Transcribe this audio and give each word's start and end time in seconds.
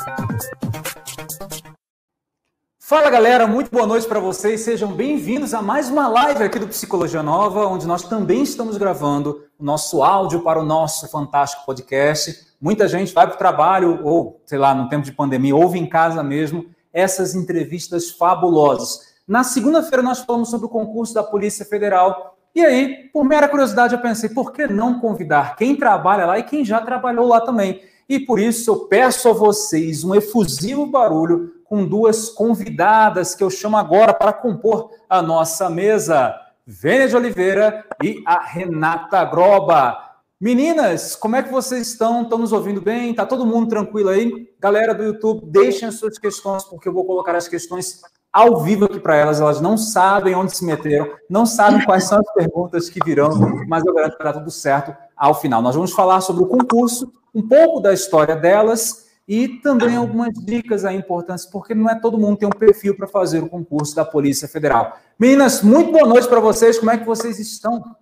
Fala 2.85 3.09
galera, 3.09 3.47
muito 3.47 3.71
boa 3.71 3.87
noite 3.87 4.05
para 4.05 4.19
vocês. 4.19 4.59
Sejam 4.59 4.91
bem-vindos 4.91 5.53
a 5.53 5.61
mais 5.61 5.89
uma 5.89 6.05
live 6.09 6.43
aqui 6.43 6.59
do 6.59 6.67
Psicologia 6.67 7.23
Nova, 7.23 7.65
onde 7.65 7.87
nós 7.87 8.03
também 8.03 8.43
estamos 8.43 8.75
gravando 8.75 9.45
o 9.57 9.63
nosso 9.63 10.03
áudio 10.03 10.41
para 10.41 10.59
o 10.59 10.65
nosso 10.65 11.09
fantástico 11.09 11.65
podcast. 11.65 12.45
Muita 12.59 12.85
gente 12.89 13.13
vai 13.13 13.25
para 13.25 13.35
o 13.35 13.37
trabalho 13.37 14.01
ou, 14.03 14.41
sei 14.45 14.57
lá, 14.57 14.75
no 14.75 14.89
tempo 14.89 15.05
de 15.05 15.13
pandemia, 15.13 15.55
ouve 15.55 15.79
em 15.79 15.87
casa 15.87 16.21
mesmo 16.21 16.65
essas 16.91 17.33
entrevistas 17.33 18.11
fabulosas. 18.11 19.13
Na 19.25 19.45
segunda-feira 19.45 20.03
nós 20.03 20.19
falamos 20.19 20.49
sobre 20.49 20.65
o 20.65 20.69
concurso 20.69 21.13
da 21.13 21.23
Polícia 21.23 21.63
Federal. 21.63 22.37
E 22.53 22.65
aí, 22.65 23.09
por 23.13 23.23
mera 23.23 23.47
curiosidade, 23.47 23.95
eu 23.95 24.01
pensei, 24.01 24.27
por 24.27 24.51
que 24.51 24.67
não 24.67 24.99
convidar 24.99 25.55
quem 25.55 25.73
trabalha 25.73 26.25
lá 26.25 26.37
e 26.37 26.43
quem 26.43 26.65
já 26.65 26.81
trabalhou 26.81 27.29
lá 27.29 27.39
também? 27.39 27.81
E 28.09 28.19
por 28.19 28.39
isso 28.41 28.69
eu 28.69 28.79
peço 28.87 29.29
a 29.29 29.33
vocês 29.33 30.03
um 30.03 30.13
efusivo 30.13 30.85
barulho 30.85 31.53
com 31.65 31.85
duas 31.85 32.29
convidadas 32.29 33.35
que 33.35 33.43
eu 33.43 33.49
chamo 33.49 33.77
agora 33.77 34.13
para 34.13 34.33
compor 34.33 34.89
a 35.09 35.21
nossa 35.21 35.69
mesa. 35.69 36.35
Vênia 36.65 37.07
de 37.07 37.15
Oliveira 37.15 37.85
e 38.01 38.23
a 38.25 38.39
Renata 38.39 39.23
Groba. 39.25 39.97
Meninas, 40.39 41.15
como 41.15 41.35
é 41.35 41.43
que 41.43 41.51
vocês 41.51 41.87
estão? 41.87 42.23
Estão 42.23 42.37
nos 42.37 42.51
ouvindo 42.51 42.81
bem? 42.81 43.11
Está 43.11 43.25
todo 43.25 43.45
mundo 43.45 43.69
tranquilo 43.69 44.09
aí? 44.09 44.49
Galera 44.59 44.93
do 44.93 45.03
YouTube, 45.03 45.45
deixem 45.45 45.87
as 45.87 45.95
suas 45.95 46.17
questões, 46.17 46.63
porque 46.65 46.87
eu 46.87 46.93
vou 46.93 47.05
colocar 47.05 47.35
as 47.35 47.47
questões 47.47 48.01
ao 48.33 48.61
vivo 48.61 48.85
aqui 48.85 48.99
para 48.99 49.15
elas. 49.15 49.39
Elas 49.39 49.61
não 49.61 49.77
sabem 49.77 50.35
onde 50.35 50.55
se 50.55 50.65
meteram, 50.65 51.11
não 51.29 51.45
sabem 51.45 51.85
quais 51.85 52.05
são 52.05 52.19
as 52.19 52.33
perguntas 52.33 52.89
que 52.89 52.99
virão, 53.05 53.29
mas 53.67 53.85
eu 53.85 53.93
garanto 53.93 54.17
que 54.17 54.23
está 54.23 54.33
tudo 54.33 54.51
certo 54.51 54.95
ao 55.15 55.39
final. 55.39 55.61
Nós 55.61 55.75
vamos 55.75 55.93
falar 55.93 56.19
sobre 56.21 56.43
o 56.43 56.47
concurso, 56.47 57.11
um 57.33 57.47
pouco 57.47 57.79
da 57.79 57.93
história 57.93 58.35
delas 58.35 59.03
e 59.27 59.47
também 59.61 59.95
algumas 59.95 60.33
dicas 60.33 60.83
aí 60.83 60.97
importantes, 60.97 61.45
porque 61.45 61.73
não 61.73 61.89
é 61.89 61.99
todo 61.99 62.17
mundo 62.17 62.33
que 62.33 62.39
tem 62.41 62.49
um 62.49 62.51
perfil 62.51 62.95
para 62.95 63.07
fazer 63.07 63.41
o 63.41 63.49
concurso 63.49 63.95
da 63.95 64.03
Polícia 64.03 64.47
Federal. 64.47 64.97
Meninas, 65.17 65.61
muito 65.61 65.91
boa 65.91 66.07
noite 66.07 66.27
para 66.27 66.39
vocês. 66.39 66.77
Como 66.77 66.91
é 66.91 66.97
que 66.97 67.05
vocês 67.05 67.39
estão? 67.39 67.95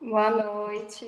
Boa 0.00 0.30
noite. 0.30 1.06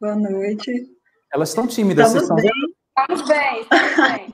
Boa 0.00 0.16
noite. 0.16 0.90
Elas 1.32 1.48
estão 1.48 1.66
tímidas, 1.66 2.14
estamos 2.14 2.28
vocês 2.28 2.52
bem. 2.52 2.74
Estamos 2.96 3.28
bem, 3.28 3.60
estamos 3.60 3.96
bem. 3.96 4.32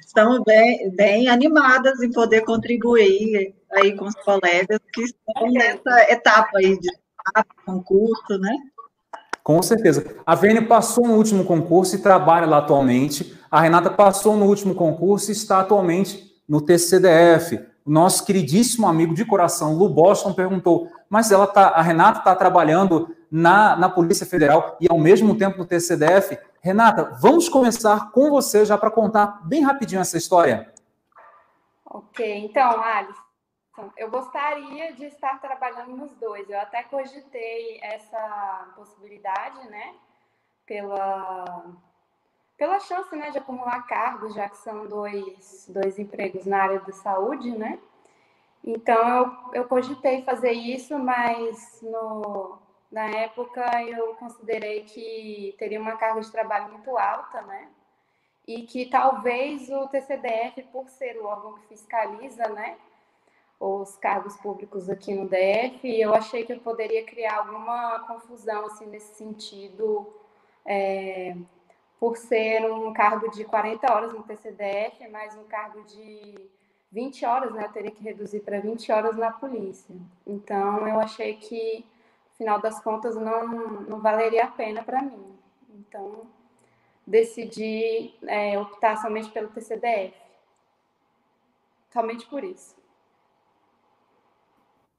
Estamos 0.00 0.40
bem, 0.44 0.90
bem 0.96 1.28
animadas 1.28 2.00
em 2.00 2.10
poder 2.10 2.42
contribuir 2.42 3.54
aí 3.70 3.94
com 3.94 4.06
os 4.06 4.14
colegas 4.14 4.80
que 4.92 5.02
estão 5.02 5.50
nessa 5.50 6.10
etapa 6.10 6.50
aí 6.56 6.78
de 6.80 6.88
concurso, 7.66 8.38
né? 8.38 8.56
Com 9.46 9.62
certeza. 9.62 10.04
A 10.26 10.34
Vênia 10.34 10.66
passou 10.66 11.06
no 11.06 11.14
último 11.14 11.44
concurso 11.44 11.94
e 11.94 12.00
trabalha 12.00 12.48
lá 12.48 12.58
atualmente. 12.58 13.38
A 13.48 13.60
Renata 13.60 13.88
passou 13.88 14.36
no 14.36 14.44
último 14.44 14.74
concurso 14.74 15.30
e 15.30 15.32
está 15.32 15.60
atualmente 15.60 16.34
no 16.48 16.60
TCDF. 16.60 17.64
O 17.84 17.90
nosso 17.92 18.26
queridíssimo 18.26 18.88
amigo 18.88 19.14
de 19.14 19.24
coração, 19.24 19.76
Lu 19.76 19.88
Boston, 19.88 20.32
perguntou: 20.32 20.90
mas 21.08 21.30
ela 21.30 21.46
tá, 21.46 21.68
a 21.68 21.80
Renata 21.80 22.18
está 22.18 22.34
trabalhando 22.34 23.14
na, 23.30 23.76
na 23.76 23.88
Polícia 23.88 24.26
Federal 24.26 24.76
e 24.80 24.88
ao 24.90 24.98
mesmo 24.98 25.36
tempo 25.36 25.58
no 25.58 25.64
TCDF? 25.64 26.36
Renata, 26.60 27.16
vamos 27.20 27.48
começar 27.48 28.10
com 28.10 28.28
você 28.30 28.64
já 28.64 28.76
para 28.76 28.90
contar 28.90 29.42
bem 29.44 29.62
rapidinho 29.62 30.00
essa 30.00 30.18
história. 30.18 30.74
Ok, 31.88 32.36
então, 32.36 32.82
Alisson, 32.82 33.25
eu 33.96 34.10
gostaria 34.10 34.92
de 34.92 35.06
estar 35.06 35.40
trabalhando 35.40 35.96
nos 35.96 36.12
dois. 36.16 36.48
Eu 36.48 36.60
até 36.60 36.82
cogitei 36.84 37.78
essa 37.82 38.72
possibilidade, 38.74 39.68
né? 39.68 39.94
Pela, 40.64 41.64
pela 42.56 42.80
chance 42.80 43.14
né, 43.14 43.30
de 43.30 43.38
acumular 43.38 43.86
cargos, 43.86 44.34
já 44.34 44.48
que 44.48 44.58
são 44.58 44.86
dois, 44.86 45.66
dois 45.68 45.98
empregos 45.98 46.46
na 46.46 46.62
área 46.62 46.80
da 46.80 46.92
saúde, 46.92 47.50
né? 47.50 47.78
Então, 48.64 49.48
eu, 49.52 49.62
eu 49.62 49.68
cogitei 49.68 50.22
fazer 50.22 50.52
isso, 50.52 50.98
mas 50.98 51.80
no, 51.82 52.58
na 52.90 53.06
época 53.06 53.62
eu 53.84 54.14
considerei 54.16 54.84
que 54.84 55.54
teria 55.58 55.80
uma 55.80 55.96
carga 55.96 56.20
de 56.20 56.32
trabalho 56.32 56.72
muito 56.72 56.96
alta, 56.96 57.42
né? 57.42 57.68
E 58.46 58.62
que 58.62 58.86
talvez 58.86 59.68
o 59.70 59.88
TCDF, 59.88 60.62
por 60.72 60.88
ser 60.88 61.16
o 61.18 61.26
órgão 61.26 61.54
que 61.54 61.66
fiscaliza, 61.66 62.48
né? 62.48 62.76
Os 63.58 63.96
cargos 63.96 64.36
públicos 64.36 64.90
aqui 64.90 65.14
no 65.14 65.28
DF, 65.28 65.88
eu 66.00 66.14
achei 66.14 66.44
que 66.44 66.52
eu 66.52 66.60
poderia 66.60 67.04
criar 67.04 67.38
alguma 67.38 68.00
confusão, 68.00 68.66
assim, 68.66 68.86
nesse 68.86 69.14
sentido, 69.14 70.06
é, 70.64 71.34
por 71.98 72.16
ser 72.16 72.70
um 72.70 72.92
cargo 72.92 73.30
de 73.30 73.44
40 73.44 73.92
horas 73.92 74.12
no 74.12 74.22
TCDF, 74.22 75.08
mais 75.08 75.34
um 75.36 75.44
cargo 75.44 75.82
de 75.84 76.34
20 76.92 77.24
horas, 77.24 77.52
né? 77.54 77.64
Eu 77.64 77.72
teria 77.72 77.90
que 77.90 78.02
reduzir 78.02 78.40
para 78.40 78.60
20 78.60 78.92
horas 78.92 79.16
na 79.16 79.32
polícia. 79.32 79.94
Então, 80.26 80.86
eu 80.86 81.00
achei 81.00 81.36
que 81.36 81.84
final 82.36 82.60
das 82.60 82.80
contas 82.80 83.16
não, 83.16 83.46
não 83.82 84.00
valeria 84.00 84.44
a 84.44 84.50
pena 84.50 84.82
para 84.82 85.02
mim. 85.02 85.36
Então, 85.70 86.26
decidi 87.06 88.14
é, 88.26 88.58
optar 88.58 88.96
somente 88.98 89.30
pelo 89.30 89.48
TCDF. 89.48 90.14
Somente 91.92 92.26
por 92.26 92.44
isso. 92.44 92.76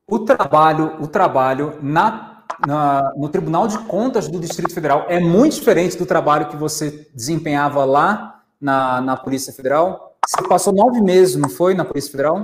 O 0.10 0.20
trabalho, 0.20 1.02
o 1.02 1.08
trabalho 1.08 1.78
na, 1.82 2.46
na, 2.66 3.14
no 3.18 3.28
Tribunal 3.28 3.68
de 3.68 3.78
Contas 3.88 4.30
do 4.30 4.40
Distrito 4.40 4.74
Federal 4.74 5.06
é 5.10 5.20
muito 5.20 5.56
diferente 5.56 5.98
do 5.98 6.06
trabalho 6.06 6.48
que 6.48 6.56
você 6.56 7.10
desempenhava 7.14 7.84
lá 7.84 8.42
na, 8.60 9.02
na 9.02 9.18
Polícia 9.18 9.52
Federal. 9.52 10.18
Você 10.26 10.48
passou 10.48 10.74
nove 10.74 11.02
meses, 11.02 11.36
não 11.36 11.50
foi, 11.50 11.74
na 11.74 11.84
Polícia 11.84 12.12
Federal? 12.12 12.42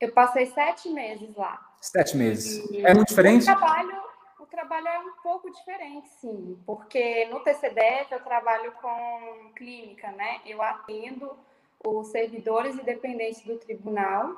Eu 0.00 0.12
passei 0.12 0.46
sete 0.46 0.88
meses 0.90 1.34
lá. 1.36 1.60
Sete 1.80 2.16
meses. 2.16 2.64
E 2.70 2.86
é 2.86 2.94
muito 2.94 3.08
diferente? 3.08 3.42
O 3.42 3.46
trabalho, 3.46 4.02
o 4.38 4.46
trabalho 4.46 4.86
é 4.86 4.98
um 5.00 5.12
pouco 5.24 5.50
diferente, 5.50 6.08
sim, 6.20 6.56
porque 6.64 7.26
no 7.32 7.40
TCDF 7.40 8.12
eu 8.12 8.20
trabalho 8.20 8.70
com 8.80 9.50
clínica, 9.56 10.12
né? 10.12 10.38
Eu 10.46 10.62
atendo 10.62 11.32
os 11.84 12.06
servidores 12.12 12.78
e 12.78 12.82
dependentes 12.84 13.42
do 13.42 13.56
tribunal. 13.56 14.36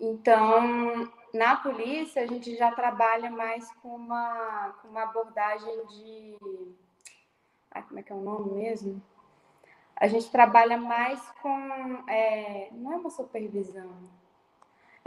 Então, 0.00 1.08
na 1.34 1.56
polícia, 1.56 2.22
a 2.22 2.26
gente 2.26 2.56
já 2.56 2.70
trabalha 2.72 3.30
mais 3.30 3.70
com 3.74 3.94
uma, 3.94 4.74
com 4.80 4.88
uma 4.88 5.02
abordagem 5.02 5.86
de. 5.86 6.36
Ai, 7.70 7.82
como 7.82 7.98
é 8.00 8.02
que 8.02 8.12
é 8.12 8.16
o 8.16 8.20
nome 8.20 8.52
mesmo? 8.52 9.02
A 9.96 10.08
gente 10.08 10.30
trabalha 10.30 10.76
mais 10.76 11.20
com. 11.42 12.04
É, 12.08 12.68
não 12.72 12.92
é 12.92 12.96
uma 12.96 13.10
supervisão 13.10 13.90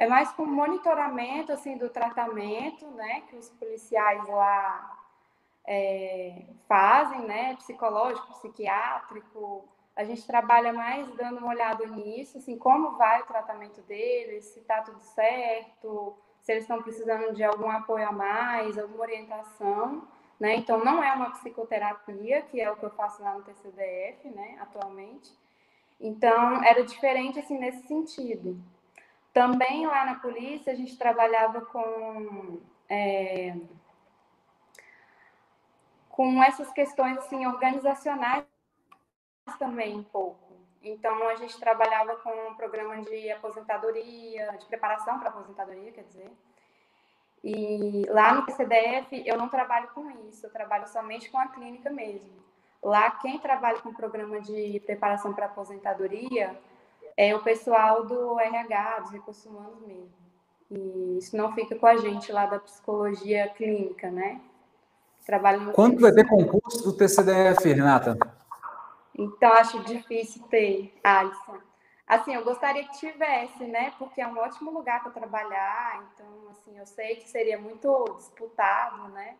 é 0.01 0.07
mais 0.07 0.31
com 0.31 0.47
monitoramento 0.47 1.51
assim 1.51 1.77
do 1.77 1.87
tratamento, 1.87 2.87
né, 2.87 3.21
que 3.29 3.35
os 3.35 3.49
policiais 3.51 4.27
lá 4.27 4.97
é, 5.63 6.43
fazem, 6.67 7.21
né, 7.21 7.55
psicológico, 7.57 8.33
psiquiátrico. 8.33 9.69
A 9.95 10.03
gente 10.03 10.25
trabalha 10.25 10.71
mais 10.71 11.07
dando 11.15 11.39
uma 11.39 11.49
olhada 11.49 11.85
nisso, 11.85 12.37
assim, 12.37 12.57
como 12.57 12.97
vai 12.97 13.21
o 13.21 13.25
tratamento 13.25 13.81
deles, 13.81 14.45
se 14.45 14.59
está 14.59 14.81
tudo 14.81 14.99
certo, 14.99 16.17
se 16.41 16.51
eles 16.51 16.63
estão 16.63 16.81
precisando 16.81 17.33
de 17.33 17.43
algum 17.43 17.69
apoio 17.69 18.07
a 18.07 18.11
mais, 18.11 18.77
alguma 18.77 19.01
orientação, 19.01 20.07
né? 20.39 20.55
Então 20.55 20.83
não 20.83 21.03
é 21.03 21.11
uma 21.13 21.31
psicoterapia, 21.31 22.41
que 22.43 22.59
é 22.59 22.71
o 22.71 22.75
que 22.75 22.83
eu 22.83 22.89
faço 22.91 23.21
lá 23.21 23.33
no 23.33 23.43
TCDF, 23.43 24.29
né, 24.29 24.57
atualmente. 24.59 25.31
Então 25.99 26.63
era 26.63 26.83
diferente 26.83 27.39
assim 27.39 27.59
nesse 27.59 27.85
sentido. 27.87 28.59
Também 29.33 29.85
lá 29.85 30.05
na 30.05 30.15
polícia 30.15 30.73
a 30.73 30.75
gente 30.75 30.97
trabalhava 30.97 31.61
com 31.61 32.59
é, 32.89 33.55
com 36.09 36.43
essas 36.43 36.71
questões 36.71 37.17
assim 37.19 37.45
organizacionais 37.45 38.50
também 39.57 39.97
um 39.97 40.03
pouco. 40.03 40.51
Então 40.83 41.27
a 41.27 41.35
gente 41.35 41.59
trabalhava 41.59 42.15
com 42.17 42.31
um 42.49 42.55
programa 42.55 43.01
de 43.01 43.31
aposentadoria, 43.31 44.55
de 44.57 44.65
preparação 44.65 45.19
para 45.19 45.29
aposentadoria, 45.29 45.91
quer 45.91 46.03
dizer. 46.03 46.31
E 47.43 48.05
lá 48.09 48.33
no 48.33 48.45
PCDF 48.45 49.23
eu 49.25 49.37
não 49.37 49.49
trabalho 49.49 49.89
com 49.93 50.09
isso, 50.29 50.45
eu 50.45 50.51
trabalho 50.51 50.87
somente 50.87 51.29
com 51.29 51.37
a 51.37 51.47
clínica 51.47 51.89
mesmo. 51.89 52.41
Lá 52.81 53.11
quem 53.11 53.37
trabalha 53.39 53.79
com 53.79 53.89
o 53.89 53.95
programa 53.95 54.41
de 54.41 54.81
preparação 54.85 55.33
para 55.33 55.45
aposentadoria 55.45 56.59
é 57.15 57.35
o 57.35 57.43
pessoal 57.43 58.05
do 58.05 58.39
RH, 58.39 58.99
dos 59.01 59.11
recursos 59.11 59.45
humanos 59.45 59.79
mesmo. 59.81 60.21
E 60.71 61.17
isso 61.17 61.35
não 61.37 61.53
fica 61.53 61.75
com 61.75 61.85
a 61.85 61.97
gente 61.97 62.31
lá 62.31 62.47
da 62.47 62.57
psicologia 62.59 63.49
clínica, 63.49 64.09
né? 64.09 64.41
Trabalho 65.25 65.71
Quando 65.73 65.99
vai 65.99 66.11
ter 66.11 66.27
concurso 66.27 66.83
do 66.83 66.97
TCDF, 66.97 67.71
Renata? 67.71 68.17
Então, 69.17 69.51
acho 69.53 69.83
difícil 69.83 70.43
ter, 70.47 70.93
Alisson. 71.03 71.59
Assim, 72.07 72.33
eu 72.33 72.43
gostaria 72.43 72.85
que 72.85 72.99
tivesse, 72.99 73.63
né? 73.65 73.93
Porque 73.97 74.21
é 74.21 74.27
um 74.27 74.37
ótimo 74.37 74.71
lugar 74.71 75.01
para 75.01 75.11
trabalhar. 75.11 76.03
Então, 76.13 76.49
assim, 76.49 76.77
eu 76.77 76.85
sei 76.85 77.15
que 77.15 77.29
seria 77.29 77.57
muito 77.59 78.03
disputado, 78.17 79.07
né? 79.09 79.37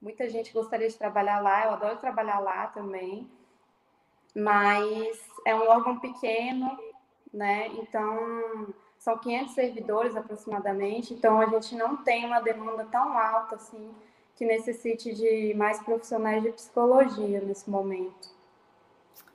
Muita 0.00 0.28
gente 0.28 0.52
gostaria 0.52 0.88
de 0.88 0.96
trabalhar 0.96 1.40
lá. 1.40 1.64
Eu 1.64 1.72
adoro 1.72 1.98
trabalhar 1.98 2.40
lá 2.40 2.66
também. 2.68 3.30
Mas 4.34 5.18
é 5.44 5.54
um 5.54 5.68
órgão 5.68 5.98
pequeno, 5.98 6.76
né? 7.32 7.68
Então, 7.68 8.74
são 9.02 9.18
500 9.18 9.54
servidores 9.54 10.16
aproximadamente, 10.16 11.12
então 11.12 11.40
a 11.40 11.46
gente 11.46 11.74
não 11.74 11.96
tem 11.96 12.24
uma 12.24 12.38
demanda 12.38 12.84
tão 12.84 13.18
alta 13.18 13.56
assim 13.56 13.92
que 14.36 14.44
necessite 14.44 15.12
de 15.12 15.52
mais 15.54 15.82
profissionais 15.82 16.40
de 16.42 16.52
psicologia 16.52 17.40
nesse 17.40 17.68
momento. 17.68 18.30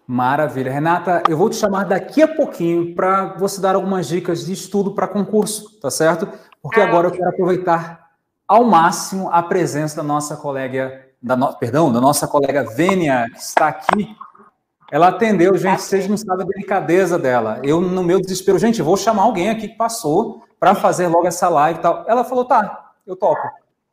Maravilha. 0.08 0.72
Renata, 0.72 1.22
eu 1.28 1.38
vou 1.38 1.50
te 1.50 1.58
chamar 1.58 1.84
daqui 1.84 2.22
a 2.22 2.28
pouquinho 2.28 2.96
para 2.96 3.36
você 3.38 3.60
dar 3.60 3.76
algumas 3.76 4.08
dicas 4.08 4.46
de 4.46 4.54
estudo 4.54 4.96
para 4.96 5.08
concurso, 5.08 5.78
tá 5.80 5.92
certo? 5.92 6.28
Porque 6.62 6.80
ah, 6.80 6.88
agora 6.88 7.08
eu 7.08 7.12
quero 7.12 7.30
aproveitar 7.30 8.08
ao 8.48 8.64
máximo 8.64 9.30
a 9.30 9.44
presença 9.44 9.98
da 9.98 10.04
nossa 10.04 10.38
colega, 10.38 11.06
da 11.22 11.36
no, 11.36 11.54
perdão, 11.58 11.92
da 11.92 12.00
nossa 12.00 12.26
colega 12.26 12.64
Vênia, 12.64 13.28
que 13.34 13.40
está 13.40 13.68
aqui 13.68 14.16
ela 14.90 15.10
atendeu, 15.10 15.58
gente, 15.58 15.82
vocês 15.82 16.08
não 16.08 16.16
sabem 16.16 16.46
a 16.46 16.50
delicadeza 16.50 17.20
dela. 17.20 17.60
Eu, 17.62 17.82
no 17.82 18.04
meu 18.04 18.22
desespero, 18.22 18.58
gente, 18.58 18.82
vou 18.82 18.96
chamar 18.96 19.24
alguém 19.24 19.50
aqui 19.50 19.68
que 19.68 19.76
passou 19.76 20.44
para 20.58 20.74
fazer 20.74 21.08
logo 21.08 21.28
essa 21.28 21.50
live 21.50 21.80
e 21.80 21.82
tal. 21.82 22.06
Ela 22.08 22.24
falou, 22.24 22.46
tá, 22.46 22.94
eu 23.06 23.16
topo. 23.16 23.42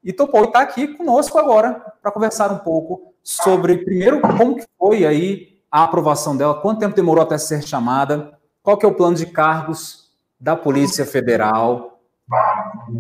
E 0.05 0.13
topou 0.13 0.43
e 0.43 0.47
está 0.47 0.61
aqui 0.61 0.89
conosco 0.89 1.37
agora 1.39 1.83
para 2.01 2.13
conversar 2.13 2.53
um 2.53 2.59
pouco 2.59 3.13
sobre, 3.23 3.79
primeiro, 3.79 4.21
como 4.21 4.57
que 4.57 4.67
foi 4.79 5.05
aí 5.05 5.54
a 5.75 5.83
aprovação 5.83 6.37
dela, 6.37 6.55
quanto 6.55 6.79
tempo 6.79 6.95
demorou 6.95 7.21
até 7.21 7.37
ser 7.37 7.61
chamada, 7.61 8.39
qual 8.63 8.77
que 8.77 8.87
é 8.87 8.89
o 8.89 8.95
plano 8.95 9.17
de 9.17 9.27
cargos 9.27 10.09
da 10.39 10.55
Polícia 10.55 11.05
Federal. 11.05 12.01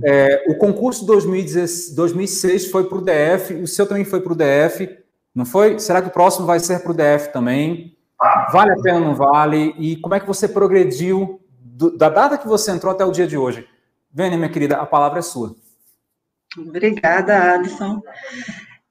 É, 0.02 0.44
o 0.48 0.56
concurso 0.56 1.06
2016, 1.06 1.94
2006 1.94 2.72
foi 2.72 2.88
para 2.88 2.98
o 2.98 3.00
DF, 3.00 3.54
o 3.62 3.68
seu 3.68 3.86
também 3.86 4.04
foi 4.04 4.20
para 4.20 4.32
o 4.32 4.36
DF. 4.36 4.98
Não 5.32 5.46
foi? 5.46 5.78
Será 5.78 6.02
que 6.02 6.08
o 6.08 6.10
próximo 6.10 6.46
vai 6.46 6.58
ser 6.58 6.80
para 6.80 6.90
o 6.90 6.94
DF 6.94 7.32
também? 7.32 7.96
Vale 8.50 8.72
a 8.72 8.82
pena 8.82 8.98
ou 8.98 9.04
não 9.04 9.14
vale? 9.14 9.72
E 9.78 9.94
como 9.98 10.16
é 10.16 10.18
que 10.18 10.26
você 10.26 10.48
progrediu 10.48 11.40
do, 11.56 11.96
da 11.96 12.08
data 12.08 12.36
que 12.36 12.48
você 12.48 12.72
entrou 12.72 12.92
até 12.92 13.04
o 13.04 13.12
dia 13.12 13.28
de 13.28 13.38
hoje? 13.38 13.68
Vênia, 14.12 14.36
minha 14.36 14.50
querida, 14.50 14.78
a 14.78 14.86
palavra 14.86 15.20
é 15.20 15.22
sua. 15.22 15.54
Obrigada, 16.58 17.52
Alisson. 17.52 18.02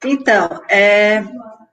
Então, 0.05 0.61
é, 0.69 1.23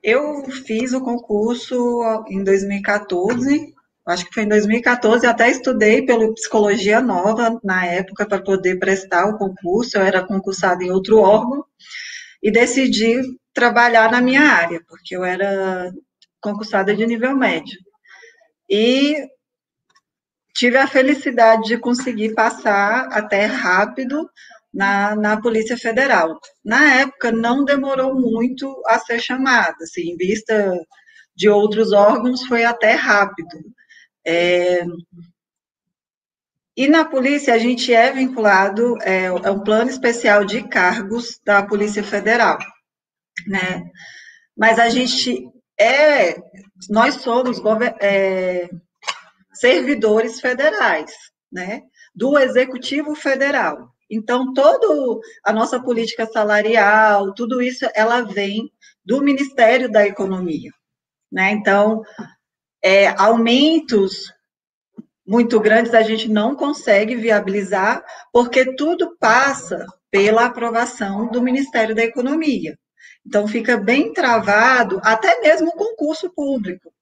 eu 0.02 0.44
fiz 0.50 0.93
o 0.93 1.00
concurso 1.00 2.02
em 2.29 2.43
2014, 2.43 3.75
acho 4.06 4.26
que 4.26 4.35
foi 4.35 4.44
em 4.44 4.49
2014, 4.49 5.26
até 5.26 5.50
estudei 5.50 6.05
pelo 6.05 6.35
Psicologia 6.35 7.00
Nova 7.00 7.61
na 7.62 7.85
época 7.87 8.26
para 8.26 8.43
poder 8.43 8.79
prestar 8.79 9.26
o 9.26 9.38
concurso, 9.38 9.97
eu 9.97 10.02
era 10.02 10.26
concursada 10.26 10.82
em 10.82 10.91
outro 10.91 11.19
órgão, 11.19 11.64
e 12.43 12.50
decidi 12.50 13.20
trabalhar 13.52 14.11
na 14.11 14.20
minha 14.20 14.43
área, 14.43 14.82
porque 14.88 15.14
eu 15.14 15.25
era 15.25 15.93
concursada 16.41 16.94
de 16.94 17.06
nível 17.06 17.37
médio. 17.37 17.79
E 18.69 19.17
tive 20.55 20.79
a 20.79 20.87
felicidade 20.87 21.64
de 21.64 21.79
conseguir 21.79 22.35
passar 22.35 23.08
até 23.12 23.44
rápido 23.44 24.29
na, 24.73 25.15
na 25.17 25.41
Polícia 25.41 25.77
Federal. 25.77 26.39
Na 26.65 26.95
época, 26.95 27.33
não 27.33 27.65
demorou 27.65 28.15
muito 28.15 28.83
a 28.87 28.99
ser 28.99 29.21
chamada, 29.21 29.77
assim, 29.83 30.11
em 30.13 30.17
vista 30.17 30.79
de 31.35 31.49
outros 31.49 31.93
órgãos, 31.93 32.47
foi 32.47 32.65
até 32.65 32.93
rápido. 32.93 33.59
É, 34.27 34.85
e 36.77 36.89
na 36.89 37.05
polícia, 37.05 37.55
a 37.55 37.59
gente 37.59 37.93
é 37.93 38.13
vinculado, 38.13 38.97
é, 39.03 39.25
é 39.25 39.51
um 39.51 39.63
plano 39.63 39.91
especial 39.91 40.45
de 40.45 40.67
cargos 40.69 41.41
da 41.45 41.63
Polícia 41.63 42.03
Federal 42.03 42.59
né? 43.47 43.83
Mas 44.57 44.79
a 44.79 44.89
gente 44.89 45.49
é, 45.79 46.37
nós 46.89 47.17
somos 47.17 47.61
é, 48.01 48.69
servidores 49.55 50.41
federais, 50.41 51.13
né? 51.51 51.83
Do 52.15 52.39
Executivo 52.39 53.15
Federal. 53.15 53.91
Então, 54.11 54.53
toda 54.53 55.21
a 55.45 55.53
nossa 55.53 55.81
política 55.81 56.27
salarial, 56.27 57.33
tudo 57.33 57.62
isso, 57.62 57.87
ela 57.95 58.23
vem 58.23 58.71
do 59.05 59.23
Ministério 59.23 59.91
da 59.91 60.05
Economia, 60.07 60.73
né? 61.31 61.53
Então, 61.53 62.03
é, 62.83 63.09
aumentos 63.09 64.33
muito 65.27 65.61
grandes 65.61 65.95
a 65.95 66.03
gente 66.03 66.29
não 66.29 66.57
consegue 66.57 67.15
viabilizar, 67.15 68.05
porque 68.33 68.75
tudo 68.75 69.17
passa 69.19 69.87
pela 70.11 70.47
aprovação 70.47 71.31
do 71.31 71.41
Ministério 71.41 71.95
da 71.95 72.03
Economia. 72.03 72.77
Então, 73.25 73.47
fica 73.47 73.77
bem 73.77 74.12
travado, 74.12 75.01
até 75.05 75.41
mesmo 75.41 75.69
o 75.69 75.77
concurso 75.77 76.29
público. 76.35 76.93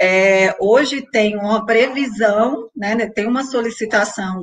É, 0.00 0.56
hoje 0.58 1.06
tem 1.12 1.36
uma 1.36 1.64
previsão, 1.64 2.70
né, 2.74 3.06
tem 3.10 3.26
uma 3.26 3.44
solicitação 3.44 4.42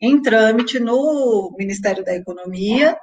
em 0.00 0.20
trâmite 0.22 0.78
no 0.78 1.54
Ministério 1.58 2.04
da 2.04 2.14
Economia 2.14 2.96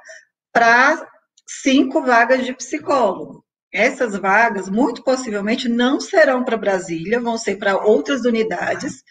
para 0.52 1.06
cinco 1.46 2.02
vagas 2.02 2.44
de 2.44 2.54
psicólogo. 2.54 3.44
Essas 3.72 4.16
vagas, 4.16 4.70
muito 4.70 5.02
possivelmente, 5.02 5.68
não 5.68 6.00
serão 6.00 6.44
para 6.44 6.56
Brasília, 6.56 7.20
vão 7.20 7.36
ser 7.36 7.56
para 7.56 7.76
outras 7.76 8.24
unidades. 8.24 9.02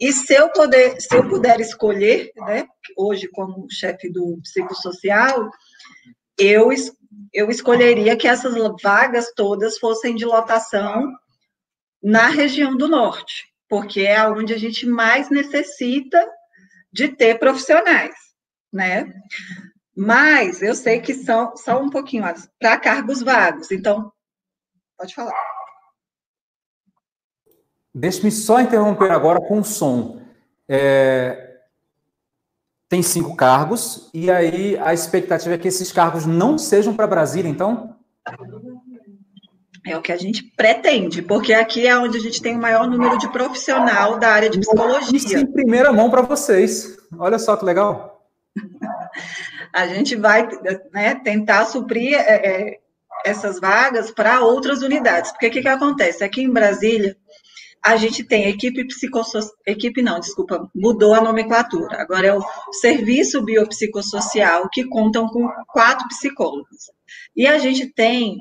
E 0.00 0.12
se 0.12 0.34
eu, 0.34 0.50
poder, 0.50 1.00
se 1.00 1.14
eu 1.14 1.28
puder 1.28 1.60
escolher, 1.60 2.32
né, 2.36 2.66
hoje 2.96 3.28
como 3.28 3.70
chefe 3.70 4.10
do 4.10 4.38
psicossocial, 4.42 5.50
eu 6.38 6.70
eu 7.32 7.50
escolheria 7.50 8.16
que 8.16 8.26
essas 8.28 8.54
vagas 8.82 9.32
todas 9.34 9.78
fossem 9.78 10.14
de 10.14 10.24
lotação 10.24 11.12
na 12.02 12.28
região 12.28 12.76
do 12.76 12.88
norte, 12.88 13.46
porque 13.68 14.00
é 14.00 14.26
onde 14.28 14.54
a 14.54 14.58
gente 14.58 14.86
mais 14.86 15.28
necessita 15.28 16.24
de 16.92 17.08
ter 17.08 17.38
profissionais, 17.38 18.14
né? 18.72 19.12
Mas 19.96 20.62
eu 20.62 20.74
sei 20.74 21.00
que 21.00 21.14
são 21.14 21.56
só 21.56 21.80
um 21.80 21.90
pouquinho 21.90 22.24
para 22.58 22.78
cargos 22.78 23.22
vagos, 23.22 23.70
então 23.70 24.12
pode 24.96 25.14
falar. 25.14 25.34
Deixe-me 27.94 28.30
só 28.30 28.60
interromper 28.60 29.10
agora 29.10 29.40
com 29.40 29.58
o 29.58 29.64
som. 29.64 30.22
É, 30.68 31.50
tem 32.88 33.02
cinco 33.02 33.36
cargos, 33.36 34.10
e 34.12 34.30
aí 34.30 34.76
a 34.78 34.92
expectativa 34.92 35.54
é 35.54 35.58
que 35.58 35.68
esses 35.68 35.92
cargos 35.92 36.26
não 36.26 36.58
sejam 36.58 36.94
para 36.94 37.06
Brasília, 37.06 37.48
então? 37.48 37.96
É 39.86 39.96
o 39.96 40.02
que 40.02 40.12
a 40.12 40.16
gente 40.16 40.42
pretende, 40.56 41.22
porque 41.22 41.54
aqui 41.54 41.86
é 41.86 41.96
onde 41.96 42.18
a 42.18 42.20
gente 42.20 42.42
tem 42.42 42.54
o 42.56 42.60
maior 42.60 42.86
número 42.86 43.16
de 43.18 43.30
profissional 43.32 44.18
da 44.18 44.28
área 44.28 44.50
de 44.50 44.60
psicologia. 44.60 45.16
Isso 45.16 45.38
em 45.38 45.46
primeira 45.46 45.92
mão 45.92 46.10
para 46.10 46.20
vocês. 46.22 46.98
Olha 47.18 47.38
só 47.38 47.56
que 47.56 47.64
legal. 47.64 48.28
a 49.72 49.86
gente 49.86 50.16
vai 50.16 50.48
né, 50.92 51.14
tentar 51.14 51.64
suprir 51.64 52.14
é, 52.14 52.18
é, 52.18 52.80
essas 53.24 53.58
vagas 53.58 54.10
para 54.10 54.40
outras 54.40 54.82
unidades, 54.82 55.30
porque 55.32 55.46
o 55.46 55.50
que, 55.50 55.62
que 55.62 55.68
acontece? 55.68 56.22
Aqui 56.22 56.42
em 56.42 56.52
Brasília, 56.52 57.16
a 57.82 57.96
gente 57.96 58.22
tem 58.22 58.48
equipe 58.48 58.86
psicossocial, 58.86 59.54
equipe 59.66 60.02
não, 60.02 60.20
desculpa, 60.20 60.70
mudou 60.74 61.14
a 61.14 61.20
nomenclatura. 61.22 62.00
Agora 62.00 62.26
é 62.26 62.34
o 62.34 62.44
serviço 62.72 63.42
biopsicossocial, 63.42 64.68
que 64.70 64.84
contam 64.84 65.26
com 65.28 65.48
quatro 65.68 66.06
psicólogos. 66.08 66.90
E 67.34 67.46
a 67.46 67.58
gente 67.58 67.86
tem 67.86 68.36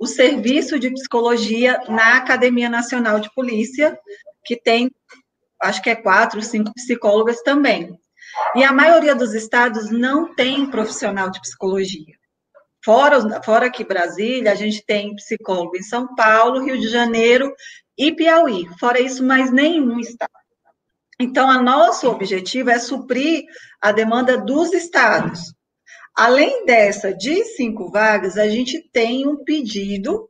o 0.00 0.06
serviço 0.06 0.78
de 0.78 0.90
psicologia 0.90 1.80
na 1.88 2.16
Academia 2.16 2.68
Nacional 2.68 3.20
de 3.20 3.32
Polícia, 3.34 3.98
que 4.44 4.56
tem, 4.56 4.90
acho 5.62 5.82
que 5.82 5.90
é 5.90 5.96
quatro, 5.96 6.42
cinco 6.42 6.72
psicólogas 6.74 7.42
também. 7.42 7.98
E 8.54 8.64
a 8.64 8.72
maioria 8.72 9.14
dos 9.14 9.34
estados 9.34 9.90
não 9.90 10.34
tem 10.34 10.66
profissional 10.70 11.30
de 11.30 11.40
psicologia. 11.40 12.14
Fora, 12.84 13.42
fora 13.42 13.66
aqui 13.66 13.82
Brasília, 13.82 14.52
a 14.52 14.54
gente 14.54 14.84
tem 14.84 15.14
psicólogo 15.16 15.76
em 15.76 15.82
São 15.82 16.14
Paulo, 16.14 16.62
Rio 16.62 16.78
de 16.78 16.88
Janeiro 16.88 17.54
e 17.96 18.12
Piauí. 18.12 18.68
Fora 18.78 19.00
isso, 19.00 19.24
mais 19.24 19.50
nenhum 19.50 19.98
estado. 19.98 20.30
Então, 21.18 21.48
o 21.48 21.62
nosso 21.62 22.08
objetivo 22.08 22.70
é 22.70 22.78
suprir 22.78 23.44
a 23.80 23.92
demanda 23.92 24.36
dos 24.36 24.72
estados. 24.72 25.54
Além 26.14 26.64
dessa 26.64 27.12
de 27.12 27.44
cinco 27.44 27.90
vagas, 27.90 28.38
a 28.38 28.48
gente 28.48 28.80
tem 28.92 29.26
um 29.26 29.42
pedido, 29.42 30.28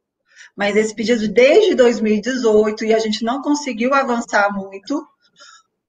mas 0.56 0.76
esse 0.76 0.94
pedido 0.94 1.28
desde 1.28 1.74
2018 1.74 2.86
e 2.86 2.94
a 2.94 2.98
gente 2.98 3.22
não 3.22 3.42
conseguiu 3.42 3.92
avançar 3.92 4.50
muito, 4.52 5.06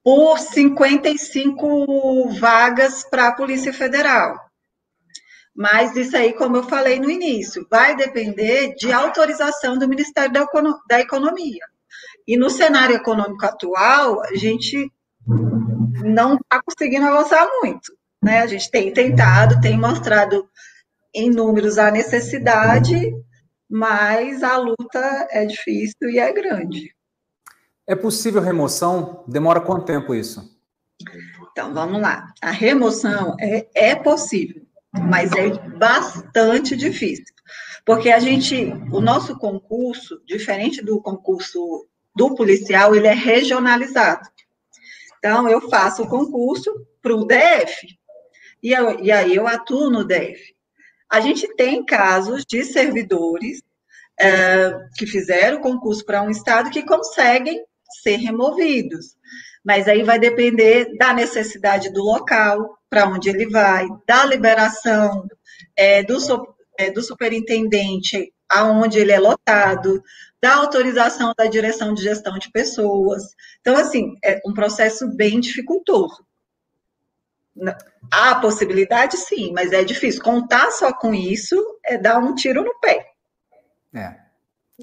por 0.04 0.38
55 0.38 2.30
vagas 2.38 3.04
para 3.04 3.30
a 3.30 3.32
Polícia 3.32 3.74
Federal. 3.74 4.38
Mas 5.56 5.96
isso 5.96 6.16
aí, 6.16 6.34
como 6.34 6.58
eu 6.58 6.64
falei 6.64 7.00
no 7.00 7.10
início, 7.10 7.66
vai 7.72 7.96
depender 7.96 8.76
de 8.76 8.92
autorização 8.92 9.78
do 9.78 9.88
Ministério 9.88 10.32
da 10.88 11.00
Economia. 11.00 11.66
E 12.28 12.38
no 12.38 12.50
cenário 12.50 12.98
econômico 12.98 13.46
atual, 13.46 14.22
a 14.26 14.36
gente 14.36 14.92
não 16.04 16.36
está 16.36 16.62
conseguindo 16.62 17.06
avançar 17.06 17.48
muito. 17.62 17.94
Né? 18.24 18.40
A 18.40 18.48
gente 18.48 18.70
tem 18.72 18.92
tentado, 18.92 19.62
tem 19.62 19.78
mostrado 19.78 20.50
em 21.14 21.30
números 21.30 21.78
a 21.78 21.92
necessidade, 21.92 23.14
mas 23.70 24.44
a 24.44 24.58
luta 24.58 25.28
é 25.32 25.46
difícil 25.46 26.10
e 26.10 26.20
é 26.20 26.32
grande. 26.34 26.94
É 27.88 27.96
possível 27.96 28.42
remoção? 28.42 29.24
Demora 29.28 29.62
quanto 29.62 29.86
tempo 29.86 30.14
isso? 30.14 30.54
Então, 31.52 31.74
vamos 31.74 32.02
lá. 32.02 32.34
A 32.42 32.52
remoção 32.52 33.36
é, 33.40 33.68
é 33.74 33.96
possível, 33.96 34.64
mas 34.92 35.32
é 35.34 35.50
bastante 35.78 36.76
difícil. 36.76 37.34
Porque 37.86 38.10
a 38.10 38.20
gente, 38.20 38.74
o 38.92 39.00
nosso 39.00 39.38
concurso, 39.38 40.20
diferente 40.26 40.84
do 40.84 41.00
concurso 41.02 41.88
do 42.16 42.34
policial, 42.34 42.96
ele 42.96 43.08
é 43.08 43.14
regionalizado. 43.14 44.28
Então, 45.20 45.48
eu 45.48 45.70
faço 45.70 46.04
o 46.04 46.08
concurso 46.08 46.72
para 47.02 47.16
o 47.16 47.26
DF, 47.26 47.98
e, 48.62 48.72
eu, 48.74 49.00
e 49.00 49.12
aí 49.12 49.36
eu 49.36 49.48
atuo 49.48 49.90
no 49.90 50.04
DF. 50.04 50.56
A 51.10 51.20
gente 51.20 51.48
tem 51.56 51.86
casos 51.86 52.44
de 52.46 52.64
servidores 52.64 53.62
é, 54.20 54.72
que 54.98 55.06
fizeram 55.06 55.62
concurso 55.62 56.06
para 56.06 56.22
um 56.22 56.30
estado 56.30 56.70
que 56.70 56.84
conseguem 56.84 57.64
ser 58.02 58.18
removidos. 58.18 59.16
Mas 59.64 59.88
aí 59.88 60.04
vai 60.04 60.20
depender 60.20 60.96
da 60.98 61.14
necessidade 61.14 61.92
do 61.92 62.04
local, 62.04 62.78
para 62.90 63.08
onde 63.08 63.30
ele 63.30 63.50
vai, 63.50 63.88
da 64.08 64.26
liberação 64.26 65.28
é, 65.76 66.04
do, 66.04 66.18
é, 66.78 66.92
do 66.92 67.02
superintendente 67.02 68.32
aonde 68.50 69.00
ele 69.00 69.12
é 69.12 69.20
lotado, 69.20 70.02
da 70.42 70.56
autorização 70.56 71.34
da 71.36 71.46
direção 71.48 71.94
de 71.94 72.04
gestão 72.04 72.38
de 72.38 72.52
pessoas. 72.52 73.24
Então, 73.60 73.76
assim, 73.76 74.14
é 74.24 74.40
um 74.46 74.54
processo 74.54 75.08
bem 75.16 75.40
dificultoso. 75.40 76.24
Há 78.12 78.36
possibilidade, 78.36 79.18
sim, 79.18 79.52
mas 79.54 79.72
é 79.72 79.84
difícil. 79.84 80.22
Contar 80.22 80.72
só 80.72 80.92
com 80.94 81.14
isso 81.14 81.56
é 81.86 81.98
dar 81.98 82.20
um 82.20 82.36
tiro 82.36 82.64
no 82.64 82.80
pé. 82.80 83.12
É. 83.94 84.26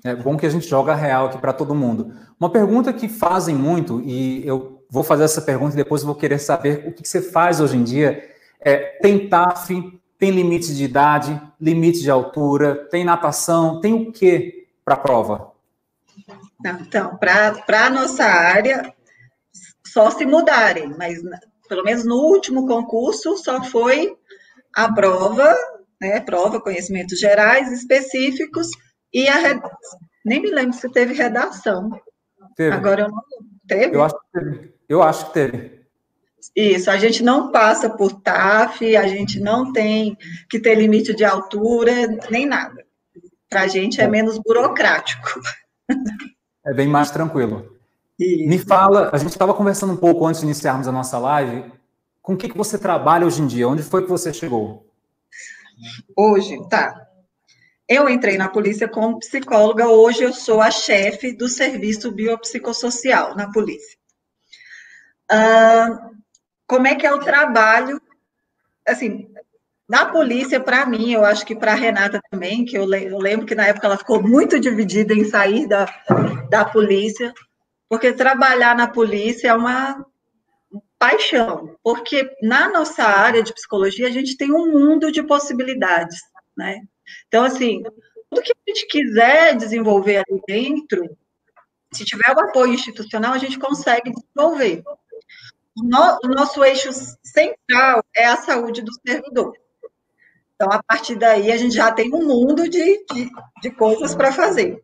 É 0.03 0.15
bom 0.15 0.39
que 0.39 0.47
a 0.47 0.49
gente 0.49 0.67
joga 0.67 0.95
real 0.95 1.27
aqui 1.27 1.39
para 1.39 1.53
todo 1.53 1.75
mundo. 1.75 2.15
Uma 2.41 2.51
pergunta 2.51 2.93
que 2.95 3.09
fazem 3.09 3.55
muito, 3.55 4.01
e 4.01 4.47
eu 4.47 4.83
vou 4.89 5.05
fazer 5.05 5.25
essa 5.25 5.43
pergunta 5.43 5.75
e 5.75 5.77
depois 5.77 6.03
vou 6.03 6.15
querer 6.15 6.39
saber 6.39 6.89
o 6.89 6.93
que 6.93 7.07
você 7.07 7.21
faz 7.21 7.61
hoje 7.61 7.77
em 7.77 7.85
dia. 7.85 8.31
É, 8.59 8.99
tem 9.03 9.29
TAF, 9.29 9.69
tem 10.19 10.31
limite 10.31 10.75
de 10.75 10.85
idade, 10.85 11.41
limite 11.61 12.01
de 12.01 12.11
altura, 12.11 12.89
tem 12.91 13.05
natação, 13.05 13.81
tem 13.81 13.93
o 13.93 14.11
que 14.11 14.67
para 14.85 14.95
a 14.95 14.99
prova? 14.99 15.53
Então, 16.65 17.17
para 17.17 17.87
a 17.87 17.91
nossa 17.91 18.25
área, 18.25 18.95
só 19.87 20.11
se 20.11 20.25
mudarem, 20.25 20.95
mas 20.97 21.19
pelo 21.73 21.85
menos 21.85 22.05
no 22.05 22.17
último 22.17 22.67
concurso 22.67 23.39
só 23.39 23.65
foi 23.65 24.15
a 24.75 24.93
prova, 24.93 25.57
né, 25.99 26.21
prova, 26.21 26.61
conhecimentos 26.61 27.19
gerais 27.19 27.73
específicos, 27.73 28.69
e 29.11 29.27
a 29.27 29.59
nem 30.23 30.43
me 30.43 30.51
lembro 30.51 30.77
se 30.77 30.87
teve 30.91 31.15
redação. 31.15 31.91
Teve. 32.55 32.77
Agora 32.77 33.05
eu 33.05 33.09
não 33.09 33.23
teve. 33.67 33.97
Eu 33.97 34.03
acho 34.03 34.15
que 34.15 34.39
teve. 34.39 34.75
Eu 34.87 35.03
acho 35.03 35.27
que 35.27 35.33
teve. 35.33 35.83
Isso, 36.55 36.91
a 36.91 36.99
gente 36.99 37.23
não 37.23 37.51
passa 37.51 37.89
por 37.89 38.21
TAF, 38.21 38.95
a 38.95 39.09
gente 39.09 39.41
não 39.41 39.73
tem 39.73 40.15
que 40.51 40.61
ter 40.61 40.75
limite 40.75 41.15
de 41.15 41.25
altura, 41.25 41.93
nem 42.31 42.45
nada. 42.45 42.85
Para 43.49 43.63
a 43.63 43.67
gente 43.67 43.99
é 43.99 44.07
menos 44.07 44.39
burocrático. 44.39 45.41
É 46.67 46.75
bem 46.75 46.87
mais 46.87 47.11
tranquilo. 47.11 47.79
Isso. 48.23 48.49
Me 48.49 48.59
fala, 48.59 49.11
a 49.13 49.19
gente 49.19 49.31
estava 49.31 49.53
conversando 49.53 49.93
um 49.93 49.97
pouco 49.97 50.25
antes 50.27 50.41
de 50.41 50.47
iniciarmos 50.47 50.87
a 50.87 50.93
nossa 50.93 51.19
live. 51.19 51.73
Com 52.21 52.35
o 52.35 52.37
que, 52.37 52.49
que 52.49 52.57
você 52.57 52.79
trabalha 52.79 53.27
hoje 53.27 53.43
em 53.43 53.47
dia? 53.47 53.69
Onde 53.69 53.83
foi 53.83 54.03
que 54.03 54.09
você 54.09 54.33
chegou? 54.33 54.87
Hoje, 56.17 56.57
tá. 56.69 57.09
Eu 57.89 58.09
entrei 58.09 58.39
na 58.39 58.49
polícia 58.49 58.89
como 58.89 59.19
psicóloga, 59.19 59.89
hoje 59.89 60.23
eu 60.23 60.33
sou 60.33 60.61
a 60.61 60.71
chefe 60.71 61.33
do 61.33 61.49
serviço 61.49 62.13
biopsicossocial 62.13 63.35
na 63.35 63.51
polícia. 63.51 63.99
Uh, 65.31 66.17
como 66.67 66.87
é 66.87 66.95
que 66.95 67.07
é 67.07 67.13
o 67.13 67.19
trabalho? 67.19 68.01
Assim, 68.87 69.29
na 69.89 70.07
polícia, 70.07 70.61
para 70.61 70.87
mim, 70.87 71.13
eu 71.13 71.25
acho 71.25 71.45
que 71.45 71.57
para 71.57 71.73
a 71.73 71.77
Renata 71.77 72.21
também, 72.31 72.65
que 72.65 72.79
eu, 72.79 72.91
eu, 72.95 73.19
lembro 73.19 73.47
que 73.47 73.55
na 73.55 73.67
época 73.67 73.87
ela 73.87 73.99
ficou 73.99 74.23
muito 74.23 74.61
dividida 74.61 75.13
em 75.13 75.25
sair 75.25 75.67
da, 75.67 75.87
da 76.49 76.65
polícia, 76.65 77.35
porque 77.93 78.11
trabalhar 78.11 78.75
na 78.75 78.89
polícia 78.89 79.49
é 79.49 79.55
uma 79.55 80.03
paixão, 80.99 81.77
porque 81.85 82.35
na 82.41 82.67
nossa 82.67 83.05
área 83.05 83.43
de 83.43 83.53
psicologia 83.53 84.09
a 84.09 84.11
gente 84.11 84.35
tem 84.35 84.51
um 84.51 84.73
mundo 84.73 85.13
de 85.13 85.23
possibilidades, 85.23 86.19
né? 86.57 86.81
Então, 87.29 87.45
assim, 87.45 87.83
tudo 88.31 88.43
que 88.43 88.51
a 88.51 88.71
gente 88.71 88.87
quiser 88.87 89.55
desenvolver 89.57 90.25
ali 90.27 90.41
dentro, 90.49 91.07
se 91.93 92.03
tiver 92.07 92.35
o 92.35 92.41
apoio 92.41 92.73
institucional, 92.73 93.35
a 93.35 93.39
gente 93.39 93.59
consegue 93.59 94.11
desenvolver. 94.11 94.83
O, 95.77 95.85
no, 95.85 96.19
o 96.25 96.29
nosso 96.29 96.65
eixo 96.65 96.91
central 97.23 98.03
é 98.17 98.25
a 98.25 98.39
saúde 98.39 98.81
do 98.81 98.93
servidor. 99.07 99.53
Então, 100.55 100.73
a 100.73 100.83
partir 100.83 101.17
daí, 101.17 101.53
a 101.53 101.59
gente 101.59 101.75
já 101.75 101.93
tem 101.93 102.11
um 102.11 102.27
mundo 102.27 102.67
de, 102.71 103.05
de, 103.05 103.31
de 103.61 103.71
coisas 103.71 104.15
para 104.15 104.33
fazer. 104.33 104.83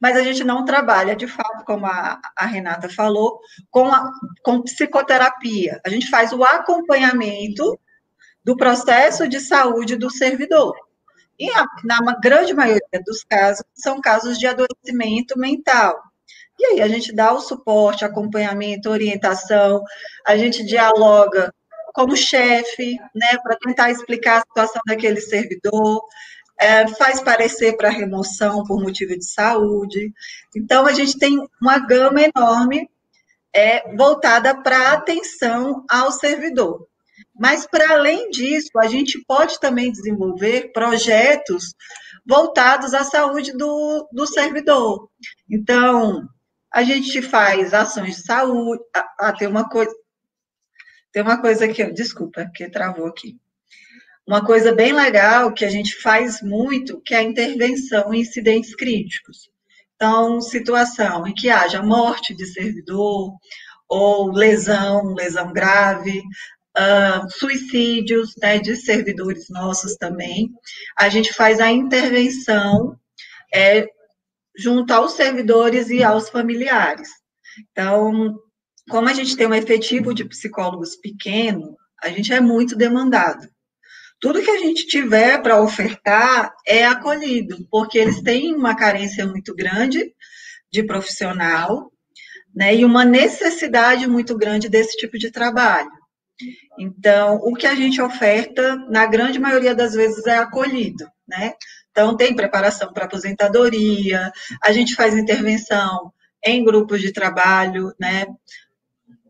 Mas 0.00 0.16
a 0.16 0.22
gente 0.22 0.44
não 0.44 0.64
trabalha, 0.64 1.16
de 1.16 1.26
fato, 1.26 1.64
como 1.64 1.86
a, 1.86 2.20
a 2.36 2.46
Renata 2.46 2.88
falou, 2.88 3.40
com, 3.70 3.92
a, 3.92 4.12
com 4.42 4.62
psicoterapia. 4.62 5.80
A 5.84 5.88
gente 5.88 6.08
faz 6.08 6.32
o 6.32 6.42
acompanhamento 6.44 7.78
do 8.44 8.56
processo 8.56 9.28
de 9.28 9.40
saúde 9.40 9.96
do 9.96 10.10
servidor. 10.10 10.74
E 11.38 11.50
a, 11.50 11.66
na 11.84 12.18
grande 12.20 12.54
maioria 12.54 13.02
dos 13.04 13.24
casos, 13.24 13.64
são 13.74 14.00
casos 14.00 14.38
de 14.38 14.46
adoecimento 14.46 15.38
mental. 15.38 16.00
E 16.58 16.64
aí 16.66 16.80
a 16.80 16.88
gente 16.88 17.14
dá 17.14 17.32
o 17.32 17.40
suporte, 17.40 18.04
acompanhamento, 18.04 18.88
orientação, 18.88 19.82
a 20.26 20.36
gente 20.36 20.64
dialoga 20.64 21.52
como 21.92 22.16
chefe, 22.16 22.98
né, 23.14 23.38
para 23.42 23.56
tentar 23.56 23.90
explicar 23.90 24.38
a 24.38 24.40
situação 24.40 24.82
daquele 24.86 25.20
servidor, 25.20 26.02
é, 26.58 26.86
faz 26.88 27.20
parecer 27.20 27.76
para 27.76 27.90
remoção 27.90 28.64
por 28.64 28.80
motivo 28.80 29.16
de 29.16 29.24
saúde. 29.24 30.12
Então, 30.56 30.86
a 30.86 30.92
gente 30.92 31.18
tem 31.18 31.38
uma 31.60 31.78
gama 31.78 32.20
enorme 32.20 32.88
é, 33.54 33.94
voltada 33.94 34.54
para 34.62 34.92
atenção 34.92 35.84
ao 35.88 36.10
servidor. 36.12 36.86
Mas, 37.38 37.66
para 37.66 37.92
além 37.92 38.30
disso, 38.30 38.70
a 38.78 38.86
gente 38.86 39.22
pode 39.26 39.60
também 39.60 39.92
desenvolver 39.92 40.72
projetos 40.72 41.74
voltados 42.26 42.94
à 42.94 43.04
saúde 43.04 43.52
do, 43.52 44.08
do 44.10 44.26
servidor. 44.26 45.08
Então, 45.48 46.26
a 46.72 46.82
gente 46.82 47.22
faz 47.22 47.72
ações 47.72 48.16
de 48.16 48.22
saúde. 48.22 48.82
Ah, 48.94 49.14
ah 49.20 49.32
tem 49.32 49.48
uma 49.48 49.68
coisa. 49.68 49.94
Tem 51.12 51.22
uma 51.22 51.40
coisa 51.40 51.64
aqui, 51.64 51.84
desculpa, 51.92 52.50
que 52.54 52.68
travou 52.68 53.06
aqui. 53.06 53.38
Uma 54.26 54.44
coisa 54.44 54.74
bem 54.74 54.92
legal 54.92 55.52
que 55.52 55.64
a 55.64 55.70
gente 55.70 55.94
faz 56.00 56.42
muito, 56.42 57.00
que 57.02 57.14
é 57.14 57.18
a 57.18 57.22
intervenção 57.22 58.12
em 58.12 58.20
incidentes 58.20 58.74
críticos. 58.74 59.48
Então, 59.94 60.40
situação 60.40 61.26
em 61.26 61.32
que 61.32 61.48
haja 61.48 61.82
morte 61.82 62.34
de 62.34 62.44
servidor, 62.46 63.32
ou 63.88 64.32
lesão, 64.32 65.14
lesão 65.14 65.52
grave, 65.52 66.22
uh, 66.76 67.30
suicídios 67.30 68.34
né, 68.42 68.58
de 68.58 68.76
servidores 68.76 69.48
nossos 69.48 69.96
também. 69.96 70.50
A 70.98 71.08
gente 71.08 71.32
faz 71.32 71.60
a 71.60 71.70
intervenção 71.70 72.98
é, 73.54 73.86
junto 74.56 74.92
aos 74.92 75.12
servidores 75.12 75.88
e 75.88 76.02
aos 76.02 76.28
familiares. 76.28 77.08
Então, 77.70 78.36
como 78.90 79.08
a 79.08 79.14
gente 79.14 79.36
tem 79.36 79.46
um 79.46 79.54
efetivo 79.54 80.12
de 80.12 80.24
psicólogos 80.24 80.96
pequeno, 80.96 81.76
a 82.02 82.08
gente 82.08 82.32
é 82.32 82.40
muito 82.40 82.76
demandado. 82.76 83.48
Tudo 84.20 84.42
que 84.42 84.50
a 84.50 84.58
gente 84.58 84.86
tiver 84.86 85.40
para 85.42 85.60
ofertar 85.60 86.54
é 86.66 86.86
acolhido, 86.86 87.66
porque 87.70 87.98
eles 87.98 88.22
têm 88.22 88.54
uma 88.54 88.74
carência 88.74 89.26
muito 89.26 89.54
grande 89.54 90.12
de 90.72 90.82
profissional, 90.82 91.92
né, 92.54 92.74
e 92.74 92.84
uma 92.84 93.04
necessidade 93.04 94.06
muito 94.06 94.36
grande 94.36 94.68
desse 94.68 94.96
tipo 94.96 95.18
de 95.18 95.30
trabalho. 95.30 95.90
Então, 96.78 97.36
o 97.42 97.54
que 97.54 97.66
a 97.66 97.74
gente 97.74 98.00
oferta, 98.00 98.76
na 98.88 99.06
grande 99.06 99.38
maioria 99.38 99.74
das 99.74 99.94
vezes, 99.94 100.26
é 100.26 100.38
acolhido, 100.38 101.06
né? 101.26 101.54
Então, 101.90 102.16
tem 102.16 102.36
preparação 102.36 102.92
para 102.92 103.06
aposentadoria, 103.06 104.30
a 104.62 104.72
gente 104.72 104.94
faz 104.94 105.14
intervenção 105.14 106.12
em 106.44 106.62
grupos 106.64 107.00
de 107.00 107.12
trabalho, 107.12 107.94
né? 107.98 108.26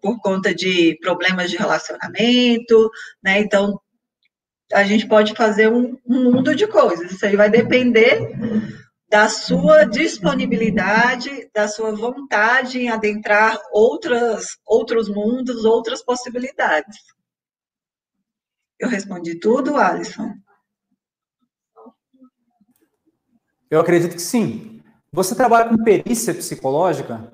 por 0.06 0.20
conta 0.20 0.54
de 0.54 0.96
problemas 1.00 1.50
de 1.50 1.56
relacionamento, 1.56 2.90
né? 3.22 3.40
Então, 3.40 3.80
a 4.72 4.84
gente 4.84 5.08
pode 5.08 5.34
fazer 5.34 5.68
um, 5.68 5.96
um 6.06 6.24
mundo 6.24 6.54
de 6.54 6.66
coisas. 6.66 7.12
Isso 7.12 7.24
aí 7.24 7.36
vai 7.36 7.48
depender 7.48 8.32
da 9.08 9.28
sua 9.28 9.84
disponibilidade, 9.84 11.48
da 11.54 11.68
sua 11.68 11.92
vontade 11.92 12.80
em 12.80 12.88
adentrar 12.88 13.58
outras, 13.72 14.58
outros 14.66 15.08
mundos, 15.08 15.64
outras 15.64 16.02
possibilidades. 16.02 16.96
Eu 18.78 18.88
respondi 18.88 19.38
tudo, 19.38 19.76
Alisson? 19.76 20.34
Eu 23.70 23.80
acredito 23.80 24.14
que 24.14 24.22
sim. 24.22 24.82
Você 25.12 25.34
trabalha 25.34 25.68
com 25.68 25.82
perícia 25.82 26.34
psicológica? 26.34 27.32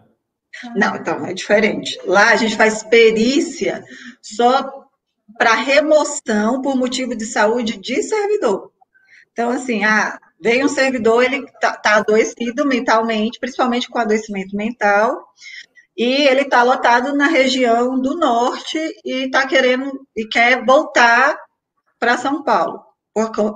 Não, 0.77 0.97
então 0.97 1.27
é 1.27 1.33
diferente. 1.33 1.99
Lá 2.05 2.31
a 2.31 2.37
gente 2.37 2.57
faz 2.57 2.83
perícia 2.83 3.83
só 4.21 4.82
para 5.39 5.55
remoção 5.55 6.61
por 6.61 6.77
motivo 6.77 7.15
de 7.17 7.25
saúde 7.27 7.79
de 7.79 8.03
servidor. 8.03 8.73
Então, 9.33 9.51
assim, 9.51 9.85
ah, 9.85 10.19
vem 10.41 10.65
um 10.65 10.69
servidor, 10.69 11.23
ele 11.23 11.45
está 11.45 11.73
tá 11.77 11.97
adoecido 11.97 12.67
mentalmente, 12.67 13.39
principalmente 13.39 13.89
com 13.89 13.99
adoecimento 13.99 14.57
mental, 14.57 15.25
e 15.97 16.27
ele 16.27 16.43
está 16.43 16.63
lotado 16.63 17.15
na 17.15 17.29
região 17.29 18.01
do 18.01 18.17
norte 18.17 18.79
e 19.05 19.27
está 19.27 19.47
querendo 19.47 20.07
e 20.17 20.27
quer 20.27 20.65
voltar 20.65 21.39
para 21.99 22.19
São 22.19 22.43
Paulo, 22.43 22.83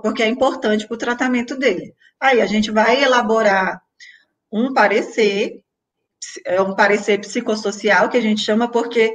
porque 0.03 0.23
é 0.23 0.29
importante 0.29 0.87
para 0.87 0.95
o 0.95 0.99
tratamento 0.99 1.57
dele. 1.57 1.95
Aí 2.21 2.41
a 2.41 2.47
gente 2.47 2.71
vai 2.71 3.03
elaborar 3.03 3.83
um 4.53 4.73
parecer, 4.73 5.61
é 6.45 6.61
um 6.61 6.75
parecer 6.75 7.19
psicossocial 7.21 8.09
que 8.09 8.17
a 8.17 8.23
gente 8.23 8.43
chama, 8.43 8.71
porque 8.71 9.15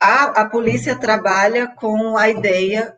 a, 0.00 0.42
a 0.42 0.48
polícia 0.48 0.96
trabalha 0.96 1.68
com 1.68 2.16
a 2.16 2.30
ideia 2.30 2.96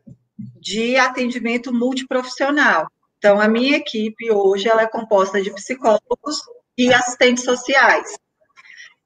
de 0.61 0.97
atendimento 0.97 1.73
multiprofissional. 1.73 2.87
Então, 3.19 3.41
a 3.41 3.49
minha 3.49 3.77
equipe 3.77 4.31
hoje 4.31 4.69
ela 4.69 4.83
é 4.83 4.87
composta 4.87 5.43
de 5.43 5.53
psicólogos 5.53 6.41
e 6.79 6.93
assistentes 6.93 7.45
sociais. 7.45 8.17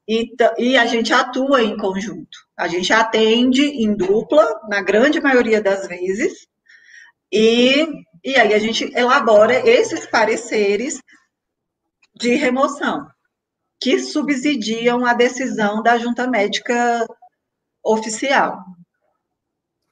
E, 0.07 0.31
e, 0.57 0.77
a 0.77 0.85
gente 0.85 1.11
atua 1.11 1.61
em 1.61 1.75
conjunto. 1.75 2.37
A 2.55 2.67
gente 2.67 2.93
atende 2.93 3.63
em 3.63 3.93
dupla, 3.93 4.47
na 4.69 4.81
grande 4.81 5.19
maioria 5.19 5.61
das 5.61 5.87
vezes, 5.87 6.47
e, 7.31 7.85
e 8.23 8.35
aí 8.35 8.53
a 8.53 8.59
gente 8.59 8.89
elabora 8.95 9.67
esses 9.67 10.05
pareceres 10.07 11.01
de 12.15 12.35
remoção, 12.35 13.05
que 13.81 13.99
subsidiam 13.99 15.05
a 15.05 15.13
decisão 15.13 15.83
da 15.83 15.97
junta 15.97 16.25
médica 16.25 17.05
oficial. 17.91 18.63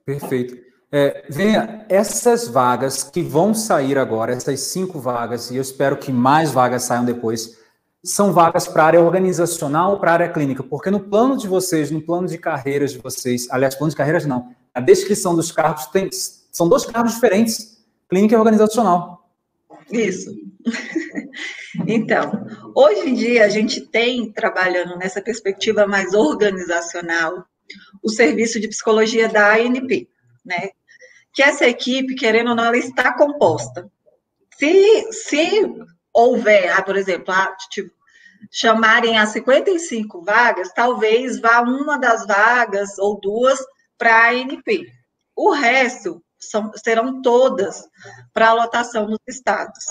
Perfeito. 0.05 0.55
É, 0.91 1.25
venha, 1.29 1.85
essas 1.89 2.47
vagas 2.47 3.03
que 3.03 3.21
vão 3.21 3.53
sair 3.53 3.97
agora, 3.97 4.31
essas 4.31 4.59
cinco 4.61 4.99
vagas, 4.99 5.51
e 5.51 5.57
eu 5.57 5.61
espero 5.61 5.97
que 5.97 6.11
mais 6.11 6.51
vagas 6.51 6.83
saiam 6.83 7.03
depois, 7.03 7.57
são 8.03 8.31
vagas 8.31 8.67
para 8.67 8.83
a 8.83 8.85
área 8.85 9.01
organizacional 9.01 9.93
ou 9.93 9.99
para 9.99 10.11
a 10.11 10.13
área 10.13 10.29
clínica, 10.29 10.63
porque 10.63 10.91
no 10.91 10.99
plano 10.99 11.35
de 11.35 11.47
vocês, 11.47 11.89
no 11.89 12.01
plano 12.01 12.27
de 12.27 12.37
carreiras 12.37 12.91
de 12.91 12.99
vocês, 12.99 13.47
aliás, 13.49 13.75
plano 13.75 13.89
de 13.89 13.97
carreiras 13.97 14.25
não, 14.25 14.55
a 14.73 14.79
descrição 14.79 15.35
dos 15.35 15.51
cargos 15.51 15.87
tem, 15.87 16.09
são 16.11 16.69
dois 16.69 16.85
cargos 16.85 17.15
diferentes, 17.15 17.83
clínica 18.07 18.35
e 18.35 18.37
organizacional. 18.37 19.29
Isso. 19.91 20.31
Então, 21.85 22.47
hoje 22.73 23.09
em 23.09 23.13
dia 23.13 23.43
a 23.43 23.49
gente 23.49 23.81
tem 23.81 24.31
trabalhando 24.31 24.97
nessa 24.97 25.21
perspectiva 25.21 25.85
mais 25.85 26.13
organizacional 26.13 27.45
o 28.03 28.09
serviço 28.09 28.59
de 28.59 28.67
psicologia 28.67 29.27
da 29.27 29.53
ANP, 29.53 30.09
né? 30.43 30.69
Que 31.33 31.43
essa 31.43 31.65
equipe, 31.65 32.15
querendo 32.15 32.49
ou 32.49 32.55
não, 32.55 32.65
ela 32.65 32.77
está 32.77 33.13
composta. 33.13 33.91
Se, 34.57 35.11
se 35.11 35.61
houver, 36.13 36.71
ah, 36.71 36.81
por 36.81 36.95
exemplo, 36.95 37.33
ah, 37.33 37.55
tipo, 37.69 37.93
chamarem 38.51 39.17
a 39.17 39.25
55 39.25 40.21
vagas, 40.21 40.71
talvez 40.73 41.39
vá 41.39 41.61
uma 41.61 41.97
das 41.97 42.25
vagas 42.25 42.97
ou 42.97 43.19
duas 43.19 43.59
para 43.97 44.15
a 44.15 44.29
ANP. 44.29 44.91
O 45.35 45.51
resto 45.51 46.23
são, 46.39 46.71
serão 46.75 47.21
todas 47.21 47.83
para 48.33 48.53
lotação 48.53 49.07
nos 49.07 49.19
estados. 49.27 49.83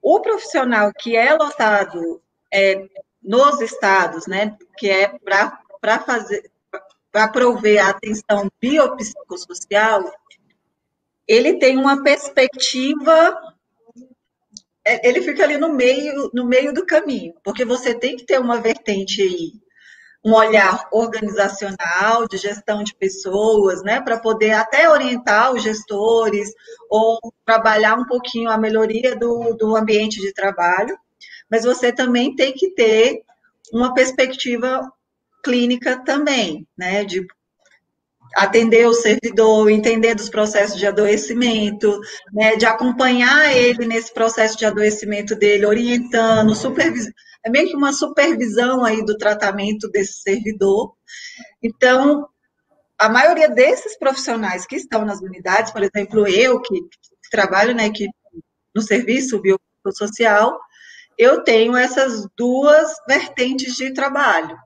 O 0.00 0.20
profissional 0.20 0.92
que 0.96 1.16
é 1.16 1.34
lotado 1.34 2.22
é, 2.52 2.86
nos 3.22 3.60
estados, 3.60 4.26
né, 4.26 4.56
que 4.78 4.88
é 4.88 5.18
para 5.18 5.98
fazer 6.00 6.50
para 7.18 7.26
prover 7.26 7.84
a 7.84 7.88
atenção 7.88 8.48
biopsicossocial, 8.60 10.04
ele 11.26 11.58
tem 11.58 11.76
uma 11.76 12.00
perspectiva 12.00 13.36
é, 14.86 15.08
ele 15.08 15.20
fica 15.22 15.42
ali 15.42 15.58
no 15.58 15.74
meio, 15.74 16.30
no 16.32 16.46
meio 16.46 16.72
do 16.72 16.86
caminho, 16.86 17.34
porque 17.42 17.64
você 17.64 17.92
tem 17.92 18.16
que 18.16 18.24
ter 18.24 18.38
uma 18.38 18.60
vertente 18.60 19.20
aí, 19.20 19.52
um 20.24 20.32
olhar 20.32 20.88
organizacional, 20.92 22.28
de 22.28 22.36
gestão 22.36 22.84
de 22.84 22.94
pessoas, 22.94 23.82
né, 23.82 24.00
para 24.00 24.20
poder 24.20 24.52
até 24.52 24.88
orientar 24.88 25.52
os 25.52 25.60
gestores 25.60 26.52
ou 26.88 27.18
trabalhar 27.44 27.96
um 27.96 28.06
pouquinho 28.06 28.48
a 28.48 28.56
melhoria 28.56 29.16
do, 29.16 29.54
do 29.54 29.74
ambiente 29.74 30.20
de 30.20 30.32
trabalho, 30.32 30.96
mas 31.50 31.64
você 31.64 31.92
também 31.92 32.36
tem 32.36 32.52
que 32.52 32.70
ter 32.74 33.24
uma 33.72 33.92
perspectiva 33.92 34.88
clínica 35.42 36.02
também, 36.04 36.66
né, 36.76 37.04
de 37.04 37.26
atender 38.36 38.86
o 38.86 38.92
servidor, 38.92 39.70
entender 39.70 40.14
dos 40.14 40.28
processos 40.28 40.78
de 40.78 40.86
adoecimento, 40.86 41.98
né, 42.32 42.56
de 42.56 42.66
acompanhar 42.66 43.54
ele 43.56 43.86
nesse 43.86 44.12
processo 44.12 44.56
de 44.56 44.66
adoecimento 44.66 45.34
dele, 45.34 45.66
orientando, 45.66 46.54
supervisando, 46.54 47.14
é 47.44 47.50
meio 47.50 47.68
que 47.68 47.76
uma 47.76 47.92
supervisão 47.92 48.84
aí 48.84 49.04
do 49.04 49.16
tratamento 49.16 49.88
desse 49.88 50.20
servidor. 50.20 50.94
Então, 51.62 52.28
a 52.98 53.08
maioria 53.08 53.48
desses 53.48 53.96
profissionais 53.96 54.66
que 54.66 54.76
estão 54.76 55.04
nas 55.04 55.20
unidades, 55.20 55.72
por 55.72 55.82
exemplo, 55.82 56.26
eu 56.26 56.60
que 56.60 56.80
trabalho 57.30 57.74
na 57.74 57.86
equipe 57.86 58.12
no 58.74 58.82
serviço 58.82 59.40
biosocial, 59.40 60.58
eu 61.16 61.42
tenho 61.42 61.76
essas 61.76 62.26
duas 62.36 62.88
vertentes 63.06 63.74
de 63.74 63.92
trabalho. 63.92 64.56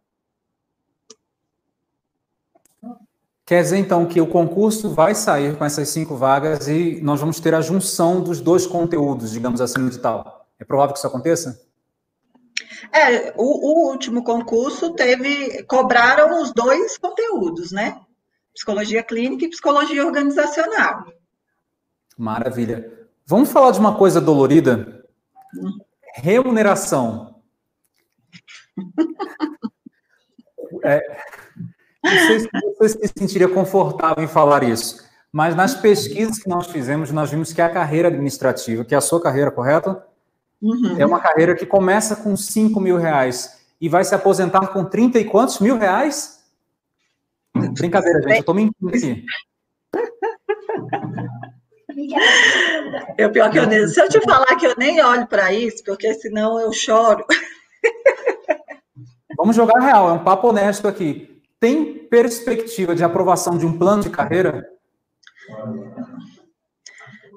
Quer 3.45 3.63
dizer, 3.63 3.79
então, 3.79 4.07
que 4.07 4.21
o 4.21 4.27
concurso 4.27 4.91
vai 4.91 5.15
sair 5.15 5.57
com 5.57 5.65
essas 5.65 5.89
cinco 5.89 6.17
vagas 6.17 6.69
e 6.69 7.01
nós 7.03 7.21
vamos 7.21 7.41
ter 7.41 7.55
a 7.55 7.61
junção 7.61 8.21
dos 8.21 8.41
dois 8.41 8.67
conteúdos, 8.67 9.33
digamos 9.33 9.61
assim, 9.61 9.89
de 9.89 9.99
tal. 9.99 10.47
É 10.61 10.65
provável 10.65 10.93
que 10.93 10.99
isso 10.99 11.09
aconteça? 11.09 11.61
É, 12.93 13.35
o, 13.37 13.43
o 13.43 13.91
último 13.91 14.23
concurso 14.23 14.95
teve, 14.95 15.65
cobraram 15.65 16.41
os 16.41 16.53
dois 16.53 16.97
conteúdos, 16.99 17.73
né? 17.73 18.01
Psicologia 18.55 19.03
clínica 19.03 19.45
e 19.45 19.51
psicologia 19.51 20.05
organizacional. 20.05 21.05
Maravilha. 22.17 22.93
Vamos 23.27 23.51
falar 23.51 23.73
de 23.73 23.81
uma 23.81 23.97
coisa 23.97 24.21
dolorida? 24.21 25.05
Remuneração. 26.15 27.43
é, 30.85 31.01
não 32.03 32.27
sei 32.27 32.41
se 32.41 32.49
você 32.79 33.09
se 33.09 33.13
sentiria 33.17 33.49
confortável 33.49 34.23
em 34.23 34.29
falar 34.29 34.63
isso, 34.63 35.05
mas 35.33 35.55
nas 35.55 35.75
pesquisas 35.75 36.39
que 36.39 36.49
nós 36.49 36.67
fizemos, 36.67 37.11
nós 37.11 37.31
vimos 37.31 37.53
que 37.53 37.63
a 37.63 37.71
carreira 37.71 38.09
administrativa, 38.09 38.85
que 38.85 38.95
é 38.95 38.99
a 38.99 39.01
sua 39.01 39.21
carreira, 39.21 39.51
correto? 39.51 39.97
Uhum. 40.61 40.97
É 40.99 41.07
uma 41.07 41.21
carreira 41.21 41.55
que 41.55 41.67
começa 41.67 42.15
com 42.17 42.37
5 42.37 42.79
mil 42.81 42.97
reais 42.97 43.61
e 43.81 43.89
vai 43.89 44.05
se 44.05 44.15
aposentar 44.15 44.69
com 44.69 44.85
30 44.85 45.19
e 45.19 45.25
quantos 45.25 45.59
mil 45.59 45.77
reais? 45.77 46.43
Brincadeira, 47.55 48.21
gente, 48.23 48.35
eu 48.35 48.41
estou 48.41 48.55
mentindo 48.55 48.89
aqui. 48.89 49.25
Eu 53.19 53.31
pior 53.31 53.51
que 53.51 53.59
eu 53.59 53.67
nem, 53.67 53.87
se 53.87 54.01
eu 54.01 54.09
te 54.09 54.21
falar 54.21 54.57
que 54.57 54.67
eu 54.67 54.75
nem 54.79 55.03
olho 55.03 55.27
para 55.27 55.53
isso, 55.53 55.83
porque 55.85 56.15
senão 56.15 56.61
eu 56.61 56.73
choro. 56.73 57.25
Vamos 59.37 59.57
jogar 59.57 59.81
real, 59.81 60.11
é 60.11 60.13
um 60.13 60.23
papo 60.25 60.49
honesto 60.49 60.87
aqui. 60.89 61.32
Tem 61.63 62.09
perspectiva 62.09 62.93
de 62.93 63.05
aprovação 63.05 63.57
de 63.57 63.65
um 63.65 63.79
plano 63.79 64.03
de 64.03 64.11
carreira? 64.11 64.69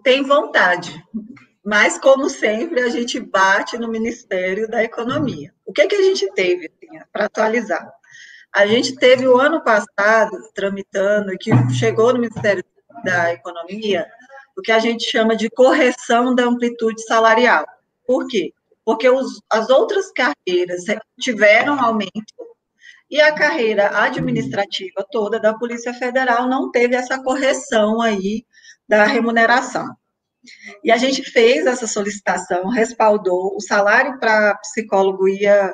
Tem 0.03 0.23
vontade, 0.23 0.99
mas 1.63 1.99
como 1.99 2.27
sempre 2.27 2.81
a 2.81 2.89
gente 2.89 3.19
bate 3.19 3.77
no 3.77 3.87
Ministério 3.87 4.67
da 4.67 4.83
Economia. 4.83 5.53
O 5.63 5.71
que, 5.71 5.85
que 5.85 5.93
a 5.93 6.01
gente 6.01 6.27
teve, 6.33 6.65
assim, 6.65 6.99
para 7.13 7.25
atualizar? 7.25 7.87
A 8.51 8.65
gente 8.65 8.95
teve 8.95 9.27
o 9.27 9.37
ano 9.37 9.63
passado 9.63 10.35
tramitando, 10.55 11.37
que 11.37 11.51
chegou 11.75 12.11
no 12.11 12.17
Ministério 12.17 12.65
da 13.03 13.31
Economia, 13.31 14.07
o 14.57 14.61
que 14.63 14.71
a 14.71 14.79
gente 14.79 15.03
chama 15.03 15.35
de 15.35 15.51
correção 15.51 16.33
da 16.33 16.45
amplitude 16.45 16.99
salarial. 17.03 17.63
Por 18.07 18.25
quê? 18.25 18.51
Porque 18.83 19.07
os, 19.07 19.39
as 19.51 19.69
outras 19.69 20.11
carreiras 20.11 20.83
tiveram 21.19 21.79
aumento 21.79 22.54
e 23.15 23.21
a 23.21 23.33
carreira 23.33 23.97
administrativa 23.97 25.05
toda 25.09 25.39
da 25.39 25.53
Polícia 25.53 25.93
Federal 25.93 26.49
não 26.49 26.69
teve 26.69 26.97
essa 26.97 27.17
correção 27.23 28.01
aí 28.01 28.45
da 28.89 29.05
remuneração. 29.05 29.87
E 30.83 30.91
a 30.91 30.97
gente 30.97 31.23
fez 31.23 31.65
essa 31.65 31.87
solicitação, 31.87 32.67
respaldou, 32.67 33.55
o 33.55 33.61
salário 33.61 34.19
para 34.19 34.55
psicólogo 34.55 35.29
ia 35.29 35.73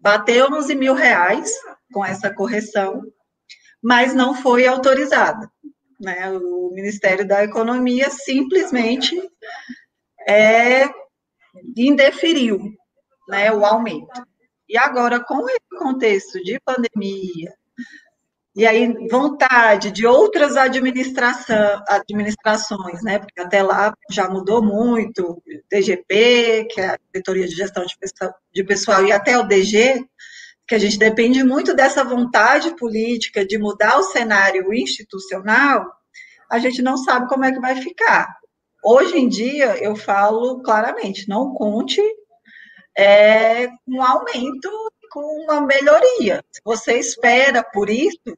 bater 0.00 0.42
11 0.42 0.74
mil 0.74 0.94
reais 0.94 1.52
com 1.92 2.02
essa 2.02 2.32
correção, 2.32 3.02
mas 3.82 4.14
não 4.14 4.34
foi 4.34 4.66
autorizada. 4.66 5.46
Né? 6.00 6.30
O 6.30 6.70
Ministério 6.72 7.28
da 7.28 7.44
Economia 7.44 8.08
simplesmente 8.08 9.14
é, 10.26 10.88
indeferiu 11.76 12.58
né, 13.28 13.52
o 13.52 13.66
aumento. 13.66 14.26
E 14.74 14.76
agora, 14.76 15.20
com 15.20 15.48
esse 15.48 15.78
contexto 15.78 16.42
de 16.42 16.58
pandemia, 16.58 17.54
e 18.56 18.66
aí 18.66 18.92
vontade 19.08 19.92
de 19.92 20.04
outras 20.04 20.56
administrações, 20.56 23.00
né? 23.04 23.20
Porque 23.20 23.40
até 23.40 23.62
lá 23.62 23.94
já 24.10 24.28
mudou 24.28 24.60
muito, 24.60 25.40
DGP, 25.70 26.66
que 26.68 26.80
é 26.80 26.88
a 26.88 26.96
Diretoria 26.96 27.46
de 27.46 27.54
Gestão 27.54 27.84
de 28.52 28.64
pessoal 28.64 29.06
e 29.06 29.12
até 29.12 29.38
o 29.38 29.44
DG, 29.44 30.04
que 30.66 30.74
a 30.74 30.78
gente 30.78 30.98
depende 30.98 31.44
muito 31.44 31.72
dessa 31.72 32.02
vontade 32.02 32.74
política 32.74 33.46
de 33.46 33.56
mudar 33.56 33.96
o 33.98 34.02
cenário 34.02 34.74
institucional, 34.74 35.86
a 36.50 36.58
gente 36.58 36.82
não 36.82 36.96
sabe 36.96 37.28
como 37.28 37.44
é 37.44 37.52
que 37.52 37.60
vai 37.60 37.76
ficar. 37.76 38.26
Hoje 38.82 39.16
em 39.16 39.28
dia, 39.28 39.76
eu 39.80 39.94
falo 39.94 40.60
claramente, 40.62 41.28
não 41.28 41.54
conte 41.54 42.02
é, 42.96 43.68
um 43.86 44.02
aumento, 44.02 44.70
com 45.10 45.44
uma 45.44 45.60
melhoria. 45.60 46.44
Se 46.50 46.60
você 46.64 46.98
espera 46.98 47.62
por 47.62 47.88
isso, 47.88 48.36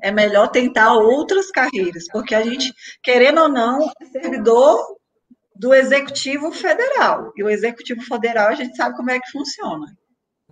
é 0.00 0.12
melhor 0.12 0.48
tentar 0.48 0.94
outras 0.94 1.50
carreiras, 1.50 2.06
porque 2.12 2.34
a 2.34 2.42
gente, 2.42 2.72
querendo 3.02 3.40
ou 3.40 3.48
não, 3.48 3.90
é 4.00 4.04
servidor 4.06 4.96
do 5.56 5.74
Executivo 5.74 6.52
Federal. 6.52 7.32
E 7.36 7.42
o 7.42 7.50
Executivo 7.50 8.00
Federal, 8.02 8.48
a 8.48 8.54
gente 8.54 8.76
sabe 8.76 8.96
como 8.96 9.10
é 9.10 9.18
que 9.18 9.30
funciona. 9.30 9.86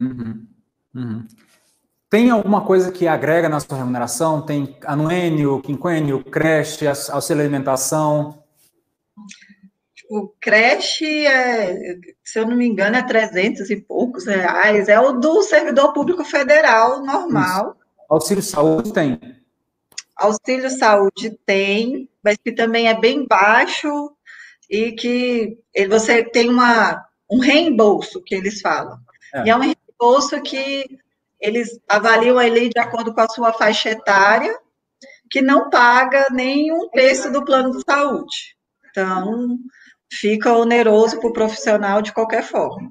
Uhum. 0.01 0.47
Uhum. 0.95 1.29
Tem 2.09 2.29
alguma 2.31 2.65
coisa 2.65 2.91
que 2.91 3.07
agrega 3.07 3.49
na 3.49 3.61
sua 3.61 3.79
remuneração? 3.79 4.43
Tem 4.43 4.77
anuênio, 4.85 5.63
quinquênio, 5.63 6.25
creche, 6.25 6.87
auxílio 6.89 7.41
alimentação? 7.41 8.43
O 10.11 10.27
creche, 10.41 11.25
é, 11.25 11.95
se 12.25 12.41
eu 12.41 12.45
não 12.45 12.57
me 12.57 12.67
engano, 12.67 12.97
é 12.97 13.03
300 13.07 13.71
e 13.71 13.77
poucos 13.77 14.27
reais. 14.27 14.89
É 14.89 14.99
o 14.99 15.13
do 15.13 15.41
servidor 15.43 15.93
público 15.93 16.25
federal 16.25 17.07
normal. 17.07 17.77
Isso. 17.77 18.07
Auxílio 18.09 18.43
saúde 18.43 18.93
tem? 18.93 19.21
Auxílio 20.17 20.69
saúde 20.69 21.39
tem, 21.47 22.09
mas 22.25 22.37
que 22.39 22.51
também 22.51 22.89
é 22.89 23.01
bem 23.01 23.25
baixo 23.25 24.11
e 24.69 24.91
que 24.91 25.57
você 25.89 26.25
tem 26.25 26.51
uma, 26.51 27.07
um 27.31 27.39
reembolso, 27.39 28.21
que 28.21 28.35
eles 28.35 28.61
falam. 28.61 28.99
É. 29.33 29.45
E 29.45 29.51
é 29.51 29.57
um 29.57 29.61
reembolso 29.61 30.43
que 30.43 30.99
eles 31.41 31.79
avaliam 31.89 32.37
a 32.37 32.43
lei 32.43 32.69
de 32.69 32.81
acordo 32.81 33.15
com 33.15 33.21
a 33.21 33.29
sua 33.29 33.53
faixa 33.53 33.91
etária, 33.91 34.59
que 35.31 35.41
não 35.41 35.71
paga 35.71 36.27
nem 36.33 36.73
um 36.73 36.89
terço 36.89 37.31
do 37.31 37.45
plano 37.45 37.71
de 37.71 37.85
saúde. 37.85 38.57
Então, 38.91 39.57
fica 40.11 40.53
oneroso 40.53 41.21
para 41.21 41.31
o 41.31 41.33
profissional 41.33 42.03
de 42.03 42.13
qualquer 42.13 42.43
forma. 42.43 42.91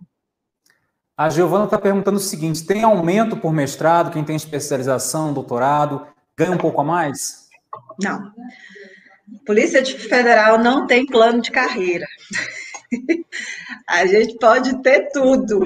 A 1.18 1.30
Giovana 1.30 1.66
está 1.66 1.78
perguntando 1.78 2.18
o 2.18 2.22
seguinte: 2.22 2.66
tem 2.66 2.84
aumento 2.84 3.36
por 3.38 3.52
mestrado, 3.52 4.12
quem 4.12 4.24
tem 4.24 4.36
especialização, 4.36 5.34
doutorado? 5.34 6.08
ganha 6.40 6.54
um 6.54 6.58
pouco 6.58 6.80
a 6.80 6.84
mais? 6.86 7.50
Não. 8.02 8.32
Polícia 9.46 9.86
Federal 9.86 10.58
não 10.58 10.88
tem 10.88 11.06
plano 11.06 11.42
de 11.42 11.52
carreira. 11.52 12.08
a 13.86 14.06
gente 14.06 14.38
pode 14.38 14.82
ter 14.82 15.10
tudo 15.12 15.62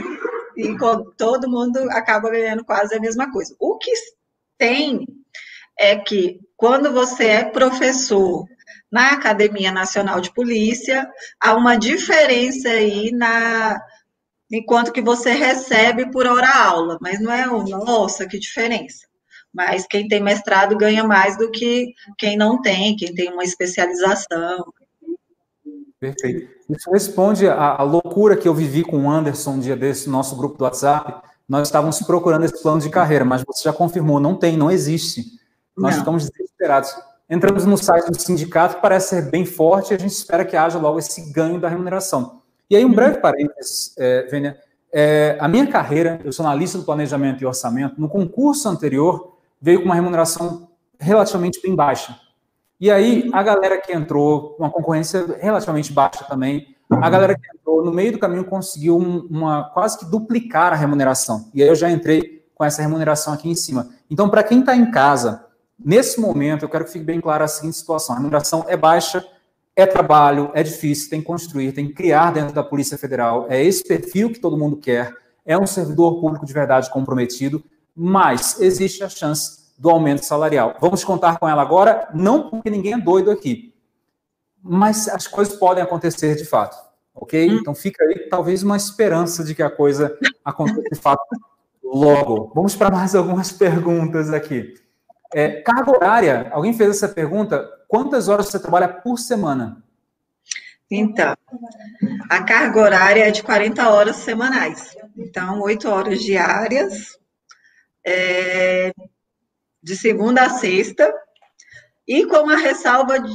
e 0.58 0.76
todo 1.16 1.50
mundo 1.50 1.78
acaba 1.92 2.32
ganhando 2.32 2.66
quase 2.66 2.96
a 2.96 3.00
mesma 3.00 3.32
coisa. 3.32 3.56
O 3.60 3.78
que 3.78 3.92
tem 4.58 5.06
é 5.80 5.96
que 5.96 6.39
quando 6.58 6.92
você 6.92 7.28
é 7.28 7.46
professor 7.46 8.48
na 8.91 9.12
Academia 9.12 9.71
Nacional 9.71 10.19
de 10.21 10.33
Polícia, 10.33 11.09
há 11.39 11.55
uma 11.55 11.75
diferença 11.75 12.69
aí 12.69 13.12
na 13.12 13.79
enquanto 14.51 14.91
que 14.91 15.01
você 15.01 15.31
recebe 15.31 16.12
por 16.12 16.27
hora 16.27 16.47
aula, 16.47 16.97
mas 17.01 17.19
não 17.19 17.31
é, 17.31 17.45
nossa, 17.45 18.27
que 18.27 18.38
diferença 18.38 19.07
mas 19.53 19.86
quem 19.86 20.07
tem 20.07 20.21
mestrado 20.21 20.75
ganha 20.75 21.03
mais 21.03 21.38
do 21.38 21.51
que 21.51 21.93
quem 22.17 22.36
não 22.36 22.59
tem, 22.59 22.95
quem 22.95 23.13
tem 23.13 23.31
uma 23.31 23.43
especialização. 23.43 24.73
Perfeito. 25.99 26.51
Isso 26.69 26.89
responde 26.91 27.47
à, 27.47 27.81
loucura 27.83 28.36
que 28.36 28.47
eu 28.47 28.53
vivi 28.53 28.83
com 28.83 29.05
o 29.05 29.12
Anderson 29.12 29.51
um 29.51 29.59
dia 29.59 29.75
desse, 29.75 30.07
no 30.07 30.13
nosso 30.13 30.36
grupo 30.36 30.57
do 30.57 30.63
WhatsApp. 30.63 31.21
Nós 31.47 31.67
estávamos 31.67 32.01
procurando 32.01 32.45
esse 32.45 32.62
plano 32.62 32.81
de 32.81 32.89
carreira, 32.89 33.23
mas 33.23 33.43
você 33.45 33.63
já 33.63 33.71
confirmou, 33.71 34.19
não 34.19 34.36
tem, 34.36 34.57
não 34.57 34.71
existe. 34.71 35.23
Nós 35.77 35.93
não. 35.93 35.99
ficamos 35.99 36.29
desesperados. 36.29 36.93
Entramos 37.29 37.65
no 37.65 37.77
site 37.77 38.12
do 38.12 38.19
sindicato, 38.19 38.75
que 38.75 38.81
parece 38.81 39.09
ser 39.09 39.29
bem 39.29 39.45
forte, 39.45 39.91
e 39.91 39.95
a 39.95 39.99
gente 39.99 40.12
espera 40.12 40.43
que 40.45 40.55
haja 40.55 40.77
logo 40.77 40.99
esse 40.99 41.31
ganho 41.31 41.59
da 41.59 41.69
remuneração. 41.69 42.41
E 42.69 42.75
aí, 42.75 42.83
um 42.83 42.93
breve 42.93 43.19
parênteses, 43.19 43.95
é, 43.97 44.23
Vênia. 44.23 44.57
É, 44.91 45.38
a 45.39 45.47
minha 45.47 45.65
carreira, 45.65 46.19
eu 46.23 46.31
sou 46.31 46.45
analista 46.45 46.77
do 46.77 46.83
planejamento 46.83 47.41
e 47.41 47.45
orçamento. 47.45 47.99
No 47.99 48.07
concurso 48.07 48.69
anterior, 48.69 49.38
veio 49.59 49.79
com 49.79 49.86
uma 49.86 49.95
remuneração 49.95 50.69
relativamente 50.99 51.62
bem 51.62 51.75
baixa. 51.75 52.15
E 52.79 52.91
aí, 52.91 53.29
a 53.33 53.41
galera 53.41 53.79
que 53.79 53.93
entrou, 53.93 54.55
uma 54.59 54.69
concorrência 54.69 55.38
relativamente 55.39 55.91
baixa 55.91 56.25
também, 56.25 56.75
a 56.89 57.09
galera 57.09 57.33
que 57.33 57.41
entrou 57.55 57.83
no 57.83 57.91
meio 57.91 58.12
do 58.12 58.19
caminho 58.19 58.45
conseguiu 58.45 58.97
uma 58.97 59.69
quase 59.73 59.97
que 59.97 60.05
duplicar 60.05 60.73
a 60.73 60.75
remuneração. 60.75 61.49
E 61.53 61.63
aí 61.63 61.69
eu 61.69 61.75
já 61.75 61.89
entrei 61.89 62.43
com 62.53 62.63
essa 62.63 62.81
remuneração 62.81 63.33
aqui 63.33 63.49
em 63.49 63.55
cima. 63.55 63.89
Então, 64.09 64.29
para 64.29 64.43
quem 64.43 64.59
está 64.59 64.75
em 64.75 64.91
casa, 64.91 65.45
nesse 65.84 66.19
momento, 66.19 66.63
eu 66.63 66.69
quero 66.69 66.86
que 66.86 66.91
fique 66.91 67.06
bem 67.06 67.19
claro 67.19 67.43
a 67.43 67.48
seguinte 67.48 67.78
situação: 67.78 68.15
a 68.15 68.17
remuneração 68.17 68.65
é 68.67 68.78
baixa, 68.78 69.26
é 69.76 69.86
trabalho, 69.86 70.52
é 70.54 70.63
difícil, 70.63 71.10
tem 71.10 71.19
que 71.19 71.28
construir, 71.28 71.72
tem 71.72 71.88
que 71.88 71.93
criar 71.93 72.32
dentro 72.32 72.54
da 72.54 72.63
Polícia 72.63 72.98
Federal. 72.98 73.48
É 73.50 73.63
esse 73.63 73.84
perfil 73.84 74.32
que 74.32 74.39
todo 74.39 74.58
mundo 74.58 74.78
quer. 74.78 75.13
É 75.46 75.58
um 75.58 75.67
servidor 75.67 76.22
público 76.22 76.46
de 76.46 76.54
verdade 76.54 76.89
comprometido 76.89 77.63
mas 77.96 78.60
existe 78.60 79.04
a 79.04 79.10
chance 79.10 79.72
do 79.78 79.89
aumento 79.89 80.24
salarial. 80.24 80.76
Vamos 80.80 81.04
contar 81.04 81.38
com 81.38 81.48
ela 81.48 81.62
agora, 81.62 82.08
não 82.13 82.50
porque 82.50 82.69
ninguém 82.69 82.93
é 82.93 82.98
doido 82.98 83.30
aqui, 83.32 83.74
mas 84.62 85.08
as 85.08 85.28
coisas 85.28 85.56
podem 85.56 85.84
acontecer 85.84 86.36
de 86.36 86.46
fato, 86.46 86.78
ok? 87.13 87.50
Hum. 87.50 87.58
Então 87.60 87.76
fica 87.76 88.04
aí 88.04 88.28
talvez 88.30 88.63
uma 88.63 88.78
esperança 88.78 89.43
de 89.43 89.54
que 89.54 89.62
a 89.62 89.69
coisa 89.69 90.17
aconteça 90.43 90.89
de 90.91 91.00
fato 91.00 91.24
logo. 91.84 92.52
Vamos 92.56 92.76
para 92.76 92.89
mais 92.89 93.13
algumas 93.13 93.52
perguntas 93.54 94.32
aqui. 94.32 94.76
É, 95.34 95.62
carga 95.62 95.91
horária, 95.91 96.50
alguém 96.52 96.74
fez 96.74 96.91
essa 96.91 97.10
pergunta? 97.10 97.69
Quantas 97.88 98.28
horas 98.28 98.48
você 98.48 98.60
trabalha 98.60 98.88
por 98.88 99.17
semana? 99.17 99.84
Então, 100.89 101.36
a 102.30 102.43
carga 102.43 102.80
horária 102.80 103.28
é 103.28 103.32
de 103.32 103.41
40 103.41 103.89
horas 103.89 104.17
semanais. 104.17 104.96
Então, 105.17 105.62
8 105.62 105.89
horas 105.89 106.22
diárias, 106.22 107.17
é, 108.06 108.91
de 109.82 109.96
segunda 109.96 110.43
a 110.43 110.50
sexta, 110.50 111.12
e 112.08 112.26
com 112.26 112.50
a 112.50 112.58
ressalva 112.58 113.19
de, 113.19 113.34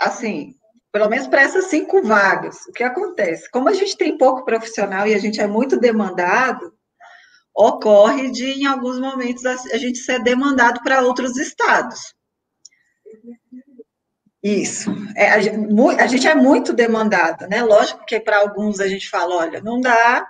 assim, 0.00 0.54
pelo 0.90 1.08
menos 1.08 1.26
para 1.26 1.42
essas 1.42 1.66
cinco 1.66 2.02
vagas. 2.02 2.66
O 2.66 2.72
que 2.72 2.82
acontece? 2.82 3.50
Como 3.50 3.68
a 3.68 3.74
gente 3.74 3.96
tem 3.96 4.18
pouco 4.18 4.44
profissional 4.44 5.06
e 5.06 5.14
a 5.14 5.18
gente 5.18 5.40
é 5.40 5.46
muito 5.46 5.78
demandado, 5.78 6.74
ocorre 7.54 8.30
de, 8.30 8.44
em 8.44 8.66
alguns 8.66 8.98
momentos, 8.98 9.44
a 9.44 9.76
gente 9.76 9.98
ser 9.98 10.22
demandado 10.22 10.80
para 10.82 11.02
outros 11.02 11.36
estados. 11.36 12.14
Isso. 14.42 14.90
É, 15.16 15.30
a, 15.30 15.40
gente, 15.40 16.00
a, 16.00 16.06
gente, 16.06 16.28
é 16.28 16.34
muito 16.34 16.72
demandado, 16.72 17.48
né? 17.48 17.62
Lógico 17.62 18.04
que 18.06 18.20
para 18.20 18.38
alguns 18.38 18.78
a 18.78 18.86
gente 18.86 19.10
fala, 19.10 19.34
olha, 19.34 19.60
não 19.60 19.80
dá, 19.80 20.24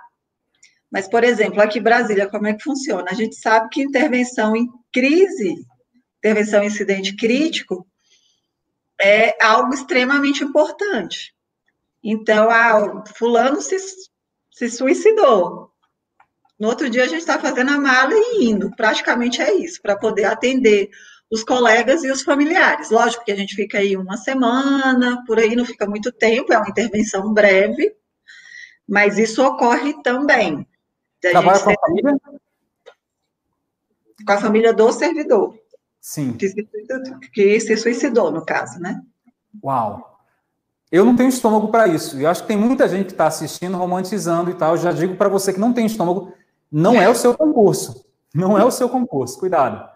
mas, 0.91 1.07
por 1.07 1.23
exemplo, 1.23 1.61
aqui 1.61 1.79
em 1.79 1.83
Brasília, 1.83 2.27
como 2.27 2.47
é 2.47 2.53
que 2.53 2.63
funciona? 2.63 3.11
A 3.11 3.13
gente 3.13 3.35
sabe 3.35 3.69
que 3.69 3.81
intervenção 3.81 4.55
em 4.55 4.67
crise, 4.91 5.55
intervenção 6.17 6.63
em 6.63 6.67
incidente 6.67 7.15
crítico, 7.15 7.87
é 8.99 9.37
algo 9.43 9.73
extremamente 9.73 10.43
importante. 10.43 11.33
Então, 12.03 12.49
ah, 12.49 13.03
fulano 13.15 13.61
se, 13.61 13.77
se 14.51 14.69
suicidou. 14.69 15.71
No 16.59 16.67
outro 16.67 16.89
dia 16.89 17.03
a 17.03 17.07
gente 17.07 17.21
está 17.21 17.39
fazendo 17.39 17.71
a 17.71 17.77
mala 17.77 18.13
e 18.13 18.45
indo. 18.45 18.69
Praticamente 18.75 19.41
é 19.41 19.53
isso, 19.53 19.81
para 19.81 19.95
poder 19.95 20.25
atender 20.25 20.89
os 21.31 21.43
colegas 21.43 22.03
e 22.03 22.11
os 22.11 22.21
familiares. 22.21 22.89
Lógico 22.89 23.23
que 23.23 23.31
a 23.31 23.35
gente 23.35 23.55
fica 23.55 23.77
aí 23.77 23.95
uma 23.95 24.17
semana, 24.17 25.23
por 25.25 25.39
aí 25.39 25.55
não 25.55 25.65
fica 25.65 25.87
muito 25.87 26.11
tempo, 26.11 26.51
é 26.51 26.57
uma 26.57 26.69
intervenção 26.69 27.33
breve, 27.33 27.95
mas 28.87 29.17
isso 29.17 29.45
ocorre 29.45 29.93
também. 30.03 30.67
Trabalha 31.21 31.59
com 31.59 31.69
a 31.69 31.75
família? 31.75 32.17
com 34.25 34.33
a 34.33 34.37
família 34.37 34.73
do 34.73 34.91
servidor. 34.91 35.55
Sim. 36.01 36.33
Que 36.33 36.49
se, 36.49 36.67
que 37.33 37.59
se 37.59 37.77
suicidou, 37.77 38.31
no 38.31 38.45
caso, 38.45 38.79
né? 38.79 39.01
Uau! 39.63 40.19
Eu 40.91 41.05
não 41.05 41.15
tenho 41.15 41.29
estômago 41.29 41.67
para 41.67 41.87
isso. 41.87 42.19
E 42.19 42.25
acho 42.25 42.41
que 42.41 42.47
tem 42.47 42.57
muita 42.57 42.87
gente 42.87 43.07
que 43.07 43.11
está 43.11 43.27
assistindo, 43.27 43.77
romantizando 43.77 44.49
e 44.49 44.55
tal. 44.55 44.71
Eu 44.71 44.81
já 44.81 44.91
digo 44.91 45.15
para 45.15 45.29
você 45.29 45.53
que 45.53 45.59
não 45.59 45.71
tem 45.71 45.85
estômago, 45.85 46.33
não 46.71 47.01
é 47.01 47.09
o 47.09 47.15
seu 47.15 47.35
concurso. 47.35 48.05
Não 48.33 48.57
é 48.57 48.63
o 48.63 48.71
seu 48.71 48.89
concurso. 48.89 49.39
Cuidado. 49.39 49.89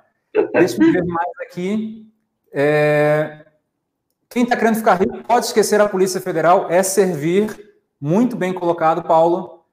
Deixa 0.53 0.81
eu 0.81 0.91
ver 0.91 1.05
mais 1.05 1.29
aqui. 1.41 2.07
É... 2.51 3.45
Quem 4.29 4.43
está 4.43 4.57
querendo 4.57 4.77
ficar 4.77 4.95
rico 4.95 5.23
pode 5.23 5.45
esquecer 5.45 5.79
a 5.79 5.87
Polícia 5.87 6.19
Federal, 6.19 6.67
é 6.69 6.81
servir. 6.81 7.73
Muito 8.01 8.35
bem 8.35 8.53
colocado, 8.53 9.03
Paulo. 9.03 9.63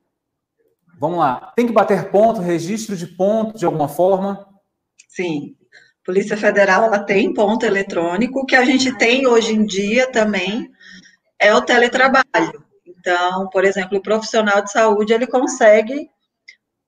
Vamos 0.99 1.19
lá. 1.19 1.53
Tem 1.57 1.67
que 1.67 1.73
bater 1.73 2.11
ponto, 2.11 2.43
registro 2.43 2.95
de 2.95 3.07
ponto 3.07 3.59
de 3.59 3.65
alguma 3.65 3.89
forma? 3.89 4.47
Sim. 5.09 5.57
Polícia 6.05 6.37
Federal 6.37 6.85
ela 6.85 6.99
tem 6.99 7.33
ponto 7.33 7.65
eletrônico, 7.65 8.45
que 8.45 8.55
a 8.55 8.65
gente 8.65 8.97
tem 8.99 9.27
hoje 9.27 9.55
em 9.55 9.65
dia 9.65 10.11
também 10.13 10.71
é 11.39 11.55
o 11.55 11.63
teletrabalho. 11.63 12.65
Então, 12.87 13.49
por 13.49 13.65
exemplo, 13.65 13.99
o 13.99 14.03
profissional 14.03 14.63
de 14.63 14.71
saúde 14.71 15.13
ele 15.15 15.27
consegue 15.27 16.11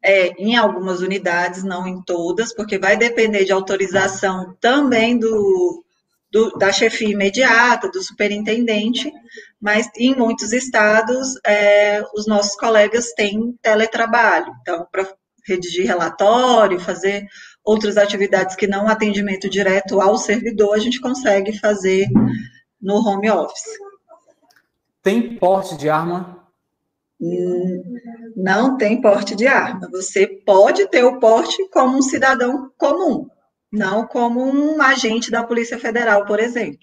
é, 0.02 0.28
em 0.38 0.56
algumas 0.56 1.00
unidades, 1.00 1.62
não 1.62 1.86
em 1.86 2.02
todas, 2.02 2.52
porque 2.54 2.78
vai 2.78 2.96
depender 2.96 3.44
de 3.44 3.52
autorização 3.52 4.56
também 4.60 5.18
do, 5.18 5.84
do, 6.30 6.50
da 6.58 6.72
chefia 6.72 7.10
imediata, 7.10 7.88
do 7.88 8.02
superintendente, 8.02 9.12
mas 9.60 9.88
em 9.96 10.14
muitos 10.14 10.52
estados 10.52 11.34
é, 11.46 12.02
os 12.14 12.26
nossos 12.26 12.56
colegas 12.56 13.12
têm 13.12 13.56
teletrabalho. 13.62 14.52
Então, 14.60 14.86
para 14.90 15.06
redigir 15.46 15.86
relatório, 15.86 16.80
fazer 16.80 17.26
outras 17.64 17.96
atividades 17.96 18.56
que 18.56 18.66
não 18.66 18.88
atendimento 18.88 19.48
direto 19.48 20.00
ao 20.00 20.16
servidor, 20.16 20.74
a 20.74 20.78
gente 20.78 21.00
consegue 21.00 21.56
fazer 21.58 22.06
no 22.80 22.96
home 22.96 23.30
office. 23.30 23.78
Tem 25.02 25.36
porte 25.36 25.76
de 25.76 25.88
arma? 25.88 26.41
Não 28.36 28.76
tem 28.76 29.00
porte 29.00 29.36
de 29.36 29.46
arma. 29.46 29.88
Você 29.92 30.26
pode 30.26 30.88
ter 30.88 31.04
o 31.04 31.20
porte 31.20 31.68
como 31.70 31.96
um 31.96 32.02
cidadão 32.02 32.70
comum, 32.76 33.28
não 33.70 34.06
como 34.06 34.42
um 34.42 34.82
agente 34.82 35.30
da 35.30 35.44
Polícia 35.44 35.78
Federal, 35.78 36.26
por 36.26 36.40
exemplo. 36.40 36.80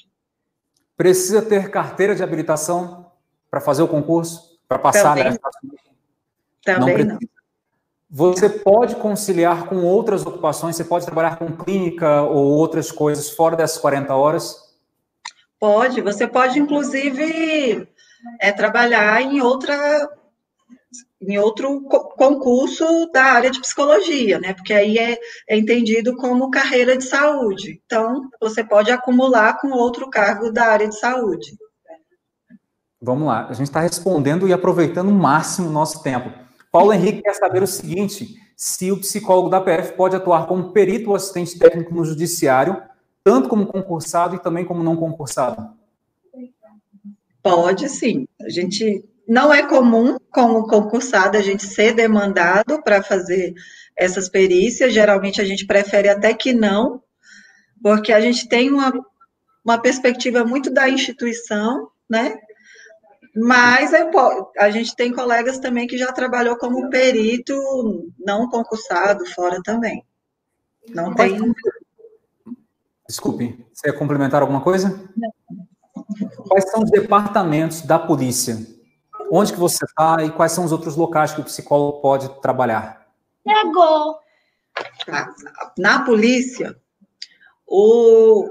Precisa 0.95 1.41
ter 1.41 1.69
carteira 1.69 2.15
de 2.15 2.23
habilitação 2.23 3.11
para 3.51 3.59
fazer 3.59 3.83
o 3.83 3.87
concurso? 3.87 4.59
Para 4.67 4.79
passar 4.79 5.15
Também, 5.15 5.23
nessa... 5.25 5.39
Também 6.63 7.03
não, 7.03 7.13
não. 7.13 7.19
Você 8.11 8.49
pode 8.49 8.95
conciliar 8.95 9.67
com 9.67 9.83
outras 9.83 10.25
ocupações? 10.25 10.75
Você 10.75 10.83
pode 10.83 11.05
trabalhar 11.05 11.37
com 11.37 11.55
clínica 11.55 12.21
ou 12.21 12.45
outras 12.45 12.91
coisas 12.91 13.29
fora 13.29 13.55
dessas 13.55 13.77
40 13.77 14.15
horas? 14.15 14.55
Pode. 15.59 16.01
Você 16.01 16.27
pode, 16.27 16.59
inclusive, 16.59 17.87
é, 18.39 18.51
trabalhar 18.51 19.21
em 19.21 19.41
outra 19.41 20.09
em 21.21 21.37
outro 21.37 21.81
concurso 21.81 23.09
da 23.11 23.23
área 23.23 23.51
de 23.51 23.59
psicologia, 23.59 24.39
né? 24.39 24.53
Porque 24.53 24.73
aí 24.73 24.97
é, 24.97 25.17
é, 25.47 25.57
entendido 25.57 26.15
como 26.15 26.49
carreira 26.49 26.97
de 26.97 27.03
saúde. 27.03 27.81
Então, 27.85 28.29
você 28.39 28.63
pode 28.63 28.89
acumular 28.91 29.59
com 29.59 29.69
outro 29.69 30.09
cargo 30.09 30.51
da 30.51 30.65
área 30.65 30.87
de 30.87 30.97
saúde. 30.97 31.57
Vamos 33.01 33.27
lá, 33.27 33.47
a 33.47 33.53
gente 33.53 33.67
está 33.67 33.79
respondendo 33.79 34.47
e 34.47 34.53
aproveitando 34.53 35.09
o 35.09 35.13
máximo 35.13 35.69
o 35.69 35.71
nosso 35.71 36.03
tempo. 36.03 36.31
Paulo 36.71 36.91
Henrique 36.91 37.21
quer 37.21 37.33
saber 37.33 37.63
o 37.63 37.67
seguinte: 37.67 38.35
se 38.57 38.91
o 38.91 38.99
psicólogo 38.99 39.49
da 39.49 39.61
PF 39.61 39.93
pode 39.93 40.15
atuar 40.15 40.47
como 40.47 40.71
perito 40.71 41.09
ou 41.09 41.15
assistente 41.15 41.57
técnico 41.57 41.93
no 41.93 42.03
judiciário, 42.03 42.81
tanto 43.23 43.47
como 43.47 43.67
concursado 43.67 44.35
e 44.35 44.39
também 44.39 44.65
como 44.65 44.83
não 44.83 44.97
concursado? 44.97 45.69
Pode 47.41 47.87
sim. 47.87 48.27
A 48.41 48.49
gente 48.49 49.03
não 49.29 49.53
é 49.53 49.61
comum, 49.61 50.17
como 50.31 50.67
concursado, 50.67 51.37
a 51.37 51.41
gente 51.41 51.63
ser 51.63 51.93
demandado 51.93 52.81
para 52.81 53.03
fazer 53.03 53.53
essas 53.95 54.27
perícias. 54.27 54.91
Geralmente 54.91 55.39
a 55.39 55.45
gente 55.45 55.67
prefere 55.67 56.09
até 56.09 56.33
que 56.33 56.51
não, 56.51 57.03
porque 57.79 58.11
a 58.11 58.19
gente 58.19 58.49
tem 58.49 58.71
uma, 58.71 58.91
uma 59.63 59.77
perspectiva 59.77 60.43
muito 60.43 60.71
da 60.73 60.89
instituição, 60.89 61.91
né? 62.09 62.39
Mas 63.35 63.93
é, 63.93 64.09
a 64.57 64.71
gente 64.71 64.95
tem 64.95 65.13
colegas 65.13 65.59
também 65.59 65.85
que 65.85 65.95
já 65.95 66.11
trabalhou 66.11 66.57
como 66.57 66.89
perito 66.89 67.53
não 68.17 68.49
concursado 68.49 69.27
fora 69.27 69.61
também. 69.61 70.03
Não 70.89 71.13
tem. 71.13 71.53
Desculpe, 73.07 73.63
você 73.71 73.89
ia 73.89 73.93
complementar 73.93 74.41
alguma 74.41 74.61
coisa? 74.61 75.07
Não. 75.15 75.29
Quais 76.47 76.71
são 76.71 76.81
os 76.81 76.89
departamentos 76.89 77.83
da 77.83 77.99
polícia 77.99 78.78
Onde 79.31 79.53
que 79.53 79.59
você 79.59 79.85
está 79.85 80.23
e 80.23 80.31
quais 80.31 80.51
são 80.51 80.65
os 80.65 80.71
outros 80.71 80.95
locais 80.95 81.33
que 81.33 81.41
o 81.41 81.43
psicólogo 81.43 82.01
pode 82.01 82.29
trabalhar? 82.41 83.07
Pegou. 83.43 84.19
Na 85.77 86.03
polícia, 86.03 86.75
o, 87.67 88.49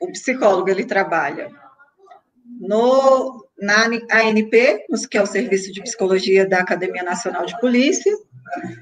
o 0.00 0.06
psicólogo 0.12 0.68
ele 0.68 0.84
trabalha 0.84 1.50
no, 2.60 3.46
na 3.58 3.86
ANP, 3.86 4.84
que 5.10 5.18
é 5.18 5.22
o 5.22 5.26
Serviço 5.26 5.72
de 5.72 5.82
Psicologia 5.82 6.48
da 6.48 6.60
Academia 6.60 7.02
Nacional 7.02 7.46
de 7.46 7.58
Polícia, 7.60 8.12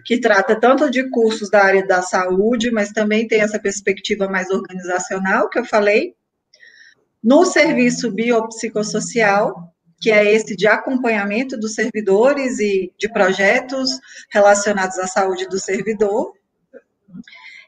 que 0.05 0.19
trata 0.19 0.59
tanto 0.59 0.91
de 0.91 1.09
cursos 1.11 1.51
da 1.51 1.63
área 1.63 1.87
da 1.87 2.03
saúde, 2.03 2.71
mas 2.71 2.91
também 2.91 3.29
tem 3.29 3.41
essa 3.41 3.59
perspectiva 3.59 4.29
mais 4.29 4.51
organizacional 4.51 5.49
que 5.49 5.59
eu 5.59 5.65
falei. 5.65 6.15
No 7.23 7.45
serviço 7.45 8.11
biopsicossocial, 8.11 9.75
que 10.01 10.11
é 10.11 10.33
esse 10.33 10.57
de 10.57 10.67
acompanhamento 10.67 11.59
dos 11.59 11.75
servidores 11.75 12.59
e 12.59 12.93
de 12.99 13.09
projetos 13.09 13.91
relacionados 14.31 14.99
à 14.99 15.07
saúde 15.07 15.49
do 15.49 15.59
servidor. 15.59 16.33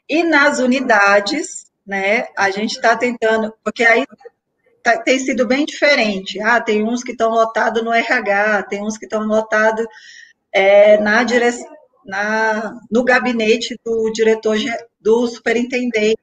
E 0.09 0.23
nas 0.23 0.59
unidades, 0.59 1.67
né, 1.87 2.27
a 2.37 2.51
gente 2.51 2.73
está 2.73 2.97
tentando, 2.97 3.53
porque 3.65 3.85
aí 3.85 4.07
tá, 4.83 4.99
tem 4.99 5.19
sido 5.19 5.47
bem 5.47 5.65
diferente. 5.65 6.41
Ah, 6.41 6.61
tem 6.61 6.83
uns 6.83 7.03
que 7.03 7.13
estão 7.13 7.31
lotados 7.31 7.83
no 7.83 7.93
RH, 7.93 8.65
tem 8.65 8.83
uns 8.83 8.97
que 8.97 9.07
estão 9.07 9.23
lotados 9.25 9.87
é, 10.53 10.99
na 10.99 11.23
direção, 11.25 11.69
na, 12.05 12.79
no 12.91 13.05
gabinete 13.05 13.79
do 13.85 14.11
diretor, 14.13 14.57
do 15.01 15.27
superintendente, 15.27 16.19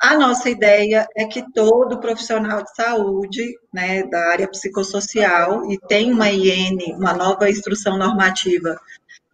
a 0.00 0.16
nossa 0.16 0.48
ideia 0.48 1.08
é 1.16 1.24
que 1.24 1.42
todo 1.52 1.98
profissional 2.00 2.62
de 2.62 2.74
saúde, 2.74 3.58
né, 3.72 4.04
da 4.04 4.30
área 4.30 4.48
psicossocial, 4.48 5.68
e 5.70 5.78
tem 5.88 6.12
uma 6.12 6.30
IN, 6.30 6.78
uma 6.94 7.12
nova 7.12 7.50
instrução 7.50 7.98
normativa, 7.98 8.78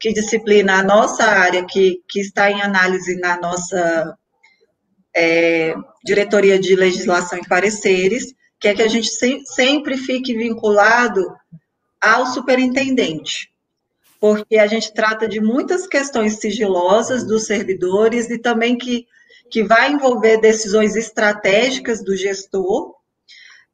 que 0.01 0.13
disciplina 0.13 0.79
a 0.79 0.83
nossa 0.83 1.25
área, 1.25 1.67
que, 1.67 2.01
que 2.09 2.21
está 2.21 2.51
em 2.51 2.63
análise 2.63 3.15
na 3.21 3.39
nossa 3.39 4.17
é, 5.15 5.75
diretoria 6.03 6.59
de 6.59 6.75
legislação 6.75 7.39
e 7.39 7.49
pareceres, 7.49 8.35
que 8.59 8.69
é 8.69 8.75
que 8.75 8.83
a 8.83 8.89
gente 8.89 9.09
se, 9.09 9.43
sempre 9.45 9.99
fique 9.99 10.35
vinculado 10.35 11.23
ao 12.01 12.27
superintendente, 12.27 13.51
porque 14.19 14.57
a 14.57 14.67
gente 14.67 14.95
trata 14.95 15.29
de 15.29 15.41
muitas 15.41 15.87
questões 15.87 16.41
sigilosas 16.41 17.27
dos 17.27 17.47
servidores 17.47 18.31
e 18.31 18.39
também 18.39 18.79
que 18.79 19.07
que 19.55 19.63
vai 19.63 19.93
envolver 19.93 20.41
decisões 20.41 20.97
estratégicas 20.97 22.03
do 22.03 22.17
gestor, 22.17 22.93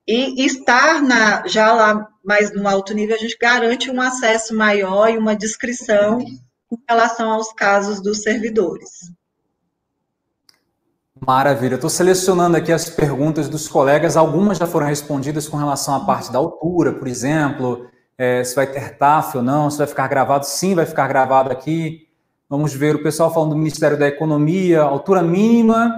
e 0.07 0.45
estar 0.45 1.01
na, 1.01 1.47
já 1.49 1.73
lá 1.73 2.07
mais 2.23 2.53
no 2.53 2.69
alto 2.69 2.93
nível, 2.93 3.17
a 3.17 3.19
gente 3.19 3.39
garante 3.41 3.91
um 3.91 3.99
acesso 3.99 4.55
maior 4.55 5.09
e 5.09 5.17
uma 5.17 5.35
descrição 5.35 6.21
em 6.21 6.79
relação 6.87 7.31
aos 7.31 7.51
casos 7.55 8.03
dos 8.03 8.21
servidores. 8.21 8.91
Maravilha. 11.19 11.77
Estou 11.77 11.89
selecionando 11.89 12.59
aqui 12.59 12.73
as 12.73 12.91
perguntas 12.91 13.49
dos 13.49 13.67
colegas. 13.67 14.19
Algumas 14.19 14.59
já 14.59 14.67
foram 14.67 14.87
respondidas 14.87 15.49
com 15.49 15.57
relação 15.57 15.95
à 15.95 16.05
parte 16.05 16.31
da 16.31 16.39
altura, 16.39 16.93
por 16.93 17.09
exemplo, 17.09 17.89
é, 18.19 18.45
se 18.45 18.55
vai 18.55 18.67
ter 18.67 18.99
TAF 18.99 19.39
ou 19.39 19.43
não, 19.43 19.71
se 19.71 19.79
vai 19.79 19.87
ficar 19.87 20.09
gravado. 20.09 20.45
Sim, 20.45 20.75
vai 20.75 20.85
ficar 20.85 21.09
gravado 21.09 21.51
aqui. 21.51 22.10
Vamos 22.51 22.75
ver 22.75 22.97
o 22.97 23.03
pessoal 23.05 23.33
falando 23.33 23.51
do 23.51 23.57
Ministério 23.57 23.97
da 23.97 24.09
Economia, 24.09 24.83
altura 24.83 25.23
mínima. 25.23 25.95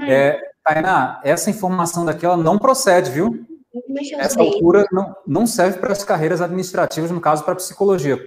É, 0.00 0.40
Tainá, 0.64 1.20
essa 1.22 1.50
informação 1.50 2.02
daqui 2.02 2.24
ela 2.24 2.38
não 2.38 2.58
procede, 2.58 3.10
viu? 3.10 3.44
Essa 4.18 4.40
altura 4.40 4.86
não, 4.90 5.14
não 5.26 5.46
serve 5.46 5.78
para 5.78 5.92
as 5.92 6.02
carreiras 6.02 6.40
administrativas, 6.40 7.10
no 7.10 7.20
caso, 7.20 7.44
para 7.44 7.56
psicologia. 7.56 8.18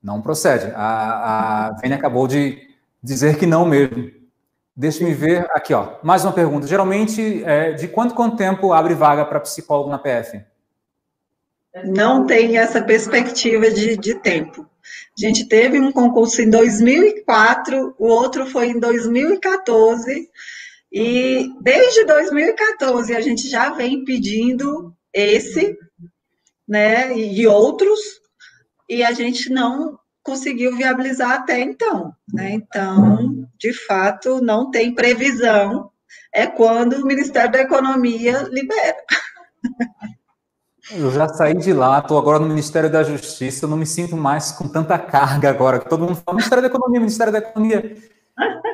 Não 0.00 0.22
procede. 0.22 0.72
A, 0.76 1.66
a 1.66 1.72
Vênia 1.80 1.96
acabou 1.96 2.28
de 2.28 2.70
dizer 3.02 3.36
que 3.36 3.44
não 3.44 3.66
mesmo. 3.66 4.12
Deixa-me 4.76 5.12
ver 5.12 5.44
aqui, 5.50 5.74
ó. 5.74 5.96
Mais 6.04 6.24
uma 6.24 6.32
pergunta. 6.32 6.68
Geralmente, 6.68 7.42
é, 7.42 7.72
de 7.72 7.88
quanto 7.88 8.14
quanto 8.14 8.36
tempo 8.36 8.72
abre 8.72 8.94
vaga 8.94 9.24
para 9.24 9.40
psicólogo 9.40 9.90
na 9.90 9.98
PF? 9.98 10.40
Não 11.84 12.26
tem 12.26 12.58
essa 12.58 12.80
perspectiva 12.80 13.68
de, 13.72 13.96
de 13.96 14.14
tempo. 14.14 14.69
A 15.16 15.26
gente 15.26 15.46
teve 15.46 15.78
um 15.78 15.92
concurso 15.92 16.40
em 16.40 16.48
2004, 16.48 17.94
o 17.98 18.06
outro 18.06 18.46
foi 18.46 18.68
em 18.68 18.78
2014, 18.78 20.28
e 20.92 21.48
desde 21.60 22.04
2014 22.04 23.14
a 23.14 23.20
gente 23.20 23.48
já 23.48 23.70
vem 23.70 24.04
pedindo 24.04 24.94
esse, 25.12 25.76
né, 26.66 27.16
e 27.16 27.46
outros, 27.46 28.00
e 28.88 29.02
a 29.02 29.12
gente 29.12 29.50
não 29.50 29.98
conseguiu 30.22 30.76
viabilizar 30.76 31.32
até 31.32 31.60
então, 31.60 32.12
né? 32.32 32.52
Então, 32.52 33.48
de 33.58 33.72
fato, 33.72 34.40
não 34.40 34.70
tem 34.70 34.94
previsão. 34.94 35.90
É 36.32 36.46
quando 36.46 36.94
o 36.94 37.06
Ministério 37.06 37.50
da 37.50 37.60
Economia 37.60 38.42
libera. 38.50 38.96
Eu 40.92 41.10
já 41.10 41.28
saí 41.28 41.54
de 41.54 41.72
lá, 41.72 42.00
estou 42.00 42.18
agora 42.18 42.38
no 42.38 42.48
Ministério 42.48 42.90
da 42.90 43.02
Justiça, 43.02 43.66
não 43.66 43.76
me 43.76 43.86
sinto 43.86 44.16
mais 44.16 44.50
com 44.50 44.66
tanta 44.66 44.98
carga 44.98 45.48
agora, 45.48 45.78
todo 45.78 46.04
mundo 46.04 46.16
fala 46.16 46.36
Ministério 46.36 46.62
da 46.62 46.68
Economia, 46.68 47.00
Ministério 47.00 47.32
da 47.32 47.38
Economia. 47.38 47.96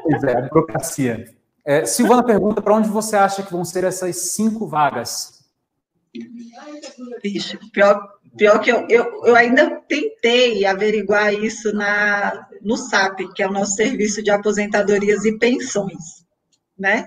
Pois 0.02 0.22
é, 0.24 0.36
a 0.36 0.40
burocracia. 0.42 1.24
É, 1.64 1.84
Silvana 1.84 2.22
pergunta 2.22 2.62
para 2.62 2.74
onde 2.74 2.88
você 2.88 3.16
acha 3.16 3.42
que 3.42 3.52
vão 3.52 3.64
ser 3.64 3.84
essas 3.84 4.16
cinco 4.16 4.66
vagas? 4.66 5.44
Pior, 7.72 8.18
pior 8.36 8.60
que 8.60 8.70
eu, 8.70 8.86
eu, 8.88 9.24
eu 9.24 9.36
ainda 9.36 9.82
tentei 9.88 10.64
averiguar 10.64 11.34
isso 11.34 11.72
na, 11.74 12.48
no 12.62 12.76
SAP, 12.76 13.32
que 13.34 13.42
é 13.42 13.48
o 13.48 13.52
nosso 13.52 13.74
Serviço 13.74 14.22
de 14.22 14.30
Aposentadorias 14.30 15.24
e 15.24 15.36
Pensões, 15.38 16.24
né? 16.78 17.06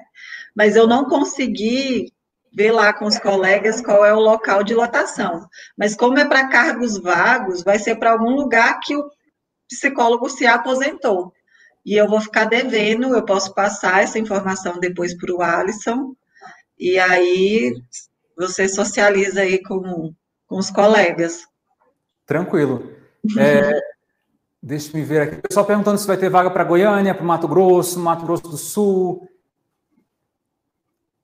Mas 0.54 0.76
eu 0.76 0.86
não 0.86 1.06
consegui 1.06 2.12
ver 2.52 2.72
lá 2.72 2.92
com 2.94 3.06
os 3.06 3.18
colegas 3.20 3.82
qual 3.82 4.06
é 4.06 4.14
o 4.14 4.20
local 4.20 4.64
de 4.64 4.74
lotação. 4.74 5.48
Mas 5.78 5.96
como 5.96 6.18
é 6.18 6.26
para 6.26 6.50
cargos 6.50 6.98
vagos, 6.98 7.64
vai 7.64 7.80
ser 7.80 7.96
para 7.96 8.12
algum 8.12 8.32
lugar 8.32 8.80
que 8.80 8.96
o 8.96 9.10
psicólogo 9.68 10.30
se 10.30 10.46
aposentou. 10.46 11.32
E 11.86 11.96
eu 11.96 12.08
vou 12.08 12.20
ficar 12.20 12.46
devendo, 12.46 13.16
eu 13.16 13.24
posso 13.24 13.54
passar 13.54 14.04
essa 14.04 14.20
informação 14.20 14.80
depois 14.80 15.16
para 15.16 15.34
o 15.34 15.42
Alisson, 15.42 16.14
e 16.78 17.00
aí 17.00 17.74
você 18.38 18.68
socializa 18.68 19.42
aí 19.42 19.62
com, 19.62 20.14
com 20.48 20.58
os 20.58 20.70
colegas. 20.70 21.46
Tranquilo. 22.26 22.92
É, 23.38 23.80
deixa 24.62 24.98
eu 24.98 25.06
ver 25.06 25.22
aqui. 25.22 25.36
O 25.36 25.42
pessoal 25.42 25.66
perguntando 25.66 25.98
se 25.98 26.08
vai 26.08 26.18
ter 26.18 26.30
vaga 26.30 26.50
para 26.50 26.64
Goiânia, 26.64 27.14
para 27.14 27.24
Mato 27.24 27.48
Grosso, 27.48 28.00
Mato 28.00 28.26
Grosso 28.26 28.44
do 28.44 28.58
Sul. 28.58 29.28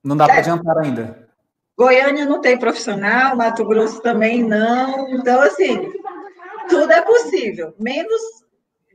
Não 0.05 0.15
dá 0.15 0.25
para 0.25 0.37
adiantar 0.37 0.77
ainda. 0.77 1.27
Goiânia 1.75 2.25
não 2.25 2.39
tem 2.39 2.59
profissional, 2.59 3.35
Mato 3.35 3.65
Grosso 3.65 3.99
também 4.01 4.43
não. 4.43 5.09
Então, 5.09 5.41
assim, 5.41 5.91
tudo 6.69 6.91
é 6.91 7.01
possível. 7.01 7.73
Menos, 7.79 8.21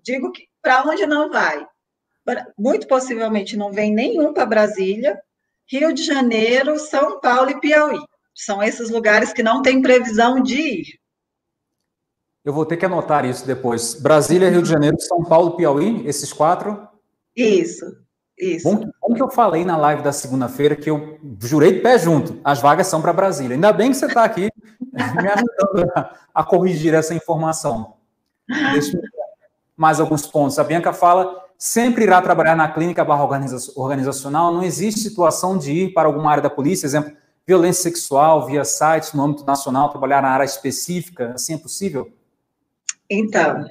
digo 0.04 0.30
que 0.30 0.48
para 0.62 0.84
onde 0.84 1.04
não 1.06 1.28
vai? 1.28 1.66
Muito 2.56 2.86
possivelmente 2.86 3.56
não 3.56 3.72
vem 3.72 3.92
nenhum 3.92 4.32
para 4.32 4.46
Brasília, 4.46 5.20
Rio 5.66 5.92
de 5.92 6.04
Janeiro, 6.04 6.78
São 6.78 7.18
Paulo 7.18 7.50
e 7.50 7.60
Piauí. 7.60 7.98
São 8.32 8.62
esses 8.62 8.88
lugares 8.88 9.32
que 9.32 9.42
não 9.42 9.62
tem 9.62 9.82
previsão 9.82 10.40
de 10.40 10.60
ir. 10.60 11.00
Eu 12.44 12.52
vou 12.52 12.64
ter 12.64 12.76
que 12.76 12.86
anotar 12.86 13.24
isso 13.24 13.44
depois. 13.44 13.94
Brasília, 13.94 14.48
Rio 14.48 14.62
de 14.62 14.70
Janeiro, 14.70 14.98
São 15.00 15.24
Paulo, 15.24 15.56
Piauí, 15.56 16.06
esses 16.06 16.32
quatro? 16.32 16.88
Isso. 17.36 17.84
Isso. 18.40 18.68
Bom, 18.68 18.90
bom 19.02 19.14
que 19.14 19.22
eu 19.22 19.30
falei 19.30 19.64
na 19.64 19.76
live 19.76 20.02
da 20.02 20.12
segunda-feira 20.12 20.74
que 20.74 20.88
eu 20.88 21.18
jurei 21.42 21.74
de 21.74 21.80
pé 21.80 21.98
junto, 21.98 22.40
as 22.42 22.60
vagas 22.60 22.86
são 22.86 23.02
para 23.02 23.12
Brasília. 23.12 23.54
Ainda 23.54 23.72
bem 23.72 23.90
que 23.90 23.96
você 23.96 24.06
está 24.06 24.24
aqui 24.24 24.48
me 24.80 25.28
ajudando 25.28 25.92
a, 25.94 26.14
a, 26.34 26.44
corrigir 26.44 26.94
essa 26.94 27.14
informação. 27.14 27.94
Deixa 28.72 28.96
eu 28.96 29.02
mais 29.76 29.98
alguns 29.98 30.26
pontos. 30.26 30.58
A 30.58 30.64
Bianca 30.64 30.92
fala, 30.92 31.42
sempre 31.56 32.04
irá 32.04 32.20
trabalhar 32.20 32.54
na 32.54 32.68
clínica 32.68 33.02
barra 33.02 33.24
organizacional, 33.76 34.52
não 34.52 34.62
existe 34.62 35.00
situação 35.00 35.56
de 35.56 35.72
ir 35.72 35.94
para 35.94 36.06
alguma 36.06 36.30
área 36.30 36.42
da 36.42 36.50
polícia, 36.50 36.86
exemplo, 36.86 37.16
violência 37.46 37.84
sexual, 37.84 38.44
via 38.44 38.62
site, 38.62 39.16
no 39.16 39.24
âmbito 39.24 39.46
nacional, 39.46 39.88
trabalhar 39.88 40.20
na 40.20 40.28
área 40.28 40.44
específica, 40.44 41.32
assim 41.34 41.54
é 41.54 41.58
possível? 41.58 42.12
Então, 43.08 43.66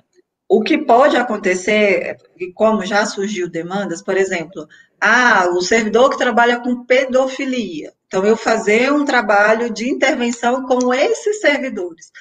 o 0.50 0.62
que 0.62 0.80
pode 0.80 1.16
acontecer, 1.16 2.18
e 2.36 2.52
como 2.52 2.84
já 2.84 3.06
surgiu 3.06 3.48
demandas, 3.48 4.02
por 4.02 4.18
exemplo, 4.18 4.68
ah, 5.00 5.48
o 5.52 5.62
servidor 5.62 6.10
que 6.10 6.18
trabalha 6.18 6.60
com 6.60 6.84
pedofilia. 6.84 7.94
Então, 8.08 8.26
eu 8.26 8.36
fazer 8.36 8.92
um 8.92 9.06
trabalho 9.06 9.72
de 9.72 9.88
intervenção 9.88 10.66
com 10.66 10.92
esses 10.92 11.40
servidores. 11.40 12.12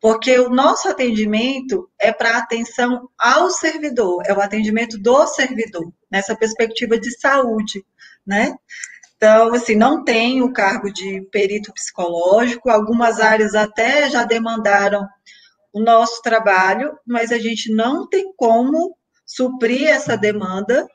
Porque 0.00 0.36
o 0.36 0.50
nosso 0.50 0.88
atendimento 0.88 1.88
é 1.98 2.12
para 2.12 2.36
atenção 2.36 3.08
ao 3.16 3.50
servidor, 3.50 4.20
é 4.26 4.34
o 4.34 4.40
atendimento 4.40 4.98
do 4.98 5.24
servidor, 5.28 5.90
nessa 6.10 6.34
perspectiva 6.34 6.98
de 6.98 7.16
saúde, 7.18 7.84
né? 8.26 8.52
Então, 9.16 9.54
assim, 9.54 9.76
não 9.76 10.04
tem 10.04 10.42
o 10.42 10.52
cargo 10.52 10.92
de 10.92 11.22
perito 11.30 11.72
psicológico, 11.72 12.68
algumas 12.68 13.20
áreas 13.20 13.54
até 13.54 14.10
já 14.10 14.24
demandaram 14.24 15.06
o 15.76 15.80
nosso 15.80 16.22
trabalho, 16.22 16.98
mas 17.06 17.30
a 17.30 17.38
gente 17.38 17.70
não 17.70 18.08
tem 18.08 18.32
como 18.34 18.96
suprir 19.26 19.86
essa 19.86 20.16
demanda, 20.16 20.88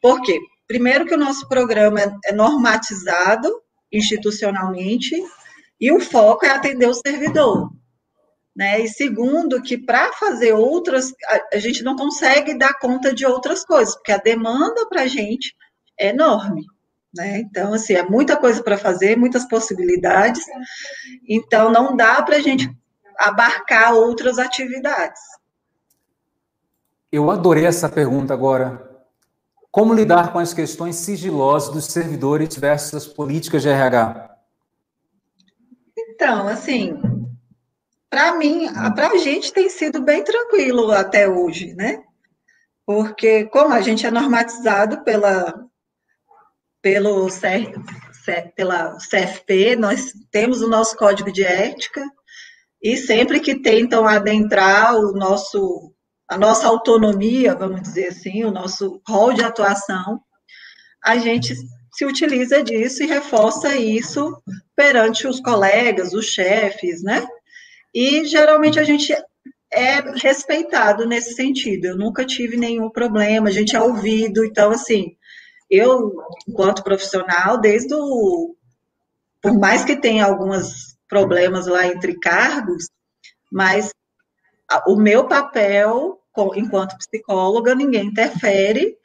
por 0.00 0.22
quê? 0.22 0.38
Primeiro 0.68 1.04
que 1.04 1.14
o 1.14 1.18
nosso 1.18 1.48
programa 1.48 1.98
é 2.24 2.32
normatizado 2.32 3.50
institucionalmente 3.92 5.16
e 5.80 5.90
o 5.90 5.98
foco 5.98 6.46
é 6.46 6.50
atender 6.50 6.86
o 6.86 6.94
servidor. 6.94 7.72
Né? 8.54 8.80
E 8.80 8.88
segundo, 8.88 9.60
que 9.60 9.76
para 9.76 10.12
fazer 10.12 10.52
outras, 10.52 11.12
a, 11.52 11.58
gente 11.58 11.82
não 11.82 11.96
consegue 11.96 12.56
dar 12.56 12.78
conta 12.78 13.12
de 13.12 13.26
outras 13.26 13.64
coisas, 13.64 13.96
porque 13.96 14.12
a 14.12 14.18
demanda 14.18 14.88
para 14.88 15.02
a 15.02 15.06
gente 15.08 15.52
é 15.98 16.10
enorme. 16.10 16.64
Né? 17.12 17.40
Então, 17.40 17.74
assim, 17.74 17.94
é 17.94 18.04
muita 18.04 18.36
coisa 18.36 18.62
para 18.62 18.78
fazer, 18.78 19.16
muitas 19.16 19.48
possibilidades. 19.48 20.44
Então, 21.28 21.72
não 21.72 21.96
dá 21.96 22.22
para 22.22 22.36
a 22.36 22.40
gente 22.40 22.70
abarcar 23.18 23.94
outras 23.94 24.38
atividades. 24.38 25.20
Eu 27.10 27.30
adorei 27.30 27.66
essa 27.66 27.88
pergunta 27.88 28.32
agora. 28.32 28.86
Como 29.70 29.94
lidar 29.94 30.32
com 30.32 30.38
as 30.38 30.54
questões 30.54 30.96
sigilosas 30.96 31.72
dos 31.72 31.86
servidores 31.86 32.56
versus 32.56 32.94
as 32.94 33.06
políticas 33.06 33.62
de 33.62 33.68
RH? 33.68 34.36
Então, 35.96 36.48
assim, 36.48 37.00
para 38.10 38.34
mim, 38.34 38.66
para 38.94 39.08
a 39.08 39.16
gente 39.18 39.52
tem 39.52 39.68
sido 39.68 40.02
bem 40.02 40.24
tranquilo 40.24 40.90
até 40.90 41.28
hoje, 41.28 41.74
né? 41.74 42.02
Porque 42.84 43.44
como 43.46 43.72
a 43.74 43.80
gente 43.80 44.06
é 44.06 44.10
normatizado 44.10 45.04
pela 45.04 45.66
pelo 46.80 47.28
pela 48.54 48.96
CFP, 48.98 49.76
nós 49.76 50.12
temos 50.30 50.60
o 50.60 50.68
nosso 50.68 50.96
código 50.96 51.32
de 51.32 51.44
ética, 51.44 52.02
e 52.82 52.96
sempre 52.96 53.40
que 53.40 53.60
tentam 53.60 54.06
adentrar 54.06 54.96
o 54.96 55.12
nosso, 55.12 55.92
a 56.28 56.38
nossa 56.38 56.66
autonomia, 56.66 57.54
vamos 57.54 57.82
dizer 57.82 58.08
assim, 58.08 58.44
o 58.44 58.50
nosso 58.50 59.00
rol 59.06 59.32
de 59.32 59.42
atuação, 59.42 60.20
a 61.02 61.16
gente 61.16 61.54
se 61.92 62.04
utiliza 62.04 62.62
disso 62.62 63.02
e 63.02 63.06
reforça 63.06 63.76
isso 63.76 64.40
perante 64.76 65.26
os 65.26 65.40
colegas, 65.40 66.12
os 66.12 66.26
chefes, 66.26 67.02
né? 67.02 67.26
E 67.94 68.24
geralmente 68.24 68.78
a 68.78 68.84
gente 68.84 69.12
é 69.72 70.00
respeitado 70.16 71.06
nesse 71.06 71.34
sentido. 71.34 71.86
Eu 71.86 71.96
nunca 71.96 72.24
tive 72.24 72.56
nenhum 72.56 72.90
problema, 72.90 73.48
a 73.48 73.52
gente 73.52 73.74
é 73.74 73.80
ouvido, 73.80 74.44
então 74.44 74.70
assim, 74.70 75.16
eu, 75.70 76.12
enquanto 76.46 76.84
profissional, 76.84 77.60
desde 77.60 77.94
o 77.94 78.54
por 79.40 79.56
mais 79.56 79.84
que 79.84 79.96
tenha 79.96 80.24
algumas 80.26 80.97
problemas 81.08 81.66
lá 81.66 81.86
entre 81.86 82.18
cargos, 82.18 82.86
mas 83.50 83.90
o 84.86 84.96
meu 84.96 85.26
papel 85.26 86.18
enquanto 86.54 86.96
psicóloga, 86.98 87.74
ninguém 87.74 88.06
interfere 88.06 88.96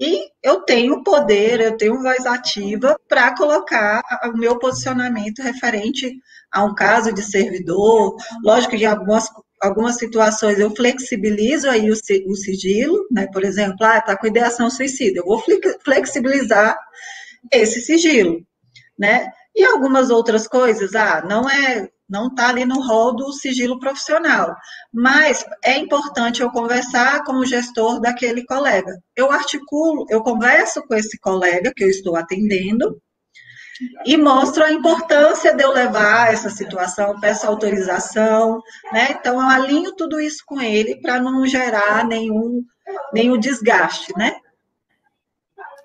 e 0.00 0.28
eu 0.42 0.62
tenho 0.62 1.02
poder, 1.02 1.60
eu 1.60 1.76
tenho 1.76 2.02
voz 2.02 2.26
ativa 2.26 2.98
para 3.08 3.36
colocar 3.36 4.02
o 4.26 4.36
meu 4.36 4.58
posicionamento 4.58 5.42
referente 5.42 6.12
a 6.50 6.64
um 6.64 6.74
caso 6.74 7.12
de 7.12 7.22
servidor. 7.22 8.16
Lógico 8.42 8.76
que 8.76 8.82
em 8.82 8.86
algumas, 8.86 9.28
algumas 9.60 9.96
situações 9.96 10.58
eu 10.58 10.74
flexibilizo 10.74 11.68
aí 11.68 11.88
o, 11.88 11.94
o 11.94 12.34
sigilo, 12.34 13.06
né? 13.10 13.28
Por 13.32 13.44
exemplo, 13.44 13.86
ah, 13.86 13.98
está 13.98 14.16
com 14.16 14.26
ideação 14.26 14.68
suicida, 14.68 15.20
eu 15.20 15.24
vou 15.24 15.42
flexibilizar 15.84 16.76
esse 17.52 17.80
sigilo, 17.80 18.44
né? 18.98 19.30
E 19.54 19.64
algumas 19.64 20.10
outras 20.10 20.48
coisas, 20.48 20.94
ah, 20.94 21.22
não 21.26 21.48
é, 21.48 21.88
não 22.08 22.28
está 22.28 22.48
ali 22.48 22.64
no 22.64 22.80
rol 22.80 23.14
do 23.14 23.32
sigilo 23.32 23.78
profissional, 23.78 24.54
mas 24.92 25.44
é 25.64 25.76
importante 25.76 26.40
eu 26.40 26.50
conversar 26.50 27.22
com 27.24 27.34
o 27.34 27.44
gestor 27.44 28.00
daquele 28.00 28.44
colega. 28.44 28.98
Eu 29.14 29.30
articulo, 29.30 30.06
eu 30.08 30.22
converso 30.22 30.82
com 30.86 30.94
esse 30.94 31.18
colega 31.18 31.72
que 31.74 31.84
eu 31.84 31.88
estou 31.88 32.16
atendendo, 32.16 33.00
e 34.04 34.16
mostro 34.16 34.62
a 34.62 34.72
importância 34.72 35.54
de 35.54 35.62
eu 35.62 35.72
levar 35.72 36.32
essa 36.32 36.50
situação, 36.50 37.18
peço 37.20 37.46
autorização, 37.46 38.60
né? 38.92 39.12
Então, 39.12 39.34
eu 39.34 39.48
alinho 39.48 39.94
tudo 39.96 40.20
isso 40.20 40.42
com 40.46 40.60
ele 40.60 41.00
para 41.00 41.20
não 41.20 41.46
gerar 41.46 42.06
nenhum, 42.06 42.62
nenhum 43.12 43.38
desgaste, 43.38 44.12
né? 44.16 44.36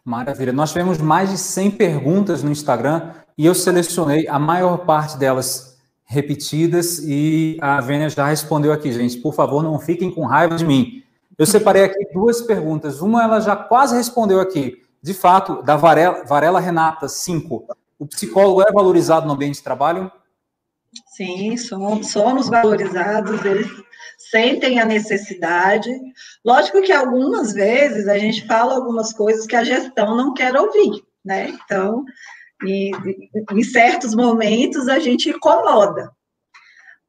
Maravilha. 0.03 0.53
Nós 0.53 0.69
tivemos 0.69 0.99
mais 0.99 1.29
de 1.29 1.37
100 1.37 1.71
perguntas 1.71 2.43
no 2.43 2.51
Instagram 2.51 3.13
e 3.37 3.45
eu 3.45 3.53
selecionei 3.53 4.27
a 4.27 4.39
maior 4.39 4.79
parte 4.79 5.17
delas 5.17 5.77
repetidas 6.03 6.99
e 6.99 7.57
a 7.61 7.79
Vênia 7.81 8.09
já 8.09 8.25
respondeu 8.25 8.71
aqui, 8.71 8.91
gente. 8.91 9.17
Por 9.17 9.33
favor, 9.33 9.61
não 9.61 9.77
fiquem 9.77 10.09
com 10.09 10.25
raiva 10.25 10.55
de 10.55 10.65
mim. 10.65 11.03
Eu 11.37 11.45
separei 11.45 11.83
aqui 11.83 12.11
duas 12.13 12.41
perguntas. 12.41 13.01
Uma 13.01 13.23
ela 13.23 13.39
já 13.39 13.55
quase 13.55 13.95
respondeu 13.95 14.39
aqui. 14.39 14.81
De 15.01 15.13
fato, 15.13 15.61
da 15.61 15.75
Varela, 15.75 16.23
Varela 16.25 16.59
Renata, 16.59 17.07
5. 17.07 17.67
O 17.99 18.07
psicólogo 18.07 18.61
é 18.61 18.71
valorizado 18.71 19.27
no 19.27 19.33
ambiente 19.33 19.55
de 19.55 19.63
trabalho? 19.63 20.11
Sim, 21.15 21.55
somos, 21.57 22.09
somos 22.09 22.49
valorizados, 22.49 23.43
eles 23.45 23.67
sentem 24.17 24.79
a 24.79 24.85
necessidade. 24.85 25.91
Lógico 26.43 26.81
que 26.81 26.91
algumas 26.91 27.53
vezes 27.53 28.07
a 28.07 28.17
gente 28.17 28.47
fala 28.47 28.75
algumas 28.75 29.13
coisas 29.13 29.45
que 29.45 29.55
a 29.55 29.63
gestão 29.63 30.15
não 30.15 30.33
quer 30.33 30.55
ouvir, 30.55 31.03
né? 31.23 31.49
Então, 31.49 32.03
e, 32.63 32.91
em 33.51 33.63
certos 33.63 34.15
momentos 34.15 34.87
a 34.87 34.99
gente 34.99 35.29
incomoda. 35.29 36.11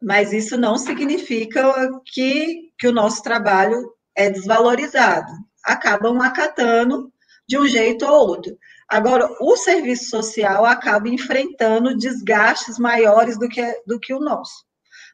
Mas 0.01 0.33
isso 0.33 0.57
não 0.57 0.77
significa 0.77 1.73
que, 2.13 2.71
que 2.79 2.87
o 2.87 2.93
nosso 2.93 3.23
trabalho 3.23 3.93
é 4.17 4.31
desvalorizado. 4.31 5.31
Acabam 5.65 6.21
acatando 6.21 7.13
de 7.49 7.59
um 7.59 7.67
jeito 7.67 8.05
ou 8.05 8.29
outro. 8.29 8.57
Agora, 8.89 9.29
o 9.41 9.57
serviço 9.57 10.09
social 10.09 10.65
acaba 10.65 11.09
enfrentando 11.09 11.97
desgastes 11.97 12.79
maiores 12.79 13.39
do 13.39 13.49
que, 13.49 13.63
do 13.87 13.99
que 13.99 14.15
o 14.15 14.21
nosso. 14.21 14.65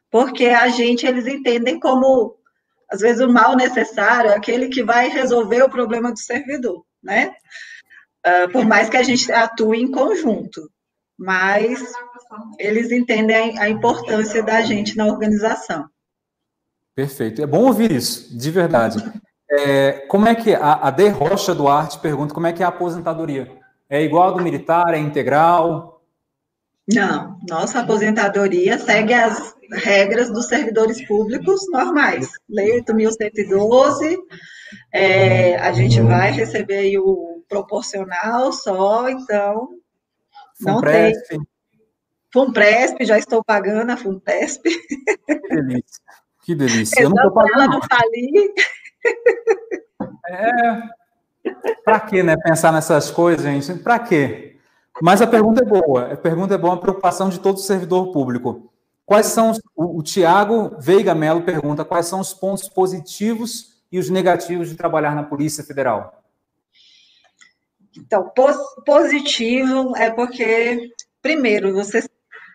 Porque 0.09 0.47
a 0.47 0.67
gente, 0.69 1.05
eles 1.05 1.27
entendem 1.27 1.79
como, 1.79 2.37
às 2.89 3.01
vezes, 3.01 3.21
o 3.21 3.31
mal 3.31 3.55
necessário 3.55 4.31
é 4.31 4.35
aquele 4.35 4.69
que 4.69 4.83
vai 4.83 5.09
resolver 5.09 5.63
o 5.63 5.69
problema 5.69 6.11
do 6.11 6.19
servidor, 6.19 6.85
né? 7.03 7.33
Uh, 8.25 8.51
por 8.51 8.65
mais 8.65 8.89
que 8.89 8.97
a 8.97 9.03
gente 9.03 9.31
atue 9.31 9.81
em 9.81 9.91
conjunto, 9.91 10.67
mas 11.17 11.79
eles 12.59 12.91
entendem 12.91 13.57
a, 13.59 13.69
importância 13.69 14.41
da 14.41 14.61
gente 14.61 14.97
na 14.97 15.05
organização. 15.05 15.85
Perfeito. 16.95 17.41
É 17.41 17.45
bom 17.45 17.65
ouvir 17.65 17.91
isso, 17.91 18.35
de 18.37 18.49
verdade. 18.49 19.03
É, 19.51 20.05
como 20.07 20.27
é 20.27 20.33
que 20.33 20.53
a, 20.53 20.87
a 20.87 20.91
De 20.91 21.07
Rocha 21.09 21.53
Duarte 21.53 21.99
pergunta 21.99 22.33
como 22.33 22.47
é 22.47 22.53
que 22.53 22.63
é 22.63 22.65
a 22.65 22.69
aposentadoria? 22.69 23.51
É 23.89 24.01
igual 24.01 24.33
do 24.33 24.43
militar? 24.43 24.93
É 24.93 24.97
integral? 24.97 26.01
Não, 26.91 27.39
nossa 27.47 27.79
aposentadoria 27.79 28.77
segue 28.77 29.13
as 29.13 29.55
regras 29.71 30.31
dos 30.31 30.47
servidores 30.47 31.05
públicos 31.05 31.61
normais. 31.71 32.29
Lei 32.47 32.81
8.112, 32.81 34.17
é, 34.91 35.57
a 35.57 35.71
gente 35.71 35.99
vai 36.01 36.31
receber 36.31 36.97
o 36.99 37.34
proporcional 37.47 38.51
só, 38.51 39.09
então 39.09 39.79
não 40.59 40.75
Funpresp. 40.75 41.39
tem. 42.97 43.07
Já 43.07 43.17
estou 43.17 43.43
pagando 43.43 43.91
a 43.91 43.97
Funpresp. 43.97 44.63
Que 45.25 45.49
delícia. 45.49 46.03
Que 46.43 46.55
delícia. 46.55 47.01
Eu 47.01 47.09
não 47.09 47.17
estou 47.17 47.33
pagando. 47.33 47.61
Ela 47.61 47.67
não. 47.67 47.81
É. 50.27 50.81
Para 51.83 51.99
que, 51.99 52.23
né? 52.23 52.35
Pensar 52.37 52.71
nessas 52.71 53.11
coisas, 53.11 53.43
gente? 53.43 53.81
Para 53.81 53.99
quê? 53.99 54.57
Mas 55.01 55.21
a 55.21 55.27
pergunta 55.27 55.63
é 55.63 55.65
boa. 55.65 56.13
A 56.13 56.17
pergunta 56.17 56.55
é 56.55 56.57
boa, 56.57 56.75
a 56.75 56.77
preocupação 56.77 57.29
de 57.29 57.39
todo 57.39 57.59
servidor 57.59 58.11
público. 58.11 58.71
Quais 59.05 59.27
são 59.27 59.51
os, 59.51 59.59
o, 59.75 59.99
o 59.99 60.03
Tiago 60.03 60.75
Veiga 60.79 61.13
Melo 61.13 61.43
pergunta 61.43 61.85
quais 61.85 62.07
são 62.07 62.19
os 62.19 62.33
pontos 62.33 62.67
positivos 62.67 63.75
e 63.91 63.99
os 63.99 64.09
negativos 64.09 64.69
de 64.69 64.75
trabalhar 64.75 65.13
na 65.13 65.23
Polícia 65.23 65.63
Federal? 65.63 66.23
Então, 67.97 68.31
positivo 68.85 69.95
é 69.95 70.11
porque, 70.11 70.91
primeiro, 71.21 71.73
você 71.73 72.07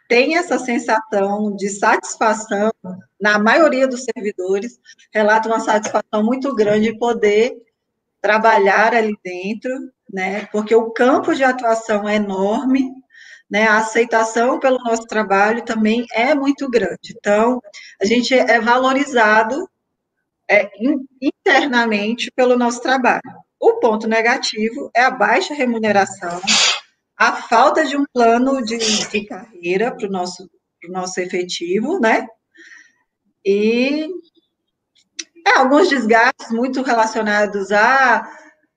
tem 0.09 0.37
essa 0.37 0.59
sensação 0.59 1.55
de 1.55 1.69
satisfação, 1.69 2.73
na 3.21 3.39
maioria 3.39 3.87
dos 3.87 4.05
servidores, 4.05 4.79
relata 5.13 5.49
uma 5.49 5.61
satisfação 5.61 6.23
muito 6.23 6.55
grande 6.55 6.91
de 6.93 6.99
poder 6.99 7.57
trabalhar 8.21 8.95
ali 8.95 9.17
dentro, 9.25 9.73
né? 10.13 10.47
Porque 10.47 10.75
o 10.75 10.91
campo 10.91 11.35
de 11.35 11.45
atuação 11.45 12.09
é 12.09 12.17
enorme, 12.17 12.91
né? 13.49 13.67
A 13.67 13.79
aceitação 13.79 14.59
pelo 14.59 14.79
nosso 14.79 15.07
trabalho 15.07 15.65
também 15.65 16.05
é 16.13 16.35
muito 16.35 16.69
grande. 16.69 17.15
Então, 17.17 17.63
a 18.01 18.05
gente 18.05 18.35
é 18.35 18.61
valorizado 18.61 19.69
é, 20.51 20.71
internamente 21.21 22.31
pelo 22.33 22.59
nosso 22.59 22.83
trabalho. 22.83 23.40
O 23.61 23.75
ponto 23.75 24.09
negativo 24.09 24.91
é 24.97 25.03
a 25.03 25.11
baixa 25.11 25.53
remuneração, 25.53 26.41
a 27.15 27.33
falta 27.33 27.85
de 27.85 27.95
um 27.95 28.07
plano 28.11 28.65
de, 28.65 28.79
de 28.79 29.27
carreira 29.27 29.95
para 29.95 30.09
o 30.09 30.11
nosso, 30.11 30.51
nosso 30.89 31.21
efetivo, 31.21 32.01
né? 32.01 32.27
E 33.45 34.09
é, 35.47 35.59
alguns 35.59 35.91
desgastes 35.91 36.51
muito 36.51 36.81
relacionados 36.81 37.71
a, 37.71 38.27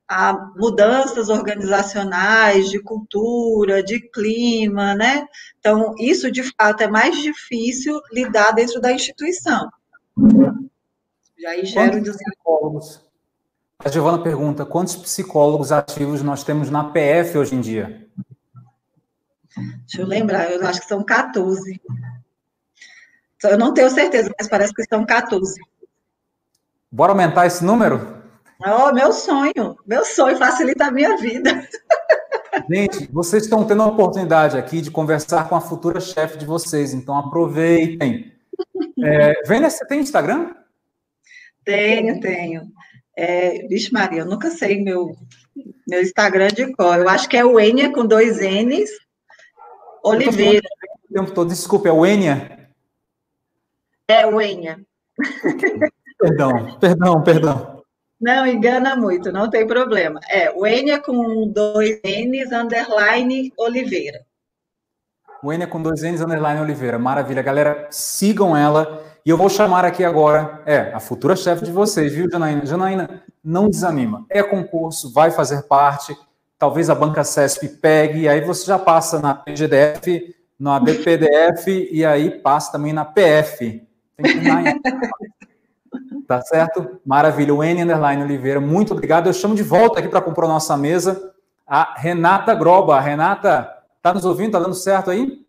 a 0.05 0.33
mudanças 0.57 1.29
organizacionais, 1.29 2.69
de 2.69 2.81
cultura, 2.81 3.81
de 3.81 4.01
clima, 4.09 4.93
né? 4.95 5.25
Então, 5.59 5.95
isso 5.97 6.29
de 6.29 6.43
fato 6.43 6.81
é 6.81 6.87
mais 6.89 7.21
difícil 7.21 8.01
lidar 8.11 8.51
dentro 8.51 8.81
da 8.81 8.91
instituição. 8.91 9.69
E 11.37 11.45
aí 11.45 11.65
gera 11.65 11.95
um 11.95 12.01
desafio. 12.01 13.12
A 13.83 13.89
Giovana 13.89 14.23
pergunta: 14.23 14.65
quantos 14.65 14.95
psicólogos 14.95 15.71
ativos 15.71 16.21
nós 16.21 16.43
temos 16.43 16.69
na 16.69 16.85
PF 16.85 17.37
hoje 17.37 17.55
em 17.55 17.61
dia? 17.61 18.07
Deixa 19.55 20.01
eu 20.01 20.07
lembrar, 20.07 20.49
eu 20.51 20.65
acho 20.65 20.81
que 20.81 20.87
são 20.87 21.03
14. 21.03 21.79
Eu 23.43 23.57
não 23.57 23.73
tenho 23.73 23.89
certeza, 23.89 24.31
mas 24.39 24.47
parece 24.47 24.73
que 24.73 24.83
são 24.85 25.05
14. 25.05 25.59
Bora 26.89 27.11
aumentar 27.11 27.45
esse 27.45 27.63
número? 27.63 28.23
Oh, 28.65 28.93
meu 28.93 29.11
sonho, 29.11 29.77
meu 29.85 30.05
sonho 30.05 30.37
facilita 30.37 30.85
a 30.85 30.91
minha 30.91 31.17
vida. 31.17 31.67
Gente, 32.69 33.11
vocês 33.11 33.43
estão 33.43 33.65
tendo 33.65 33.81
a 33.81 33.87
oportunidade 33.87 34.57
aqui 34.57 34.79
de 34.79 34.89
conversar 34.89 35.49
com 35.49 35.55
a 35.55 35.61
futura 35.61 35.99
chefe 35.99 36.37
de 36.37 36.45
vocês, 36.45 36.93
então 36.93 37.17
aproveitem. 37.17 38.31
É, 39.03 39.33
Vênia, 39.45 39.69
você 39.69 39.85
tem 39.85 39.99
Instagram? 39.99 40.55
Tenho, 41.65 42.19
tenho. 42.21 42.71
É, 43.15 43.67
vixe 43.67 43.91
Maria, 43.93 44.21
eu 44.21 44.25
nunca 44.25 44.49
sei 44.49 44.81
meu, 44.81 45.15
meu 45.87 46.01
Instagram 46.01 46.47
de 46.47 46.71
cor. 46.73 46.97
Eu 46.97 47.09
acho 47.09 47.29
que 47.29 47.37
é 47.37 47.45
o 47.45 47.59
Enia 47.59 47.91
com 47.91 48.05
dois 48.05 48.39
N's, 48.39 48.89
Oliveira. 50.03 50.67
O 51.09 51.13
tempo 51.13 51.31
todo, 51.31 51.49
desculpa, 51.49 51.89
é 51.89 51.91
o 51.91 52.05
Enia? 52.05 52.69
É 54.07 54.25
o 54.25 54.41
Enia. 54.41 54.79
Perdão, 56.19 56.79
perdão, 56.79 57.21
perdão. 57.21 57.83
Não, 58.21 58.47
engana 58.47 58.95
muito, 58.95 59.29
não 59.29 59.49
tem 59.49 59.67
problema. 59.67 60.21
É 60.29 60.49
o 60.49 60.65
Enia 60.65 61.01
com 61.01 61.45
dois 61.49 61.99
N's, 62.01 62.49
underline, 62.53 63.51
Oliveira. 63.57 64.25
O 65.43 65.51
Enia 65.51 65.67
com 65.67 65.81
dois 65.81 66.01
N's, 66.01 66.21
underline, 66.21 66.61
Oliveira. 66.61 66.97
Maravilha, 66.97 67.41
galera, 67.41 67.89
sigam 67.91 68.55
ela. 68.55 69.03
E 69.25 69.29
eu 69.29 69.37
vou 69.37 69.49
chamar 69.49 69.85
aqui 69.85 70.03
agora, 70.03 70.61
é, 70.65 70.91
a 70.93 70.99
futura 70.99 71.33
chefe 71.33 71.63
de 71.63 71.71
vocês, 71.71 72.13
viu, 72.13 72.29
Janaína? 72.29 72.65
Janaína, 72.65 73.23
não 73.41 73.69
desanima. 73.69 74.25
É 74.29 74.43
concurso, 74.43 75.13
vai 75.13 75.31
fazer 75.31 75.63
parte. 75.63 76.13
Talvez 76.59 76.89
a 76.89 76.95
banca 76.95 77.23
CESP 77.23 77.69
pegue, 77.69 78.21
e 78.21 78.27
aí 78.27 78.41
você 78.41 78.65
já 78.65 78.77
passa 78.77 79.19
na 79.19 79.33
PGDF, 79.33 80.35
na 80.59 80.77
BPDF, 80.77 81.89
e 81.89 82.05
aí 82.05 82.31
passa 82.31 82.73
também 82.73 82.91
na 82.91 83.05
PF. 83.05 83.87
Tem 84.17 84.41
que 84.41 84.47
ir 84.47 84.81
Tá 86.27 86.41
certo? 86.41 86.99
Maravilha. 87.05 87.53
O 87.53 87.63
N 87.63 87.83
Underline 87.83 88.23
Oliveira, 88.23 88.59
muito 88.59 88.93
obrigado. 88.93 89.27
Eu 89.27 89.33
chamo 89.33 89.55
de 89.55 89.63
volta 89.63 89.99
aqui 89.99 90.09
para 90.09 90.21
comprar 90.21 90.47
nossa 90.47 90.75
mesa 90.75 91.33
a 91.65 91.93
Renata 91.97 92.53
Groba. 92.53 92.99
Renata, 92.99 93.69
tá 94.01 94.13
nos 94.13 94.25
ouvindo? 94.25 94.51
Tá 94.51 94.59
dando 94.59 94.73
certo 94.73 95.11
aí? 95.11 95.42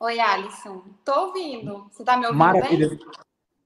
Oi, 0.00 0.18
Alisson. 0.18 0.82
Tô 1.04 1.26
ouvindo. 1.26 1.86
Você 1.90 2.02
tá 2.02 2.16
me 2.16 2.24
ouvindo 2.24 2.38
Maravilha. 2.38 2.88
bem? 2.88 2.98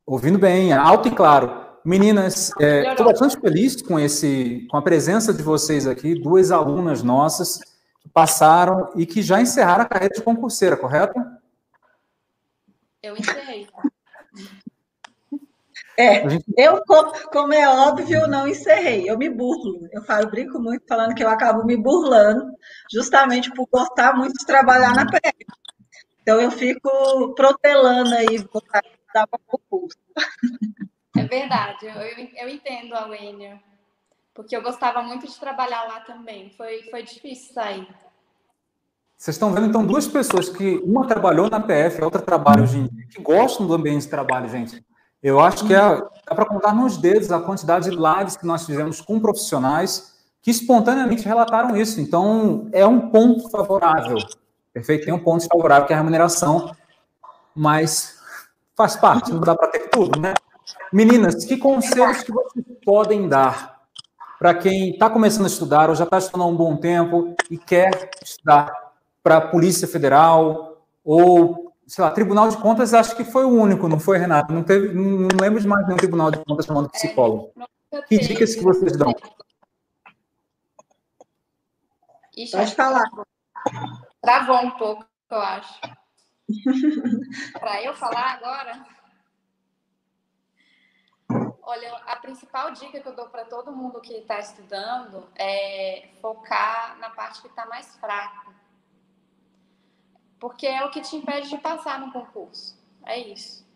Ouvindo 0.04 0.36
bem, 0.36 0.72
alto 0.72 1.06
e 1.06 1.14
claro. 1.14 1.64
Meninas, 1.84 2.48
estou 2.48 3.06
é, 3.06 3.12
bastante 3.12 3.38
feliz 3.38 3.80
com 3.80 4.00
esse, 4.00 4.66
com 4.68 4.76
a 4.76 4.82
presença 4.82 5.32
de 5.32 5.44
vocês 5.44 5.86
aqui, 5.86 6.20
duas 6.20 6.50
alunas 6.50 7.04
nossas 7.04 7.60
que 8.00 8.08
passaram 8.08 8.90
e 8.96 9.06
que 9.06 9.22
já 9.22 9.40
encerraram 9.40 9.84
a 9.84 9.88
carreira 9.88 10.12
de 10.12 10.22
concurseira, 10.22 10.76
correto? 10.76 11.14
Eu 13.00 13.16
encerrei. 13.16 13.68
É, 15.96 16.24
eu, 16.58 16.82
como 17.30 17.52
é 17.52 17.68
óbvio, 17.68 18.26
não 18.26 18.48
encerrei. 18.48 19.08
Eu 19.08 19.16
me 19.16 19.30
burlo. 19.30 19.88
Eu 19.92 20.02
falo, 20.02 20.28
brinco 20.28 20.58
muito 20.58 20.84
falando 20.88 21.14
que 21.14 21.22
eu 21.22 21.28
acabo 21.28 21.64
me 21.64 21.76
burlando, 21.76 22.52
justamente 22.90 23.52
por 23.54 23.68
gostar 23.68 24.16
muito 24.16 24.36
de 24.36 24.44
trabalhar 24.44 24.94
na 24.96 25.06
PF. 25.06 25.46
Então 26.24 26.40
eu 26.40 26.50
fico 26.50 27.34
protelando 27.34 28.14
aí, 28.14 28.38
voltar 28.38 28.82
para 29.12 29.28
o 29.52 29.60
curso. 29.68 29.98
É 31.14 31.22
verdade, 31.24 31.84
eu, 31.84 32.46
eu 32.46 32.48
entendo 32.48 32.94
a 32.94 33.06
Wênia, 33.06 33.60
porque 34.32 34.56
eu 34.56 34.62
gostava 34.62 35.02
muito 35.02 35.26
de 35.26 35.38
trabalhar 35.38 35.84
lá 35.84 36.00
também. 36.00 36.50
Foi, 36.56 36.82
foi 36.90 37.02
difícil 37.02 37.52
sair. 37.52 37.86
Vocês 39.18 39.36
estão 39.36 39.52
vendo, 39.52 39.66
então, 39.66 39.86
duas 39.86 40.08
pessoas 40.08 40.48
que 40.48 40.78
uma 40.78 41.06
trabalhou 41.06 41.50
na 41.50 41.60
PF, 41.60 42.00
a 42.00 42.06
outra 42.06 42.22
trabalha 42.22 42.62
hoje 42.62 42.78
em 42.78 42.86
dia, 42.88 43.06
que 43.06 43.20
gostam 43.20 43.66
do 43.66 43.74
ambiente 43.74 44.04
de 44.04 44.08
trabalho, 44.08 44.48
gente. 44.48 44.82
Eu 45.22 45.40
acho 45.40 45.66
que 45.66 45.74
é, 45.74 45.78
dá 45.78 46.34
para 46.34 46.46
contar 46.46 46.74
nos 46.74 46.96
dedos 46.96 47.30
a 47.30 47.40
quantidade 47.40 47.90
de 47.90 47.96
lives 47.96 48.36
que 48.36 48.46
nós 48.46 48.64
fizemos 48.64 49.00
com 49.02 49.20
profissionais 49.20 50.14
que 50.40 50.50
espontaneamente 50.50 51.26
relataram 51.26 51.76
isso. 51.76 52.00
Então, 52.00 52.68
é 52.72 52.86
um 52.86 53.10
ponto 53.10 53.50
favorável. 53.50 54.16
Perfeito? 54.74 55.04
Tem 55.04 55.14
um 55.14 55.22
ponto 55.22 55.46
favorável 55.46 55.86
que 55.86 55.92
é 55.92 55.96
a 55.96 56.00
remuneração, 56.00 56.74
mas 57.54 58.18
faz 58.76 58.96
parte, 58.96 59.32
não 59.32 59.40
dá 59.40 59.54
para 59.54 59.68
ter 59.68 59.88
tudo, 59.88 60.20
né? 60.20 60.34
Meninas, 60.92 61.44
que 61.44 61.56
conselhos 61.56 62.24
que 62.24 62.32
vocês 62.32 62.66
podem 62.84 63.28
dar 63.28 63.82
para 64.36 64.52
quem 64.52 64.90
está 64.90 65.08
começando 65.08 65.44
a 65.44 65.48
estudar 65.48 65.88
ou 65.88 65.94
já 65.94 66.02
está 66.02 66.18
estudando 66.18 66.42
há 66.42 66.46
um 66.46 66.56
bom 66.56 66.76
tempo 66.76 67.36
e 67.48 67.56
quer 67.56 68.10
estudar 68.20 68.72
para 69.22 69.36
a 69.36 69.40
Polícia 69.40 69.86
Federal 69.86 70.84
ou, 71.04 71.72
sei 71.86 72.02
lá, 72.04 72.10
Tribunal 72.10 72.48
de 72.48 72.56
Contas, 72.56 72.92
acho 72.92 73.14
que 73.14 73.24
foi 73.24 73.44
o 73.44 73.50
único, 73.50 73.88
não 73.88 74.00
foi, 74.00 74.18
Renato? 74.18 74.52
Não, 74.52 74.64
teve, 74.64 74.92
não, 74.92 75.28
lembro 75.40 75.60
de 75.60 75.68
mais 75.68 75.86
nenhum 75.86 75.96
Tribunal 75.96 76.32
de 76.32 76.44
Contas 76.44 76.66
chamando 76.66 76.90
psicólogo. 76.90 77.52
Que 78.08 78.18
dicas 78.18 78.56
que 78.56 78.62
vocês 78.62 78.96
dão? 78.96 79.14
Pode 82.52 82.74
falar. 82.74 83.04
Travou 84.24 84.64
um 84.64 84.70
pouco, 84.72 85.06
eu 85.30 85.38
acho. 85.38 85.80
para 87.58 87.82
eu 87.82 87.94
falar 87.94 88.34
agora? 88.34 88.86
Olha, 91.62 91.96
a 92.06 92.16
principal 92.16 92.72
dica 92.72 93.00
que 93.00 93.08
eu 93.08 93.16
dou 93.16 93.28
para 93.28 93.44
todo 93.44 93.72
mundo 93.72 94.00
que 94.00 94.14
está 94.14 94.38
estudando 94.38 95.28
é 95.36 96.10
focar 96.20 96.98
na 96.98 97.10
parte 97.10 97.40
que 97.40 97.48
está 97.48 97.64
mais 97.66 97.96
fraca 97.96 98.54
porque 100.44 100.66
é 100.66 100.84
o 100.84 100.90
que 100.90 101.00
te 101.00 101.16
impede 101.16 101.48
de 101.48 101.56
passar 101.56 101.98
no 101.98 102.12
concurso. 102.12 102.78
É 103.06 103.18
isso. 103.18 103.66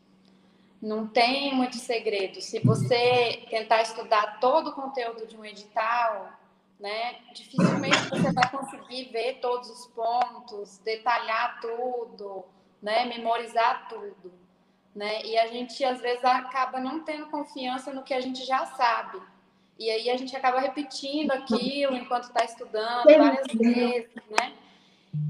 Não 0.82 1.08
tem 1.08 1.54
muito 1.54 1.76
segredo. 1.76 2.42
Se 2.42 2.58
você 2.60 3.46
tentar 3.48 3.80
estudar 3.80 4.38
todo 4.38 4.68
o 4.68 4.74
conteúdo 4.74 5.26
de 5.26 5.34
um 5.34 5.46
edital, 5.46 6.30
né, 6.78 7.16
dificilmente 7.34 8.08
você 8.08 8.32
vai 8.32 8.50
conseguir 8.50 9.10
ver 9.10 9.40
todos 9.40 9.68
os 9.68 9.86
pontos, 9.88 10.78
detalhar 10.78 11.60
tudo, 11.60 12.44
né, 12.80 13.04
memorizar 13.04 13.88
tudo, 13.88 14.32
né? 14.94 15.22
E 15.24 15.36
a 15.36 15.48
gente 15.48 15.84
às 15.84 16.00
vezes 16.00 16.24
acaba 16.24 16.78
não 16.78 17.00
tendo 17.00 17.26
confiança 17.26 17.92
no 17.92 18.02
que 18.02 18.14
a 18.14 18.20
gente 18.20 18.44
já 18.44 18.64
sabe. 18.66 19.20
E 19.78 19.90
aí 19.90 20.10
a 20.10 20.16
gente 20.16 20.34
acaba 20.36 20.60
repetindo 20.60 21.30
aquilo 21.32 21.94
enquanto 21.94 22.24
está 22.24 22.44
estudando 22.44 23.04
várias 23.04 23.46
vezes, 23.46 24.10
né? 24.30 24.56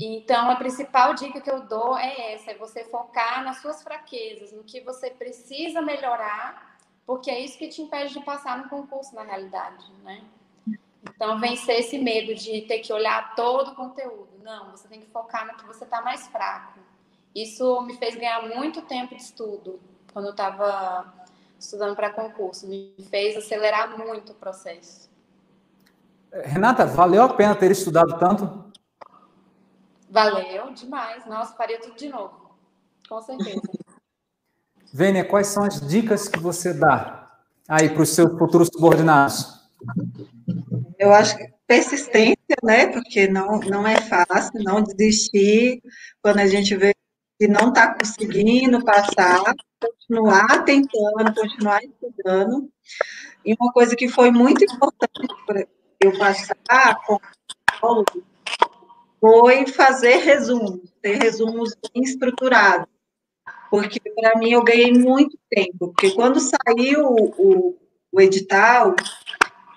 Então, 0.00 0.50
a 0.50 0.56
principal 0.56 1.14
dica 1.14 1.40
que 1.40 1.50
eu 1.50 1.60
dou 1.60 1.96
é 1.96 2.32
essa: 2.32 2.50
é 2.50 2.54
você 2.54 2.84
focar 2.84 3.44
nas 3.44 3.58
suas 3.58 3.82
fraquezas, 3.82 4.52
no 4.52 4.64
que 4.64 4.80
você 4.80 5.10
precisa 5.10 5.80
melhorar, 5.80 6.78
porque 7.06 7.30
é 7.30 7.40
isso 7.40 7.58
que 7.58 7.68
te 7.68 7.82
impede 7.82 8.14
de 8.14 8.20
passar 8.20 8.58
no 8.58 8.68
concurso, 8.68 9.14
na 9.14 9.22
realidade, 9.22 9.90
né? 10.02 10.22
Então, 11.14 11.38
vencer 11.40 11.80
esse 11.80 11.98
medo 11.98 12.34
de 12.34 12.62
ter 12.62 12.78
que 12.80 12.92
olhar 12.92 13.34
todo 13.34 13.72
o 13.72 13.74
conteúdo. 13.74 14.28
Não, 14.42 14.70
você 14.70 14.88
tem 14.88 15.00
que 15.00 15.10
focar 15.10 15.46
no 15.46 15.54
que 15.54 15.66
você 15.66 15.84
está 15.84 16.00
mais 16.00 16.26
fraco. 16.28 16.78
Isso 17.34 17.82
me 17.82 17.96
fez 17.96 18.16
ganhar 18.16 18.42
muito 18.48 18.82
tempo 18.82 19.14
de 19.14 19.22
estudo 19.22 19.78
quando 20.12 20.26
eu 20.26 20.30
estava 20.32 21.12
estudando 21.58 21.94
para 21.94 22.10
concurso. 22.10 22.66
Me 22.66 22.94
fez 23.10 23.36
acelerar 23.36 23.98
muito 23.98 24.32
o 24.32 24.34
processo. 24.34 25.08
Renata, 26.32 26.86
valeu 26.86 27.22
a 27.22 27.28
pena 27.34 27.54
ter 27.54 27.70
estudado 27.70 28.18
tanto? 28.18 28.72
Valeu 30.10 30.72
demais. 30.72 31.26
Nossa, 31.26 31.54
faria 31.54 31.80
tudo 31.80 31.96
de 31.96 32.08
novo. 32.08 32.56
Com 33.08 33.20
certeza. 33.20 33.60
Vênia, 34.92 35.24
quais 35.24 35.48
são 35.48 35.64
as 35.64 35.86
dicas 35.86 36.28
que 36.28 36.38
você 36.38 36.72
dá 36.72 37.30
aí 37.68 37.90
para 37.90 38.02
os 38.02 38.08
seus 38.08 38.38
futuros 38.38 38.68
subordinados? 38.72 39.58
Eu 40.98 41.12
acho 41.12 41.36
que 41.36 41.48
persistência, 41.66 42.56
né? 42.62 42.88
Porque 42.88 43.28
não, 43.28 43.60
não 43.60 43.86
é 43.86 44.00
fácil 44.00 44.62
não 44.62 44.82
desistir 44.82 45.80
quando 46.22 46.40
a 46.40 46.46
gente 46.46 46.74
vê 46.74 46.94
que 47.38 47.46
não 47.46 47.68
está 47.68 47.94
conseguindo 47.94 48.84
passar, 48.84 49.54
continuar 49.80 50.64
tentando, 50.64 51.34
continuar 51.34 51.80
estudando. 51.84 52.68
E 53.44 53.54
uma 53.60 53.72
coisa 53.72 53.94
que 53.94 54.08
foi 54.08 54.32
muito 54.32 54.64
importante 54.64 55.34
para 55.46 55.66
eu 56.00 56.18
passar 56.18 57.00
com 57.06 57.20
psicólogo 57.70 58.24
foi 59.20 59.66
fazer 59.66 60.16
resumos, 60.16 60.80
ter 61.00 61.16
resumos 61.16 61.74
bem 61.94 62.02
estruturados. 62.02 62.86
Porque, 63.70 64.00
para 64.00 64.38
mim, 64.38 64.52
eu 64.52 64.64
ganhei 64.64 64.92
muito 64.92 65.38
tempo. 65.50 65.88
Porque 65.88 66.12
quando 66.12 66.40
saiu 66.40 67.06
o, 67.06 67.76
o 68.10 68.20
edital, 68.20 68.94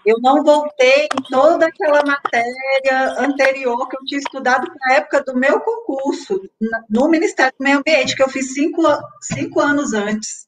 eu 0.05 0.19
não 0.19 0.43
voltei 0.43 1.03
em 1.05 1.23
toda 1.29 1.67
aquela 1.67 2.03
matéria 2.03 3.19
anterior 3.19 3.87
que 3.87 3.97
eu 3.97 4.05
tinha 4.05 4.19
estudado 4.19 4.67
na 4.79 4.95
época 4.95 5.23
do 5.23 5.35
meu 5.35 5.59
concurso, 5.59 6.41
no 6.89 7.07
Ministério 7.07 7.53
do 7.57 7.63
Meio 7.63 7.77
Ambiente, 7.79 8.15
que 8.15 8.23
eu 8.23 8.29
fiz 8.29 8.53
cinco, 8.53 8.81
cinco 9.21 9.59
anos 9.59 9.93
antes. 9.93 10.47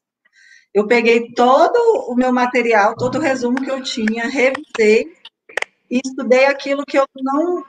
Eu 0.72 0.88
peguei 0.88 1.32
todo 1.32 1.78
o 2.08 2.16
meu 2.16 2.32
material, 2.32 2.96
todo 2.96 3.18
o 3.18 3.20
resumo 3.20 3.62
que 3.62 3.70
eu 3.70 3.80
tinha, 3.80 4.28
revisei 4.28 5.06
e 5.88 6.00
estudei 6.04 6.46
aquilo 6.46 6.84
que 6.84 6.98
eu 6.98 7.06
não, 7.14 7.62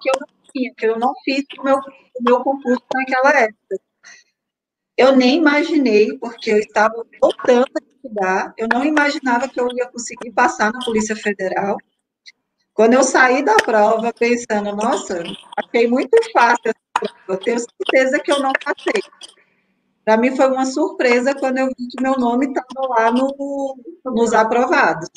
que 0.00 0.10
eu 0.10 0.20
não 0.20 0.28
tinha, 0.52 0.74
que 0.76 0.86
eu 0.86 0.98
não 0.98 1.12
fiz 1.24 1.44
o 1.56 1.62
meu, 1.62 1.78
meu 2.20 2.40
concurso 2.42 2.82
naquela 2.92 3.30
época. 3.30 3.87
Eu 4.98 5.14
nem 5.14 5.36
imaginei, 5.36 6.18
porque 6.18 6.50
eu 6.50 6.58
estava 6.58 7.06
voltando 7.22 7.66
a 7.72 7.94
estudar, 7.94 8.52
eu 8.58 8.66
não 8.66 8.84
imaginava 8.84 9.48
que 9.48 9.60
eu 9.60 9.68
ia 9.72 9.86
conseguir 9.86 10.32
passar 10.32 10.72
na 10.72 10.84
Polícia 10.84 11.14
Federal. 11.14 11.76
Quando 12.74 12.94
eu 12.94 13.04
saí 13.04 13.44
da 13.44 13.54
prova 13.54 14.12
pensando, 14.12 14.74
nossa, 14.74 15.22
achei 15.56 15.86
muito 15.86 16.18
fácil 16.32 16.62
essa 16.64 16.74
prova, 16.92 17.14
eu 17.28 17.36
tenho 17.36 17.58
certeza 17.60 18.18
que 18.18 18.32
eu 18.32 18.40
não 18.40 18.52
passei. 18.52 19.00
Para 20.04 20.16
mim 20.16 20.34
foi 20.34 20.48
uma 20.48 20.66
surpresa 20.66 21.32
quando 21.32 21.58
eu 21.58 21.68
vi 21.68 21.86
que 21.88 22.02
meu 22.02 22.18
nome 22.18 22.48
estava 22.48 22.88
lá 22.88 23.12
no, 23.12 23.76
nos 24.04 24.32
aprovados. 24.32 25.08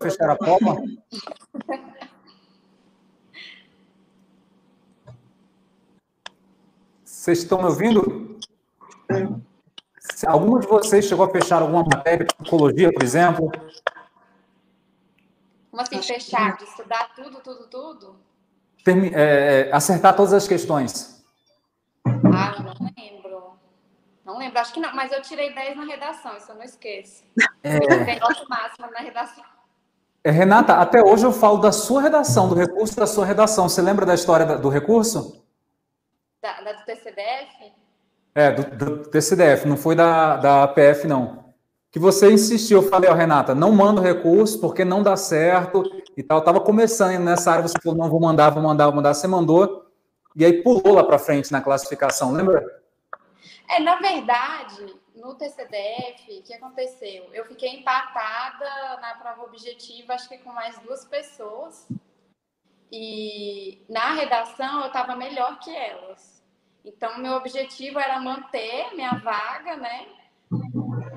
Fechar 0.00 0.30
a 0.30 0.36
Vocês 7.20 7.40
estão 7.40 7.58
me 7.58 7.66
ouvindo? 7.66 8.38
Algum 10.26 10.58
de 10.58 10.66
vocês 10.66 11.04
chegou 11.04 11.26
a 11.26 11.28
fechar 11.28 11.60
alguma 11.60 11.82
matéria 11.82 12.24
de 12.24 12.34
psicologia, 12.34 12.90
por 12.90 13.02
exemplo? 13.02 13.52
Como 15.70 15.82
assim, 15.82 16.00
fechar? 16.00 16.56
De 16.56 16.64
estudar 16.64 17.14
tudo, 17.14 17.40
tudo, 17.40 17.66
tudo? 17.66 18.16
Termi 18.82 19.12
é, 19.14 19.68
é, 19.68 19.70
acertar 19.70 20.16
todas 20.16 20.32
as 20.32 20.48
questões. 20.48 21.22
Ah, 22.06 22.62
não 22.62 22.90
lembro. 22.96 23.52
Não 24.24 24.38
lembro, 24.38 24.58
acho 24.58 24.72
que 24.72 24.80
não, 24.80 24.96
mas 24.96 25.12
eu 25.12 25.20
tirei 25.20 25.54
10 25.54 25.76
na 25.76 25.84
redação, 25.84 26.34
isso 26.38 26.50
eu 26.50 26.54
não 26.54 26.62
esqueço. 26.62 27.22
É... 27.62 27.76
Eu 27.76 28.20
nota 28.20 28.46
máxima 28.48 28.90
na 28.90 29.00
redação. 29.00 29.44
É, 30.24 30.30
Renata, 30.30 30.76
até 30.76 31.02
hoje 31.02 31.26
eu 31.26 31.32
falo 31.32 31.58
da 31.58 31.70
sua 31.70 32.00
redação, 32.00 32.48
do 32.48 32.54
recurso 32.54 32.96
da 32.96 33.06
sua 33.06 33.26
redação. 33.26 33.68
Você 33.68 33.82
lembra 33.82 34.06
da 34.06 34.14
história 34.14 34.56
do 34.56 34.70
recurso? 34.70 35.49
Da, 36.42 36.60
da 36.60 36.72
do 36.72 36.84
TCDF? 36.84 37.72
É, 38.34 38.50
do, 38.50 38.76
do, 38.76 39.08
TCDF, 39.08 39.66
não 39.66 39.76
foi 39.76 39.94
da, 39.94 40.36
da 40.36 40.68
PF, 40.68 41.06
não. 41.06 41.52
Que 41.90 41.98
você 41.98 42.30
insistiu, 42.30 42.80
eu 42.80 42.88
falei, 42.88 43.10
ó, 43.10 43.14
Renata, 43.14 43.54
não 43.54 43.72
manda 43.72 44.00
o 44.00 44.04
recurso 44.04 44.60
porque 44.60 44.84
não 44.84 45.02
dá 45.02 45.16
certo 45.16 45.82
e 46.16 46.22
tal. 46.22 46.38
Eu 46.38 46.44
tava 46.44 46.60
começando 46.60 47.18
nessa 47.18 47.50
área, 47.50 47.66
você 47.66 47.76
falou, 47.82 47.98
não, 47.98 48.08
vou 48.08 48.20
mandar, 48.20 48.50
vou 48.50 48.62
mandar, 48.62 48.86
vou 48.86 48.94
mandar. 48.94 49.14
Você 49.14 49.26
mandou 49.26 49.86
e 50.36 50.44
aí 50.44 50.62
pulou 50.62 50.94
lá 50.94 51.02
para 51.02 51.18
frente 51.18 51.50
na 51.50 51.60
classificação, 51.60 52.32
lembra? 52.32 52.80
É, 53.68 53.80
na 53.80 53.96
verdade, 53.96 54.94
no 55.16 55.34
TCDF, 55.34 56.38
o 56.38 56.42
que 56.42 56.54
aconteceu? 56.54 57.28
Eu 57.32 57.44
fiquei 57.46 57.80
empatada 57.80 58.98
na 59.00 59.14
prova 59.20 59.42
objetiva, 59.42 60.14
acho 60.14 60.28
que 60.28 60.38
com 60.38 60.52
mais 60.52 60.78
duas 60.78 61.04
pessoas. 61.04 61.86
E 62.92 63.84
na 63.88 64.14
redação 64.14 64.80
eu 64.80 64.88
estava 64.88 65.14
melhor 65.14 65.58
que 65.60 65.74
elas. 65.74 66.42
Então, 66.84 67.18
meu 67.18 67.34
objetivo 67.34 67.98
era 67.98 68.18
manter 68.18 68.94
minha 68.94 69.14
vaga, 69.14 69.76
né? 69.76 70.06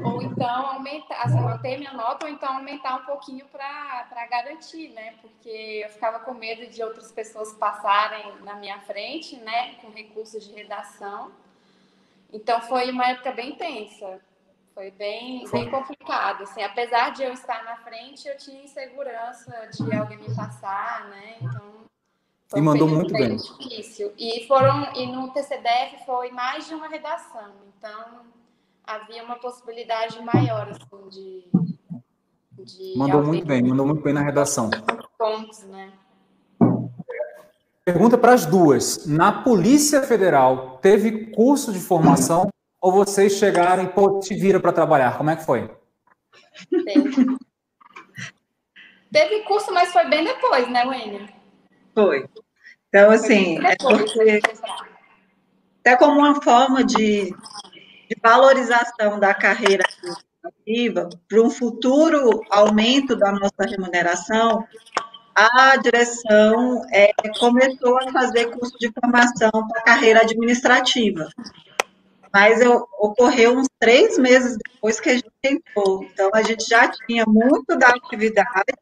Ou 0.05 0.21
então 0.21 0.67
aumentar, 0.67 1.21
assim, 1.23 1.39
manter 1.39 1.77
minha 1.77 1.93
nota, 1.93 2.25
ou 2.25 2.31
então 2.31 2.57
aumentar 2.57 2.95
um 2.97 3.05
pouquinho 3.05 3.45
para 3.47 4.27
garantir, 4.29 4.89
né? 4.89 5.15
Porque 5.21 5.81
eu 5.85 5.89
ficava 5.89 6.19
com 6.19 6.33
medo 6.33 6.67
de 6.67 6.83
outras 6.83 7.11
pessoas 7.11 7.53
passarem 7.53 8.35
na 8.41 8.55
minha 8.55 8.79
frente, 8.81 9.37
né? 9.37 9.75
Com 9.75 9.89
recursos 9.89 10.45
de 10.45 10.53
redação. 10.53 11.31
Então, 12.31 12.61
foi 12.61 12.91
uma 12.91 13.07
época 13.07 13.31
bem 13.31 13.55
tensa. 13.55 14.19
Foi 14.73 14.89
bem, 14.91 15.45
bem 15.51 15.69
complicado. 15.69 16.43
Assim, 16.43 16.63
apesar 16.63 17.11
de 17.11 17.23
eu 17.23 17.31
estar 17.31 17.63
na 17.63 17.77
frente, 17.77 18.27
eu 18.27 18.35
tinha 18.37 18.63
insegurança 18.63 19.69
de 19.71 19.95
alguém 19.95 20.17
me 20.17 20.35
passar, 20.35 21.07
né? 21.09 21.35
Então, 21.41 21.83
e 22.55 22.61
mandou 22.61 22.87
muito 22.87 23.13
bem. 23.13 23.35
Difícil. 23.35 24.11
E 24.17 24.47
foram 24.47 24.93
e 24.95 25.05
no 25.07 25.29
TCDF 25.31 26.05
foi 26.05 26.31
mais 26.31 26.67
de 26.67 26.73
uma 26.73 26.87
redação, 26.87 27.51
então 27.77 28.21
havia 28.85 29.23
uma 29.23 29.37
possibilidade 29.37 30.21
maior 30.21 30.69
assim, 30.69 31.09
de, 31.09 31.45
de 32.63 32.97
mandou 32.97 33.23
muito 33.23 33.45
bem, 33.45 33.63
mandou 33.63 33.85
muito 33.85 34.03
bem 34.03 34.13
na 34.13 34.21
redação. 34.21 34.69
Pontos, 35.17 35.63
né? 35.63 35.93
Pergunta 37.85 38.17
para 38.17 38.33
as 38.33 38.45
duas. 38.45 39.05
Na 39.05 39.43
Polícia 39.43 40.01
Federal, 40.03 40.77
teve 40.81 41.31
curso 41.31 41.71
de 41.71 41.79
formação 41.79 42.49
ou 42.83 42.91
vocês 42.91 43.37
chegaram 43.37 43.85
e 43.85 43.87
pô, 43.87 44.19
te 44.19 44.35
vira 44.35 44.59
para 44.59 44.73
trabalhar? 44.73 45.17
Como 45.17 45.29
é 45.29 45.37
que 45.37 45.45
foi? 45.45 45.71
Teve. 46.69 47.37
Teve 49.09 49.39
curso, 49.43 49.73
mas 49.73 49.93
foi 49.93 50.05
bem 50.09 50.25
depois, 50.25 50.69
né, 50.69 50.83
Wênia? 50.85 51.29
Foi. 51.95 52.27
Então, 52.89 53.09
assim, 53.09 53.57
é 53.65 53.75
porque, 53.79 54.41
até 55.79 55.95
como 55.95 56.19
uma 56.19 56.41
forma 56.41 56.83
de, 56.83 57.29
de 57.31 58.17
valorização 58.21 59.17
da 59.17 59.33
carreira 59.33 59.85
administrativa, 59.87 61.09
para 61.29 61.41
um 61.41 61.49
futuro 61.49 62.41
aumento 62.49 63.15
da 63.15 63.31
nossa 63.31 63.63
remuneração, 63.65 64.67
a 65.33 65.77
direção 65.77 66.81
é, 66.91 67.13
começou 67.39 67.97
a 67.97 68.11
fazer 68.11 68.47
curso 68.47 68.77
de 68.77 68.91
formação 68.91 69.51
para 69.51 69.79
a 69.79 69.83
carreira 69.83 70.19
administrativa. 70.19 71.29
Mas 72.33 72.59
eu, 72.59 72.87
ocorreu 72.99 73.57
uns 73.57 73.67
três 73.79 74.17
meses 74.17 74.57
depois 74.57 74.99
que 74.99 75.09
a 75.09 75.13
gente 75.13 75.29
entrou. 75.43 76.03
Então, 76.03 76.31
a 76.33 76.41
gente 76.41 76.65
já 76.67 76.89
tinha 76.89 77.25
muito 77.27 77.77
da 77.77 77.89
atividade 77.89 78.73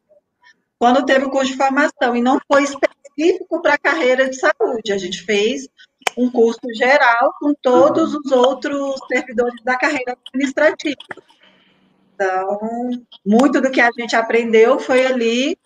quando 0.80 1.06
teve 1.06 1.26
o 1.26 1.30
curso 1.30 1.52
de 1.52 1.58
formação, 1.58 2.16
e 2.16 2.22
não 2.22 2.40
foi 2.52 2.64
específico 2.64 3.62
para 3.62 3.76
a 3.76 3.78
carreira 3.78 4.28
de 4.28 4.36
saúde. 4.36 4.92
A 4.92 4.98
gente 4.98 5.22
fez 5.24 5.68
um 6.18 6.32
curso 6.32 6.62
geral 6.74 7.34
com 7.40 7.54
todos 7.54 8.16
os 8.16 8.32
outros 8.32 8.96
servidores 9.08 9.62
da 9.64 9.78
carreira 9.78 10.18
administrativa. 10.26 10.98
Então, 12.16 12.60
muito 13.24 13.62
do 13.62 13.70
que 13.70 13.80
a 13.80 13.92
gente 13.98 14.16
aprendeu 14.16 14.80
foi 14.80 15.06
ali 15.06 15.58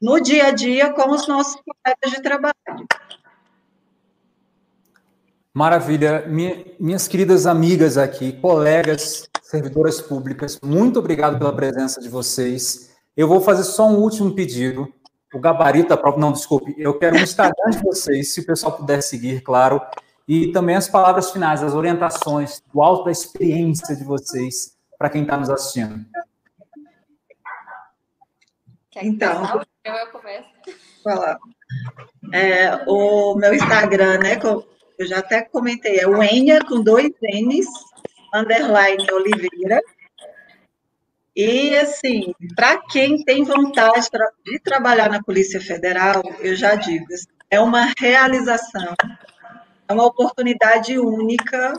no 0.00 0.20
dia 0.20 0.46
a 0.46 0.50
dia 0.50 0.92
com 0.92 1.10
os 1.10 1.28
nossos 1.28 1.60
colegas 1.60 2.10
de 2.10 2.20
trabalho. 2.20 2.54
Maravilha. 5.54 6.24
Minha, 6.26 6.64
minhas 6.80 7.06
queridas 7.06 7.46
amigas 7.46 7.98
aqui, 7.98 8.32
colegas, 8.32 9.28
servidoras 9.42 10.00
públicas, 10.00 10.58
muito 10.62 10.98
obrigado 10.98 11.38
pela 11.38 11.54
presença 11.54 12.00
de 12.00 12.08
vocês. 12.08 12.94
Eu 13.14 13.28
vou 13.28 13.40
fazer 13.40 13.64
só 13.64 13.86
um 13.86 13.98
último 13.98 14.34
pedido. 14.34 14.90
O 15.34 15.38
gabarito 15.38 15.90
da 15.90 15.96
prova, 15.96 16.18
não, 16.18 16.32
desculpe. 16.32 16.74
Eu 16.78 16.98
quero 16.98 17.16
o 17.16 17.20
Instagram 17.20 17.70
de 17.70 17.82
vocês, 17.82 18.32
se 18.32 18.40
o 18.40 18.46
pessoal 18.46 18.76
puder 18.76 19.02
seguir, 19.02 19.42
claro. 19.42 19.80
E 20.26 20.52
também 20.52 20.76
as 20.76 20.88
palavras 20.88 21.30
finais, 21.30 21.62
as 21.62 21.74
orientações, 21.74 22.62
o 22.72 22.82
alto 22.82 23.04
da 23.04 23.10
experiência 23.10 23.94
de 23.94 24.04
vocês, 24.04 24.76
para 24.98 25.10
quem 25.10 25.22
está 25.22 25.36
nos 25.36 25.50
assistindo. 25.50 26.04
Então, 28.96 29.64
eu 29.84 30.06
começo. 30.12 30.48
Falar. 31.02 31.38
É, 32.32 32.84
o 32.86 33.34
meu 33.34 33.52
Instagram, 33.54 34.18
né? 34.18 34.36
Eu 34.98 35.06
já 35.06 35.18
até 35.18 35.42
comentei, 35.42 35.98
é 35.98 36.06
o 36.06 36.22
Enia 36.22 36.60
com 36.64 36.82
dois 36.82 37.10
N's, 37.22 37.66
underline 38.34 39.10
Oliveira. 39.10 39.80
E, 41.34 41.74
assim, 41.76 42.34
para 42.54 42.78
quem 42.88 43.24
tem 43.24 43.42
vontade 43.42 44.08
de 44.44 44.58
trabalhar 44.60 45.08
na 45.08 45.22
Polícia 45.22 45.60
Federal, 45.60 46.22
eu 46.40 46.54
já 46.54 46.74
digo, 46.74 47.06
é 47.50 47.58
uma 47.58 47.92
realização, 47.98 48.94
é 49.88 49.92
uma 49.92 50.04
oportunidade 50.06 50.98
única. 50.98 51.72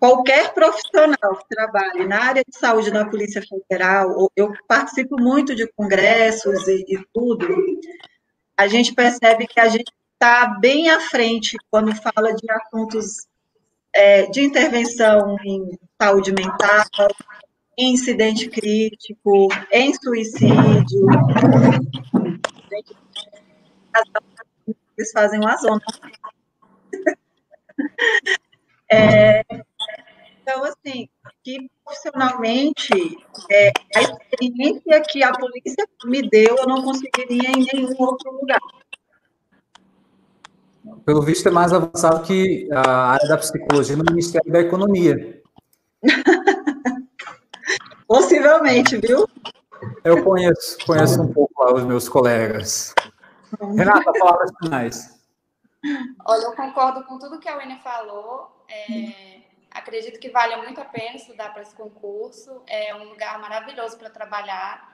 Qualquer 0.00 0.52
profissional 0.52 1.36
que 1.36 1.48
trabalhe 1.48 2.06
na 2.06 2.24
área 2.24 2.44
de 2.46 2.58
saúde 2.58 2.90
na 2.90 3.08
Polícia 3.08 3.40
Federal, 3.40 4.30
eu 4.36 4.52
participo 4.66 5.16
muito 5.18 5.54
de 5.54 5.66
congressos 5.72 6.66
e, 6.66 6.84
e 6.88 7.04
tudo, 7.12 7.48
a 8.56 8.66
gente 8.66 8.94
percebe 8.94 9.46
que 9.46 9.60
a 9.60 9.68
gente 9.68 9.92
está 10.14 10.46
bem 10.60 10.90
à 10.90 11.00
frente 11.00 11.56
quando 11.70 11.94
fala 11.94 12.34
de 12.34 12.50
assuntos 12.50 13.26
é, 13.92 14.26
de 14.26 14.42
intervenção 14.42 15.36
em 15.44 15.78
saúde 16.00 16.32
mental, 16.32 17.08
em 17.78 17.92
incidente 17.92 18.48
crítico, 18.48 19.48
em 19.70 19.92
suicídio. 19.94 21.06
Eles 24.96 25.12
fazem 25.12 25.40
uma 25.40 25.56
zona. 25.56 25.80
É, 28.90 29.42
então, 30.42 30.62
assim, 30.64 31.08
que 31.42 31.70
profissionalmente, 31.84 32.92
é, 33.50 33.72
a 33.94 34.00
experiência 34.02 35.02
que 35.08 35.22
a 35.22 35.32
polícia 35.32 35.86
me 36.04 36.22
deu, 36.28 36.56
eu 36.56 36.66
não 36.66 36.82
conseguiria 36.82 37.50
em 37.50 37.66
nenhum 37.72 37.94
outro 37.98 38.30
lugar. 38.30 38.60
Pelo 41.04 41.22
visto, 41.22 41.48
é 41.48 41.52
mais 41.52 41.72
avançado 41.72 42.22
que 42.22 42.68
a 42.72 43.12
área 43.12 43.28
da 43.28 43.38
psicologia 43.38 43.96
no 43.96 44.04
Ministério 44.04 44.52
da 44.52 44.60
Economia. 44.60 45.42
Possivelmente, 48.06 48.98
viu? 48.98 49.26
Eu 50.04 50.22
conheço, 50.22 50.78
conheço 50.86 51.22
um 51.22 51.32
pouco 51.32 51.62
lá 51.62 51.74
os 51.74 51.84
meus 51.84 52.08
colegas. 52.08 52.94
Renata, 53.76 54.12
palavras 54.18 54.50
finais. 54.62 55.14
Olha, 56.24 56.44
eu 56.44 56.52
concordo 56.52 57.04
com 57.04 57.18
tudo 57.18 57.38
que 57.38 57.48
a 57.48 57.56
Wene 57.56 57.78
falou. 57.80 58.64
É, 58.68 59.42
acredito 59.70 60.18
que 60.18 60.30
vale 60.30 60.56
muito 60.56 60.80
a 60.80 60.84
pena 60.84 61.16
estudar 61.16 61.52
para 61.52 61.62
esse 61.62 61.74
concurso. 61.74 62.62
É 62.66 62.94
um 62.94 63.10
lugar 63.10 63.38
maravilhoso 63.40 63.98
para 63.98 64.10
trabalhar. 64.10 64.93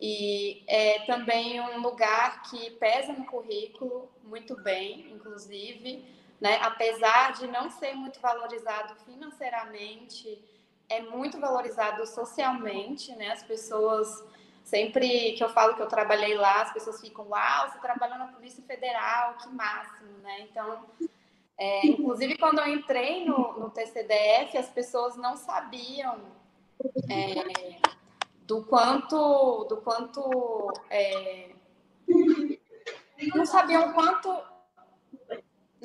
E 0.00 0.62
é 0.66 1.00
também 1.06 1.60
um 1.60 1.80
lugar 1.80 2.42
que 2.42 2.70
pesa 2.72 3.12
no 3.12 3.24
currículo 3.24 4.10
muito 4.24 4.56
bem, 4.62 5.12
inclusive, 5.12 6.04
né? 6.40 6.58
apesar 6.62 7.32
de 7.32 7.46
não 7.46 7.70
ser 7.70 7.94
muito 7.94 8.20
valorizado 8.20 8.94
financeiramente 9.04 10.38
é 10.88 11.00
muito 11.00 11.38
valorizado 11.40 12.06
socialmente, 12.06 13.14
né? 13.16 13.30
As 13.32 13.42
pessoas 13.42 14.22
sempre 14.62 15.32
que 15.32 15.44
eu 15.44 15.48
falo 15.48 15.74
que 15.74 15.82
eu 15.82 15.88
trabalhei 15.88 16.34
lá, 16.34 16.62
as 16.62 16.72
pessoas 16.72 17.00
ficam, 17.00 17.28
uau, 17.28 17.70
você 17.70 17.78
trabalhou 17.78 18.18
na 18.18 18.28
Polícia 18.28 18.62
Federal, 18.64 19.36
que 19.38 19.48
máximo, 19.48 20.18
né? 20.22 20.40
Então, 20.40 20.84
é, 21.56 21.86
inclusive 21.86 22.36
quando 22.38 22.60
eu 22.60 22.68
entrei 22.68 23.24
no, 23.24 23.58
no, 23.58 23.70
TCDF, 23.70 24.56
as 24.56 24.68
pessoas 24.70 25.16
não 25.16 25.36
sabiam 25.36 26.18
é, 27.10 27.78
do 28.44 28.64
quanto, 28.64 29.64
do 29.64 29.78
quanto, 29.78 30.72
é, 30.90 31.50
não 33.34 33.44
sabiam 33.46 33.92
quanto 33.92 34.30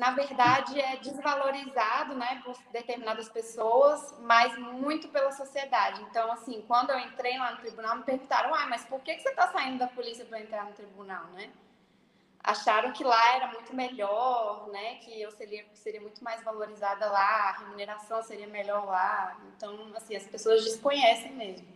na 0.00 0.12
verdade, 0.12 0.80
é 0.80 0.96
desvalorizado 0.96 2.14
né, 2.14 2.40
por 2.42 2.56
determinadas 2.72 3.28
pessoas, 3.28 4.18
mas 4.20 4.56
muito 4.56 5.08
pela 5.08 5.30
sociedade. 5.30 6.00
Então, 6.04 6.32
assim, 6.32 6.64
quando 6.66 6.88
eu 6.88 6.98
entrei 6.98 7.36
lá 7.36 7.52
no 7.52 7.58
tribunal, 7.58 7.96
me 7.96 8.04
perguntaram, 8.04 8.54
ah, 8.54 8.66
mas 8.66 8.82
por 8.86 8.98
que, 9.02 9.14
que 9.14 9.20
você 9.20 9.28
está 9.28 9.48
saindo 9.48 9.78
da 9.78 9.88
polícia 9.88 10.24
para 10.24 10.40
entrar 10.40 10.64
no 10.64 10.72
tribunal, 10.72 11.26
né? 11.34 11.50
Acharam 12.42 12.94
que 12.94 13.04
lá 13.04 13.36
era 13.36 13.48
muito 13.48 13.76
melhor, 13.76 14.68
né? 14.68 14.94
Que 15.00 15.20
eu 15.20 15.30
seria, 15.32 15.66
seria 15.74 16.00
muito 16.00 16.24
mais 16.24 16.42
valorizada 16.42 17.04
lá, 17.10 17.50
a 17.50 17.58
remuneração 17.58 18.22
seria 18.22 18.46
melhor 18.46 18.86
lá. 18.86 19.38
Então, 19.54 19.92
assim, 19.94 20.16
as 20.16 20.26
pessoas 20.26 20.64
desconhecem 20.64 21.32
mesmo. 21.32 21.68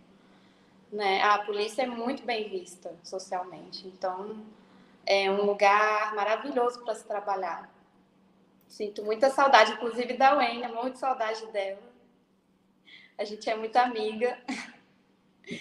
Né? 0.95 1.20
A 1.22 1.38
polícia 1.40 1.82
é 1.82 1.86
muito 1.86 2.24
bem 2.24 2.49
vista 2.49 2.95
socialmente. 3.03 3.84
Então, 3.88 4.36
é 5.05 5.28
um 5.28 5.45
lugar 5.45 6.14
maravilhoso 6.14 6.84
para 6.84 6.95
se 6.95 7.05
trabalhar. 7.05 7.68
Sinto 8.68 9.03
muita 9.03 9.28
saudade, 9.28 9.72
inclusive 9.72 10.16
da 10.16 10.36
Wayne, 10.36 10.68
muito 10.68 11.01
saudade 11.01 11.45
dela. 11.53 11.82
A 13.18 13.24
gente 13.24 13.51
é 13.51 13.57
muito 13.57 13.76
amiga. 13.76 14.38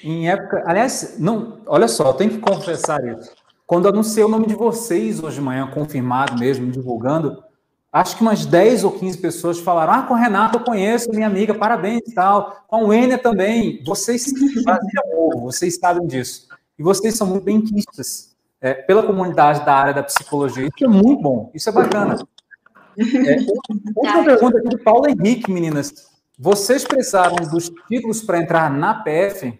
Em 0.04 0.30
época, 0.30 0.64
aliás, 0.68 1.20
não, 1.20 1.62
olha 1.66 1.88
só, 1.88 2.10
eu 2.10 2.14
tenho 2.14 2.32
que 2.32 2.40
confessar 2.40 3.04
isso. 3.04 3.34
Quando 3.66 3.88
anunciei 3.88 4.24
o 4.24 4.30
nome 4.30 4.46
de 4.46 4.56
vocês 4.56 5.22
hoje 5.22 5.38
de 5.38 5.42
manhã, 5.42 5.66
confirmado 5.66 6.38
mesmo, 6.38 6.72
divulgando, 6.72 7.44
acho 7.92 8.16
que 8.18 8.22
umas 8.22 8.46
10 8.46 8.84
ou 8.84 8.92
15 8.92 9.18
pessoas 9.18 9.60
falaram: 9.60 9.94
Ah, 9.94 10.04
com 10.04 10.14
a 10.14 10.18
Renata 10.20 10.58
eu 10.58 10.64
conheço, 10.64 11.10
minha 11.12 11.28
amiga, 11.28 11.54
parabéns 11.54 12.02
e 12.08 12.14
tal. 12.14 12.64
Com 12.68 12.92
a 12.92 12.96
Enia 12.96 13.18
também. 13.18 13.84
Vocês 13.84 14.26
fazem 15.30 15.42
vocês 15.42 15.78
sabem 15.78 16.08
disso. 16.08 16.48
E 16.78 16.84
vocês 16.84 17.16
são 17.16 17.28
muito 17.28 17.44
benquistas 17.44 18.36
é, 18.60 18.74
pela 18.74 19.06
comunidade 19.06 19.66
da 19.66 19.76
área 19.76 19.94
da 19.94 20.04
psicologia. 20.04 20.68
Isso 20.68 20.86
é 20.86 20.88
muito 20.88 21.22
bom, 21.22 21.52
isso 21.54 21.70
é 21.70 21.72
bacana. 21.72 22.16
É, 22.98 23.36
última 23.96 24.24
pergunta 24.24 24.58
aqui 24.58 24.70
do 24.70 24.80
Paulo 24.80 25.08
Henrique, 25.08 25.52
meninas. 25.52 26.12
Vocês 26.38 26.84
precisaram 26.84 27.36
dos 27.36 27.72
títulos 27.88 28.22
para 28.22 28.40
entrar 28.40 28.72
na 28.72 29.04
PF? 29.04 29.60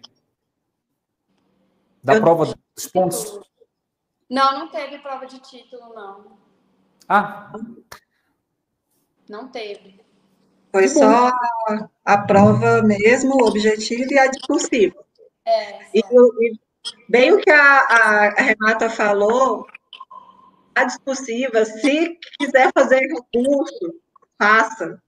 Da 2.02 2.14
eu... 2.14 2.20
prova 2.20 2.46
dos 2.74 2.86
pontos? 2.86 3.40
Não, 4.28 4.58
não 4.58 4.68
teve 4.68 4.98
prova 4.98 5.26
de 5.26 5.38
título, 5.38 5.94
não. 5.94 6.38
Ah. 7.08 7.52
Não 9.28 9.48
teve. 9.48 10.00
Foi 10.72 10.88
só 10.88 11.28
a, 11.28 11.88
a 12.04 12.18
prova 12.18 12.82
mesmo, 12.82 13.34
o 13.34 13.46
objetivo 13.46 14.12
e 14.12 14.18
a 14.18 14.26
discursiva. 14.26 15.03
É. 15.46 15.80
E, 15.94 16.00
e, 16.00 16.58
bem 17.08 17.32
o 17.32 17.38
que 17.38 17.50
a, 17.50 17.80
a, 17.80 18.42
Renata 18.42 18.88
falou, 18.88 19.66
a 20.74 20.84
discursiva, 20.84 21.64
se 21.64 22.18
quiser 22.38 22.70
fazer 22.74 23.00
recurso, 23.00 24.00
faça. 24.38 25.00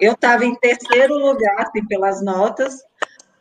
Eu 0.00 0.12
estava 0.12 0.44
em 0.44 0.54
terceiro 0.56 1.14
lugar, 1.14 1.54
assim, 1.60 1.86
pelas 1.86 2.22
notas. 2.22 2.82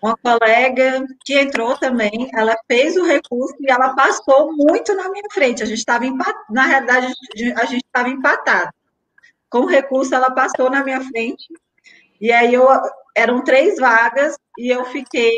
Uma 0.02 0.18
colega 0.18 1.06
que 1.24 1.40
entrou 1.40 1.78
também, 1.78 2.30
ela 2.34 2.56
fez 2.68 2.98
o 2.98 3.06
recurso 3.06 3.56
e 3.62 3.72
ela 3.72 3.96
passou 3.96 4.54
muito 4.54 4.94
na 4.96 5.10
minha 5.10 5.24
frente. 5.32 5.64
A 5.64 5.66
gente 5.66 5.80
estava 5.80 6.06
empatado, 6.06 6.44
na 6.50 6.66
realidade, 6.66 7.08
a 7.56 7.66
gente 7.66 7.86
estava 7.86 8.10
empatado. 8.10 8.70
Com 9.50 9.60
o 9.60 9.66
recurso, 9.66 10.14
ela 10.14 10.30
passou 10.30 10.70
na 10.70 10.84
minha 10.84 11.00
frente. 11.00 11.48
E 12.20 12.32
aí 12.34 12.54
eu 12.54 12.68
eram 13.16 13.44
três 13.44 13.78
vagas 13.78 14.38
e 14.58 14.70
eu 14.70 14.84
fiquei 14.86 15.32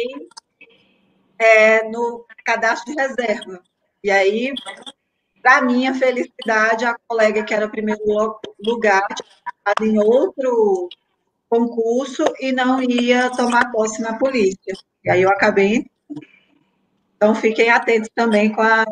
é, 1.39 1.87
no 1.89 2.25
cadastro 2.45 2.93
de 2.93 3.01
reserva. 3.01 3.61
E 4.03 4.11
aí, 4.11 4.53
para 5.41 5.61
minha 5.61 5.93
felicidade, 5.93 6.85
a 6.85 6.95
colega 7.07 7.43
que 7.43 7.53
era 7.53 7.65
o 7.65 7.71
primeiro 7.71 8.01
lugar 8.63 9.07
em 9.81 9.97
outro 9.99 10.89
concurso 11.49 12.23
e 12.39 12.51
não 12.51 12.81
ia 12.81 13.29
tomar 13.31 13.71
posse 13.71 14.01
na 14.01 14.17
polícia. 14.17 14.73
E 15.03 15.09
aí 15.09 15.21
eu 15.21 15.29
acabei. 15.29 15.85
Então, 17.15 17.33
fiquem 17.33 17.69
atentos 17.69 18.09
também 18.13 18.51
com, 18.51 18.61
a, 18.61 18.85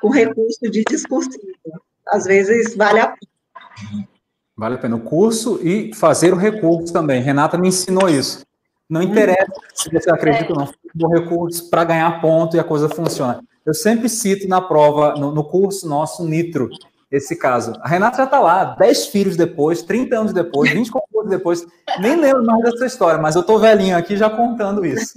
com 0.00 0.08
o 0.08 0.12
recurso 0.12 0.70
de 0.70 0.84
discursiva. 0.84 1.80
Às 2.08 2.24
vezes 2.24 2.76
vale 2.76 3.00
a 3.00 3.08
pena. 3.08 4.08
Vale 4.56 4.74
a 4.76 4.78
pena 4.78 4.96
o 4.96 5.00
curso 5.00 5.58
e 5.62 5.92
fazer 5.94 6.32
o 6.32 6.36
recurso 6.36 6.92
também. 6.92 7.22
Renata 7.22 7.58
me 7.58 7.68
ensinou 7.68 8.08
isso. 8.08 8.44
Não 8.88 9.02
interessa 9.02 9.52
se 9.74 9.90
você 9.90 10.10
acredita 10.10 10.52
ou 10.52 10.58
não, 10.58 11.08
o 11.08 11.14
recurso 11.14 11.70
para 11.70 11.84
ganhar 11.84 12.20
ponto 12.20 12.56
e 12.56 12.60
a 12.60 12.64
coisa 12.64 12.88
funciona. 12.88 13.42
Eu 13.64 13.72
sempre 13.72 14.08
cito 14.08 14.46
na 14.46 14.60
prova, 14.60 15.14
no, 15.14 15.32
no 15.32 15.42
curso 15.42 15.88
nosso 15.88 16.24
Nitro, 16.24 16.68
esse 17.10 17.36
caso. 17.36 17.72
A 17.80 17.88
Renata 17.88 18.18
já 18.18 18.24
está 18.24 18.38
lá, 18.40 18.64
10 18.64 19.06
filhos 19.06 19.36
depois, 19.36 19.82
30 19.82 20.18
anos 20.18 20.32
depois, 20.32 20.70
20 20.70 20.90
concursos 20.90 21.30
depois. 21.30 21.66
Nem 21.98 22.16
lembro 22.16 22.44
mais 22.44 22.62
dessa 22.62 22.86
história, 22.86 23.20
mas 23.20 23.34
eu 23.34 23.40
estou 23.40 23.58
velhinho 23.58 23.96
aqui 23.96 24.16
já 24.16 24.28
contando 24.28 24.84
isso. 24.84 25.14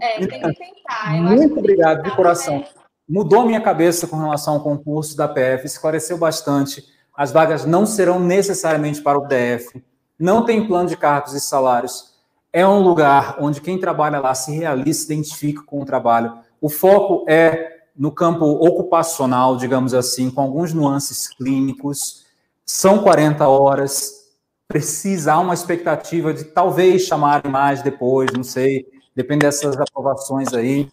É, 0.00 0.18
tem 0.18 0.28
que 0.28 0.40
tentar. 0.40 1.16
Eu 1.16 1.22
Muito 1.22 1.58
obrigado, 1.58 2.02
de 2.02 2.14
coração. 2.14 2.64
Mudou 3.08 3.42
a 3.42 3.46
minha 3.46 3.60
cabeça 3.60 4.06
com 4.06 4.16
relação 4.16 4.54
ao 4.54 4.60
concurso 4.62 5.16
da 5.16 5.28
PF, 5.28 5.66
esclareceu 5.66 6.18
bastante. 6.18 6.84
As 7.16 7.30
vagas 7.30 7.64
não 7.64 7.86
serão 7.86 8.18
necessariamente 8.18 9.02
para 9.02 9.18
o 9.18 9.26
DF. 9.26 9.82
Não 10.18 10.44
tem 10.44 10.66
plano 10.66 10.88
de 10.88 10.96
cargos 10.96 11.34
e 11.34 11.40
salários. 11.40 12.11
É 12.52 12.66
um 12.66 12.82
lugar 12.82 13.36
onde 13.40 13.60
quem 13.60 13.78
trabalha 13.78 14.20
lá 14.20 14.34
se 14.34 14.52
realiza, 14.52 15.00
se 15.00 15.12
identifica 15.12 15.62
com 15.62 15.80
o 15.80 15.86
trabalho. 15.86 16.38
O 16.60 16.68
foco 16.68 17.24
é 17.26 17.72
no 17.96 18.12
campo 18.12 18.44
ocupacional, 18.44 19.56
digamos 19.56 19.94
assim, 19.94 20.30
com 20.30 20.42
alguns 20.42 20.74
nuances 20.74 21.28
clínicos. 21.28 22.26
São 22.66 23.02
40 23.02 23.48
horas. 23.48 24.20
Precisa, 24.68 25.34
há 25.34 25.38
uma 25.38 25.54
expectativa 25.54 26.32
de 26.32 26.44
talvez 26.44 27.02
chamarem 27.02 27.50
mais 27.50 27.82
depois, 27.82 28.30
não 28.32 28.42
sei, 28.42 28.86
depende 29.14 29.40
dessas 29.40 29.76
aprovações 29.78 30.52
aí. 30.54 30.88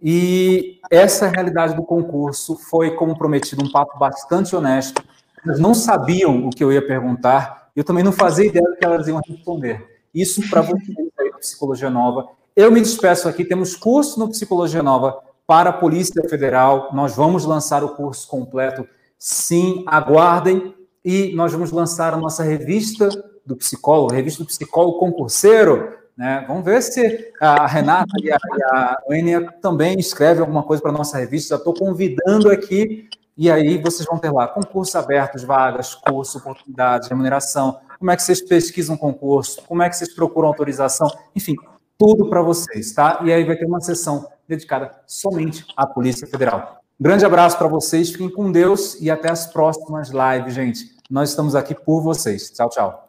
E 0.00 0.80
essa 0.90 1.26
realidade 1.28 1.74
do 1.74 1.82
concurso 1.82 2.56
foi, 2.56 2.94
como 2.96 3.18
prometido, 3.18 3.62
um 3.64 3.70
papo 3.70 3.98
bastante 3.98 4.54
honesto. 4.54 5.02
Elas 5.44 5.58
não 5.58 5.74
sabiam 5.74 6.46
o 6.46 6.50
que 6.50 6.62
eu 6.62 6.72
ia 6.72 6.86
perguntar, 6.86 7.70
eu 7.74 7.84
também 7.84 8.02
não 8.02 8.12
fazia 8.12 8.46
ideia 8.46 8.64
do 8.64 8.76
que 8.76 8.84
elas 8.84 9.06
iam 9.08 9.20
responder. 9.26 9.97
Isso 10.14 10.48
para 10.48 10.62
vocês 10.62 10.96
aí 11.18 11.30
do 11.30 11.38
Psicologia 11.38 11.90
Nova. 11.90 12.28
Eu 12.56 12.72
me 12.72 12.80
despeço 12.80 13.28
aqui, 13.28 13.44
temos 13.44 13.76
curso 13.76 14.18
no 14.18 14.28
Psicologia 14.28 14.82
Nova 14.82 15.20
para 15.46 15.70
a 15.70 15.72
Polícia 15.72 16.22
Federal. 16.28 16.90
Nós 16.92 17.16
vamos 17.16 17.44
lançar 17.44 17.82
o 17.84 17.90
curso 17.90 18.28
completo. 18.28 18.86
Sim, 19.18 19.84
aguardem. 19.86 20.74
E 21.04 21.32
nós 21.34 21.52
vamos 21.52 21.70
lançar 21.70 22.12
a 22.12 22.18
nossa 22.18 22.42
revista 22.42 23.08
do 23.46 23.56
psicólogo, 23.56 24.12
revista 24.12 24.42
do 24.42 24.46
psicólogo 24.46 24.98
concurseiro. 24.98 25.96
Né? 26.16 26.44
Vamos 26.46 26.64
ver 26.64 26.82
se 26.82 27.32
a 27.40 27.66
Renata 27.66 28.12
e 28.20 28.30
a, 28.30 28.36
e 28.36 28.62
a 28.64 29.16
Enia 29.16 29.52
também 29.62 29.98
escrevem 29.98 30.40
alguma 30.40 30.62
coisa 30.62 30.82
para 30.82 30.90
a 30.90 30.98
nossa 30.98 31.16
revista. 31.16 31.54
Já 31.54 31.56
estou 31.56 31.72
convidando 31.72 32.50
aqui. 32.50 33.08
E 33.36 33.50
aí 33.50 33.80
vocês 33.80 34.04
vão 34.04 34.18
ter 34.18 34.32
lá 34.32 34.48
concursos 34.48 34.96
abertos, 34.96 35.44
vagas, 35.44 35.94
curso, 35.94 36.38
oportunidades, 36.38 37.08
remuneração. 37.08 37.78
Como 37.98 38.10
é 38.10 38.16
que 38.16 38.22
vocês 38.22 38.40
pesquisam 38.40 38.96
concurso? 38.96 39.62
Como 39.66 39.82
é 39.82 39.88
que 39.88 39.96
vocês 39.96 40.14
procuram 40.14 40.48
autorização? 40.48 41.10
Enfim, 41.34 41.56
tudo 41.98 42.28
para 42.28 42.40
vocês, 42.40 42.92
tá? 42.92 43.20
E 43.24 43.32
aí 43.32 43.44
vai 43.44 43.56
ter 43.56 43.66
uma 43.66 43.80
sessão 43.80 44.28
dedicada 44.46 44.92
somente 45.06 45.66
à 45.76 45.86
Polícia 45.86 46.26
Federal. 46.26 46.80
grande 46.98 47.24
abraço 47.24 47.58
para 47.58 47.68
vocês, 47.68 48.10
fiquem 48.10 48.30
com 48.30 48.50
Deus 48.50 48.96
e 49.00 49.10
até 49.10 49.30
as 49.30 49.46
próximas 49.46 50.10
lives, 50.10 50.54
gente. 50.54 50.96
Nós 51.10 51.30
estamos 51.30 51.54
aqui 51.54 51.74
por 51.74 52.02
vocês. 52.02 52.50
Tchau, 52.50 52.68
tchau. 52.68 53.07